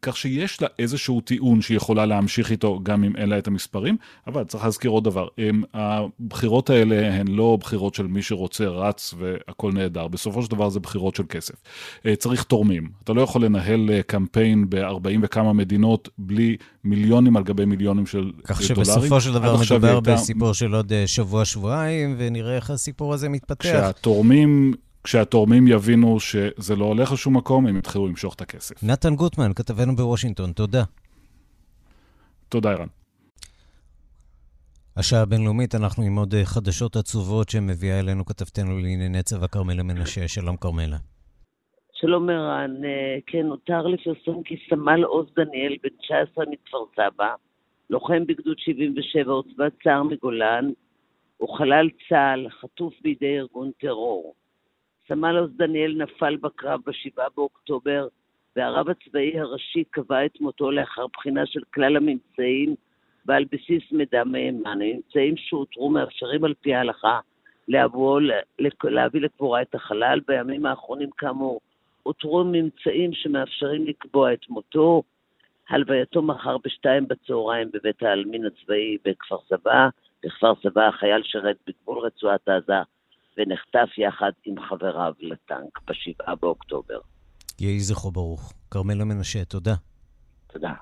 כך 0.02 0.16
שיש 0.16 0.62
לה 0.62 0.68
איזשהו 0.78 1.20
טיעון 1.20 1.62
שהיא 1.62 1.76
יכולה 1.76 2.06
להמשיך 2.06 2.50
איתו 2.50 2.80
גם 2.82 3.04
אם 3.04 3.16
אין 3.16 3.28
לה 3.28 3.38
את 3.38 3.46
המספרים. 3.46 3.96
אבל 4.26 4.43
צריך 4.48 4.64
להזכיר 4.64 4.90
עוד 4.90 5.04
דבר, 5.04 5.28
הבחירות 5.74 6.70
האלה 6.70 7.14
הן 7.14 7.28
לא 7.28 7.58
בחירות 7.60 7.94
של 7.94 8.06
מי 8.06 8.22
שרוצה 8.22 8.68
רץ 8.68 9.14
והכל 9.18 9.72
נהדר. 9.72 10.08
בסופו 10.08 10.42
של 10.42 10.50
דבר 10.50 10.68
זה 10.68 10.80
בחירות 10.80 11.14
של 11.14 11.22
כסף. 11.28 11.54
צריך 12.18 12.42
תורמים. 12.42 12.88
אתה 13.04 13.12
לא 13.12 13.22
יכול 13.22 13.44
לנהל 13.44 13.90
קמפיין 14.06 14.70
ב-40 14.70 15.18
וכמה 15.22 15.52
מדינות 15.52 16.08
בלי 16.18 16.56
מיליונים 16.84 17.36
על 17.36 17.42
גבי 17.42 17.64
מיליונים 17.64 18.06
של 18.06 18.32
כך 18.44 18.60
דולרים. 18.60 18.84
כך 18.84 18.84
שבסופו 18.86 19.20
של 19.20 19.32
דבר 19.32 19.56
מדובר 19.60 20.00
בסיפור 20.00 20.52
של 20.52 20.74
עוד 20.74 20.92
שבוע-שבועיים, 21.06 22.14
ונראה 22.18 22.56
איך 22.56 22.70
הסיפור 22.70 23.14
הזה 23.14 23.28
מתפתח. 23.28 23.64
כשהתורמים... 23.68 24.74
כשהתורמים 25.04 25.68
יבינו 25.68 26.20
שזה 26.20 26.76
לא 26.76 26.84
הולך 26.84 27.12
לשום 27.12 27.36
מקום, 27.36 27.66
הם 27.66 27.78
יתחילו 27.78 28.06
למשוך 28.06 28.34
את 28.34 28.40
הכסף. 28.40 28.82
נתן 28.82 29.14
גוטמן, 29.14 29.52
כתבנו 29.52 29.96
בוושינגטון, 29.96 30.52
תודה. 30.52 30.84
תודה, 32.48 32.70
ערן. 32.70 32.86
השעה 34.96 35.22
הבינלאומית, 35.22 35.74
אנחנו 35.74 36.02
עם 36.02 36.16
עוד 36.16 36.34
חדשות 36.44 36.96
עצובות 36.96 37.48
שמביאה 37.48 38.00
אלינו 38.00 38.24
כתבתנו 38.24 38.78
לענייני 38.78 39.22
צבא 39.22 39.46
כרמלה 39.46 39.82
מנשה. 39.82 40.28
שלום 40.28 40.56
כרמלה. 40.56 40.96
שלום 41.92 42.30
ערן, 42.30 42.74
כן, 43.26 43.46
הותר 43.46 43.86
לפרסום 43.86 44.42
כי 44.42 44.56
סמל 44.70 45.04
עוז 45.04 45.26
דניאל, 45.36 45.76
בן 45.82 45.88
19 46.02 46.44
מכפר 46.50 46.78
סבא, 46.96 47.34
לוחם 47.90 48.26
בגדוד 48.26 48.58
77, 48.58 49.32
עוצבת 49.32 49.72
צער 49.84 50.02
מגולן, 50.02 50.70
הוא 51.36 51.58
חלל 51.58 51.88
צה"ל, 52.08 52.48
חטוף 52.60 52.94
בידי 53.02 53.38
ארגון 53.38 53.70
טרור. 53.80 54.34
סמל 55.08 55.36
עוז 55.36 55.50
דניאל 55.56 55.94
נפל 56.02 56.36
בקרב 56.36 56.80
ב-7 56.86 57.22
באוקטובר, 57.36 58.08
והרב 58.56 58.86
הצבאי 58.88 59.38
הראשי 59.38 59.84
קבע 59.90 60.26
את 60.26 60.40
מותו 60.40 60.70
לאחר 60.70 61.06
בחינה 61.16 61.46
של 61.46 61.60
כלל 61.74 61.96
הממצאים 61.96 62.74
ועל 63.26 63.44
בסיס 63.44 63.82
מידע 63.92 64.24
מהימן. 64.24 64.66
הממצאים 64.66 65.34
שאותרו 65.36 65.90
מאפשרים 65.90 66.44
על 66.44 66.54
פי 66.60 66.74
ההלכה 66.74 67.20
להבוא, 67.68 68.20
להביא 68.84 69.20
לקבורה 69.20 69.62
את 69.62 69.74
החלל. 69.74 70.20
בימים 70.28 70.66
האחרונים, 70.66 71.10
כאמור, 71.18 71.60
אותרו 72.06 72.44
ממצאים 72.44 73.12
שמאפשרים 73.12 73.86
לקבוע 73.86 74.32
את 74.32 74.48
מותו. 74.48 75.02
הלווייתו 75.68 76.22
מחר 76.22 76.56
בשתיים 76.64 77.08
בצהריים 77.08 77.68
בבית 77.72 78.02
העלמין 78.02 78.46
הצבאי 78.46 78.96
בכפר 79.04 79.36
סבא. 79.48 79.88
בכפר 80.24 80.52
סבא 80.62 80.88
החייל 80.88 81.22
שירת 81.22 81.56
בגבול 81.66 81.98
רצועת 81.98 82.48
עזה 82.48 82.82
ונחטף 83.38 83.98
יחד 83.98 84.30
עם 84.44 84.54
חבריו 84.68 85.12
לטנק 85.20 85.80
בשבעה 85.88 86.34
באוקטובר. 86.34 86.98
יהי 87.60 87.80
זכרו 87.80 88.10
ברוך. 88.10 88.52
כרמלה 88.70 89.04
מנשה, 89.04 89.44
תודה. 89.44 89.74
תודה. 90.52 90.72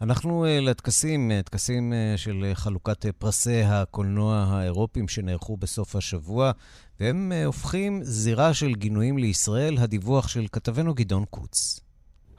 אנחנו 0.00 0.46
לטקסים, 0.60 1.30
טקסים 1.44 1.92
של 2.16 2.50
חלוקת 2.54 3.06
פרסי 3.18 3.62
הקולנוע 3.62 4.36
האירופיים 4.36 5.08
שנערכו 5.08 5.56
בסוף 5.56 5.96
השבוע, 5.96 6.52
והם 7.00 7.32
הופכים 7.46 8.00
זירה 8.04 8.54
של 8.54 8.74
גינויים 8.74 9.18
לישראל, 9.18 9.78
הדיווח 9.78 10.28
של 10.28 10.46
כתבנו 10.52 10.94
גדעון 10.94 11.24
קוץ. 11.30 11.80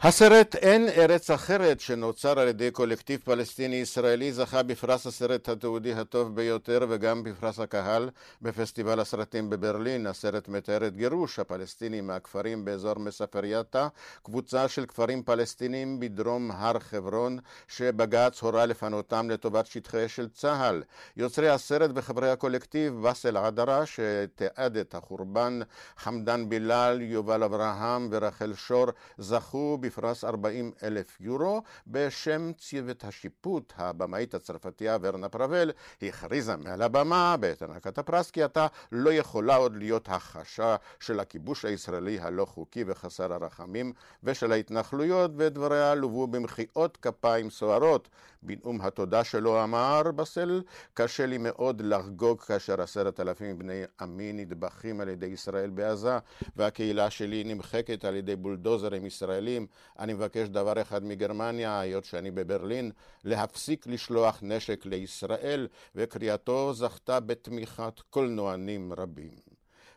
הסרט 0.03 0.55
"אין 0.55 0.89
ארץ 0.89 1.29
אחרת" 1.29 1.79
שנוצר 1.79 2.39
על 2.39 2.47
ידי 2.47 2.71
קולקטיב 2.71 3.19
פלסטיני-ישראלי 3.25 4.33
זכה 4.33 4.63
בפרס 4.63 5.07
הסרט 5.07 5.49
התיעודי 5.49 5.93
הטוב 5.93 6.35
ביותר 6.35 6.85
וגם 6.89 7.23
בפרס 7.23 7.59
הקהל 7.59 8.09
בפסטיבל 8.41 8.99
הסרטים 8.99 9.49
בברלין. 9.49 10.07
הסרט 10.07 10.47
מתאר 10.47 10.87
את 10.87 10.95
גירוש 10.95 11.39
הפלסטינים 11.39 12.07
מהכפרים 12.07 12.65
באזור 12.65 12.99
מספרייתה, 12.99 13.87
קבוצה 14.23 14.67
של 14.67 14.85
כפרים 14.85 15.23
פלסטינים 15.23 15.99
בדרום 15.99 16.51
הר 16.51 16.79
חברון 16.79 17.39
שבג"ץ 17.67 18.41
הורה 18.41 18.65
לפנותם 18.65 19.29
לטובת 19.29 19.65
שטחי 19.65 20.09
של 20.09 20.29
צה"ל. 20.29 20.83
יוצרי 21.17 21.49
הסרט 21.49 21.91
וחברי 21.95 22.29
הקולקטיב 22.29 22.93
באסל 22.93 23.37
עדרה 23.37 23.83
שתיעד 23.85 24.77
את 24.77 24.95
החורבן, 24.95 25.59
חמדן 25.97 26.49
בילאל, 26.49 27.01
יובל 27.01 27.43
אברהם 27.43 28.07
ורחל 28.11 28.53
שור 28.53 28.85
זכו 29.17 29.77
בפרס 29.91 30.23
40 30.23 30.71
אלף 30.83 31.21
יורו 31.21 31.61
בשם 31.87 32.51
צוות 32.57 33.03
השיפוט. 33.03 33.73
הבמאית 33.77 34.33
הצרפתייה 34.33 34.97
ורנה 35.01 35.29
פרבל 35.29 35.71
הכריזה 36.01 36.55
מעל 36.57 36.81
הבמה 36.81 37.35
בעת 37.39 37.61
הענקת 37.61 37.97
הפרס 37.97 38.31
כי 38.31 38.43
עתה 38.43 38.67
לא 38.91 39.13
יכולה 39.13 39.55
עוד 39.55 39.75
להיות 39.75 40.09
הכחשה 40.09 40.75
של 40.99 41.19
הכיבוש 41.19 41.65
הישראלי 41.65 42.19
הלא 42.19 42.45
חוקי 42.45 42.83
וחסר 42.87 43.33
הרחמים 43.33 43.93
ושל 44.23 44.51
ההתנחלויות 44.51 45.31
ודבריה 45.37 45.95
לוו 45.95 46.27
במחיאות 46.27 46.97
כפיים 46.97 47.49
סוערות. 47.49 48.09
בנאום 48.43 48.81
התודה 48.81 49.23
שלו 49.23 49.63
אמר 49.63 50.01
בסל, 50.15 50.61
קשה 50.93 51.25
לי 51.25 51.37
מאוד 51.37 51.81
לחגוג 51.81 52.41
כאשר 52.41 52.81
עשרת 52.81 53.19
אלפים 53.19 53.59
בני 53.59 53.83
עמי 53.99 54.33
נטבחים 54.33 55.01
על 55.01 55.09
ידי 55.09 55.25
ישראל 55.25 55.69
בעזה 55.69 56.17
והקהילה 56.55 57.09
שלי 57.09 57.43
נמחקת 57.43 58.05
על 58.05 58.15
ידי 58.15 58.35
בולדוזרים 58.35 59.05
ישראלים. 59.05 59.67
אני 59.99 60.13
מבקש 60.13 60.47
דבר 60.47 60.81
אחד 60.81 61.03
מגרמניה, 61.03 61.79
היות 61.79 62.05
שאני 62.05 62.31
בברלין, 62.31 62.91
להפסיק 63.23 63.87
לשלוח 63.87 64.39
נשק 64.41 64.85
לישראל, 64.85 65.67
וקריאתו 65.95 66.73
זכתה 66.73 67.19
בתמיכת 67.19 67.99
קולנוענים 68.09 68.93
רבים. 68.93 69.50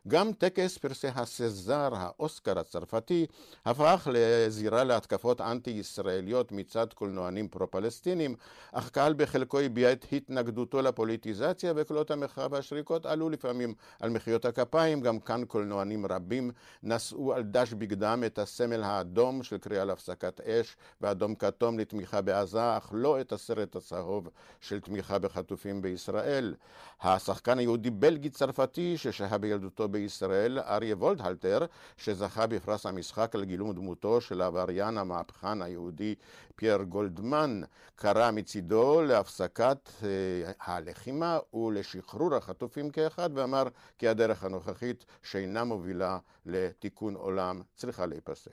גם 0.09 0.33
טקס 0.33 0.79
פרסי 0.79 1.09
הסזר, 1.15 1.91
האוסקר 1.93 2.59
הצרפתי, 2.59 3.27
הפך 3.65 4.09
לזירה 4.13 4.85
להתקפות 4.85 5.41
אנטי-ישראליות 5.41 6.53
מצד 6.53 6.93
קולנוענים 6.93 7.49
פרו-פלסטינים, 7.49 8.35
אך 8.73 8.91
קהל 8.91 9.15
בחלקו 9.17 9.61
הביע 9.61 9.93
את 9.93 10.07
התנגדותו 10.13 10.83
לפוליטיזציה, 10.83 11.73
וקולות 11.77 12.11
המחאה 12.11 12.47
והשריקות 12.51 13.07
עלו 13.07 13.31
לפעמים 13.31 13.75
על 14.01 14.11
מחיאות 14.11 14.45
הכפיים. 14.45 15.01
גם 15.01 15.21
כאן 15.21 15.45
קולנוענים 15.45 16.07
רבים 16.07 16.51
נשאו 16.83 17.35
על 17.35 17.43
דש 17.43 17.73
בגדם 17.73 18.23
את 18.27 18.39
הסמל 18.39 18.83
האדום 18.83 19.43
של 19.43 19.59
קריאה 19.59 19.85
להפסקת 19.85 20.41
אש 20.41 20.77
ואדום 21.01 21.35
כתום 21.35 21.79
לתמיכה 21.79 22.23
בעזה, 22.23 22.77
אך 22.77 22.91
לא 22.93 23.21
את 23.21 23.33
הסרט 23.33 23.77
הצהוב 23.77 24.29
של 24.61 24.81
תמיכה 24.81 25.19
בחטופים 25.19 25.83
בישראל. 25.83 26.55
השחקן 27.03 27.59
היהודי-בלגי 27.59 28.31
צרפתי 28.31 28.99
ששהה 28.99 29.39
בילדותו 29.39 29.89
בישראל, 29.95 30.59
אריה 30.59 30.97
וורטהלטר, 30.97 31.59
שזכה 31.97 32.47
בפרס 32.47 32.87
המשחק 32.87 33.35
על 33.35 33.45
גילום 33.45 33.73
דמותו 33.73 34.21
של 34.21 34.43
עבריין 34.43 34.99
המהפכן 34.99 35.63
היהודי 35.63 36.15
פייר 36.57 36.83
גולדמן, 36.83 37.61
קרא 37.97 38.31
מצידו 38.31 39.03
להפסקת 39.03 39.91
אה, 40.03 40.53
הלחימה 40.61 41.39
ולשחרור 41.55 42.35
החטופים 42.35 42.91
כאחד, 42.91 43.31
ואמר 43.35 43.65
כי 43.99 44.09
הדרך 44.09 44.45
הנוכחית 44.45 45.05
שאינה 45.23 45.65
מובילה 45.65 46.19
לתיקון 46.47 47.15
עולם 47.15 47.63
צריכה 47.75 48.07
להיפסק. 48.07 48.53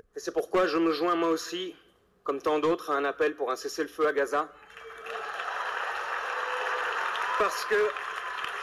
comme 2.24 2.42
tant 2.42 2.60
d'autres, 2.60 2.92
à 2.92 2.96
un 2.96 3.06
appel 3.06 3.36
pour 3.36 3.52
un 3.52 3.56
cessez-le-feu 3.56 4.08
à 4.08 4.14
Gaza. 4.14 4.48
Parce 7.40 7.66
que 7.66 8.11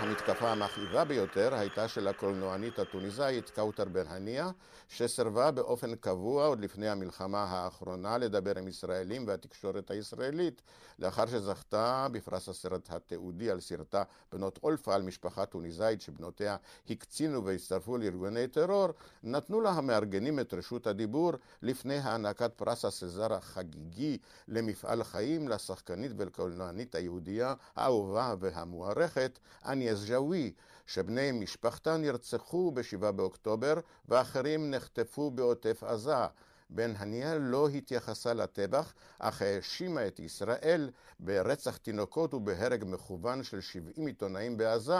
המתקפה 0.00 0.50
המכאיבה 0.50 1.04
ביותר 1.04 1.54
הייתה 1.54 1.88
של 1.88 2.08
הקולנוענית 2.08 2.78
הטוניסאית 2.78 3.50
קאוטר 3.50 3.84
בן 3.84 4.06
הניה, 4.06 4.50
שסרבה 4.88 5.50
באופן 5.50 5.94
קבוע 5.94 6.46
עוד 6.46 6.60
לפני 6.60 6.88
המלחמה 6.88 7.44
האחרונה 7.44 8.18
לדבר 8.18 8.58
עם 8.58 8.68
ישראלים 8.68 9.24
והתקשורת 9.26 9.90
הישראלית, 9.90 10.62
לאחר 10.98 11.26
שזכתה 11.26 12.06
בפרס 12.12 12.48
הסרט 12.48 12.90
התיעודי 12.90 13.50
על 13.50 13.60
סרטה 13.60 14.02
בנות 14.32 14.58
אולפה 14.62 14.94
על 14.94 15.02
משפחה 15.02 15.46
טוניסאית 15.46 16.00
שבנותיה 16.00 16.56
הקצינו 16.90 17.44
והצטרפו 17.44 17.98
לארגוני 17.98 18.48
טרור, 18.48 18.88
נתנו 19.22 19.60
לה 19.60 19.70
המארגנים 19.70 20.40
את 20.40 20.54
רשות 20.54 20.86
הדיבור 20.86 21.32
לפני 21.62 21.98
הענקת 21.98 22.52
פרס 22.56 22.84
הסזר 22.84 23.34
החגיגי 23.34 24.18
למפעל 24.48 25.04
חיים 25.04 25.48
לשחקנית 25.48 26.12
ולקולנוענית 26.16 26.94
היהודייה 26.94 27.54
האהובה 27.76 28.34
והמוערכת, 28.40 29.38
אניאס 29.66 29.87
ג'אווי, 30.08 30.52
שבני 30.86 31.32
משפחתה 31.32 31.96
נרצחו 31.96 32.70
ב-7 32.70 33.10
באוקטובר 33.10 33.74
ואחרים 34.08 34.70
נחטפו 34.70 35.30
בעוטף 35.30 35.82
עזה. 35.82 36.26
בן 36.70 36.92
הניה 36.96 37.34
לא 37.38 37.68
התייחסה 37.68 38.34
לטבח, 38.34 38.94
אך 39.18 39.42
האשימה 39.42 40.06
את 40.06 40.20
ישראל 40.20 40.90
ברצח 41.20 41.76
תינוקות 41.76 42.34
ובהרג 42.34 42.84
מכוון 42.86 43.42
של 43.42 43.60
70 43.60 44.06
עיתונאים 44.06 44.56
בעזה. 44.56 44.98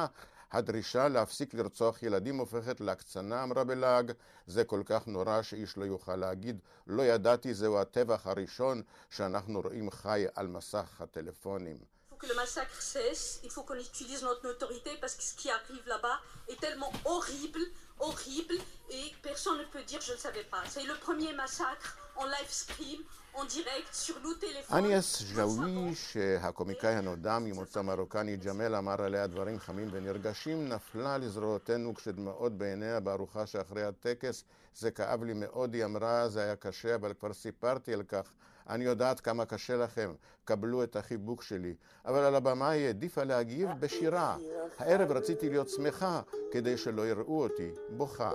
הדרישה 0.52 1.08
להפסיק 1.08 1.54
לרצוח 1.54 2.02
ילדים 2.02 2.38
הופכת 2.38 2.80
להקצנה, 2.80 3.42
אמרה 3.42 3.64
בלעג. 3.64 4.12
זה 4.46 4.64
כל 4.64 4.82
כך 4.84 5.06
נורא 5.06 5.42
שאיש 5.42 5.76
לא 5.76 5.84
יוכל 5.84 6.16
להגיד, 6.16 6.58
לא 6.86 7.02
ידעתי, 7.02 7.54
זהו 7.54 7.78
הטבח 7.78 8.26
הראשון 8.26 8.82
שאנחנו 9.10 9.60
רואים 9.60 9.90
חי 9.90 10.24
על 10.34 10.46
מסך 10.46 11.00
הטלפונים. 11.00 11.97
Que 12.18 12.26
le 12.26 12.34
massacre 12.34 12.80
cesse, 12.94 13.40
il 13.44 13.50
faut 13.50 13.62
qu'on 13.62 13.80
utilise 13.90 14.22
notre 14.22 14.48
autorité 14.54 14.90
parce 15.00 15.14
que 15.18 15.22
ce 15.22 15.34
qui 15.34 15.48
arrive 15.50 15.86
là-bas 15.86 16.18
est 16.48 16.60
tellement 16.64 16.92
horrible, 17.04 17.60
horrible, 18.00 18.56
et 18.90 19.04
personne 19.22 19.58
ne 19.58 19.64
peut 19.64 19.84
dire 19.84 20.00
je 20.00 20.12
ne 20.12 20.18
savais 20.18 20.44
pas. 20.44 20.62
C'est 20.68 20.86
le 20.92 20.96
premier 21.06 21.32
massacre 21.32 21.96
en 22.16 22.26
live 22.26 22.50
stream, 22.62 23.00
en 23.34 23.44
direct, 23.44 23.92
sur 23.92 24.16
nos 24.20 24.34
téléphones. 24.34 24.78
אניאס 24.78 25.22
ז'אווי, 25.22 25.94
שהקומיקאי 25.94 26.94
הנודע 26.94 27.38
ממוצא 27.38 27.82
מרוקני 27.82 28.36
ג'מאל 28.36 28.74
אמר 28.74 29.02
עליה 29.02 29.26
דברים 29.26 29.58
חמים 29.58 29.88
ונרגשים, 29.92 30.68
נפלה 30.68 31.18
לזרועותינו 31.18 31.94
כשדמעות 31.94 32.52
בעיניה 32.58 33.00
בארוחה 33.00 33.46
שאחרי 33.46 33.82
הטקס. 33.82 34.44
זה 34.74 34.90
כאב 34.90 35.24
לי 35.24 35.32
מאוד, 35.34 35.74
היא 35.74 35.84
אמרה, 35.84 36.28
זה 36.28 36.42
היה 36.42 36.56
קשה, 36.56 36.94
אבל 36.94 37.12
כבר 37.20 37.32
סיפרתי 37.32 37.94
על 37.94 38.02
כך. 38.02 38.32
אני 38.68 38.84
יודעת 38.84 39.20
כמה 39.20 39.44
קשה 39.44 39.76
לכם, 39.76 40.12
קבלו 40.44 40.82
את 40.82 40.96
החיבוק 40.96 41.42
שלי. 41.42 41.74
אבל 42.06 42.18
על 42.18 42.34
הבמה 42.34 42.70
היא 42.70 42.86
העדיפה 42.86 43.24
להגיב 43.24 43.68
בשירה. 43.80 44.36
הערב 44.78 45.12
רציתי 45.12 45.50
להיות 45.50 45.68
שמחה, 45.68 46.20
כדי 46.52 46.76
שלא 46.76 47.06
יראו 47.08 47.42
אותי 47.42 47.70
בוכה. 47.88 48.30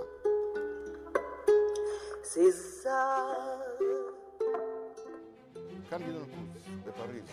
כאן 5.90 6.02
גדעון 6.02 6.24
קוץ, 6.24 6.62
בפריז, 6.86 7.24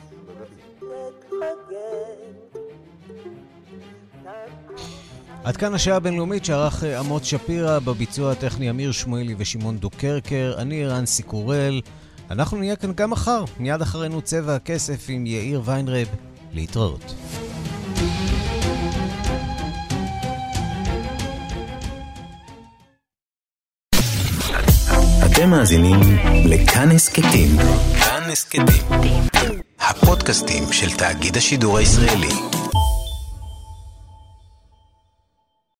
בברלין. 0.81 1.31
עד 5.43 5.57
כאן 5.57 5.73
השעה 5.73 5.95
הבינלאומית 5.95 6.45
שערך 6.45 6.83
אמוץ 6.83 7.23
שפירא, 7.23 7.79
בביצוע 7.79 8.31
הטכני 8.31 8.69
אמיר 8.69 8.91
שמואלי 8.91 9.35
ושמעון 9.37 9.77
דוקרקר, 9.77 10.55
אני 10.57 10.85
רנסי 10.87 11.23
קורל. 11.23 11.81
אנחנו 12.31 12.57
נהיה 12.57 12.75
כאן 12.75 12.91
גם 12.95 13.09
מחר, 13.09 13.43
מיד 13.59 13.81
אחרינו 13.81 14.21
צבע 14.21 14.55
הכסף 14.55 15.05
עם 15.09 15.25
יאיר 15.25 15.61
ויינרב. 15.65 16.07
להתראות. 16.53 17.15
אתם 25.25 25.49
מאזינים 25.49 25.99
לכאן 26.45 26.91
הסכתים. 26.91 27.49
כאן 27.99 28.23
הסכתים. 28.31 28.65
הפודקאסטים 29.79 30.63
של 30.71 30.97
תאגיד 30.97 31.37
השידור 31.37 31.77
הישראלי. 31.77 32.60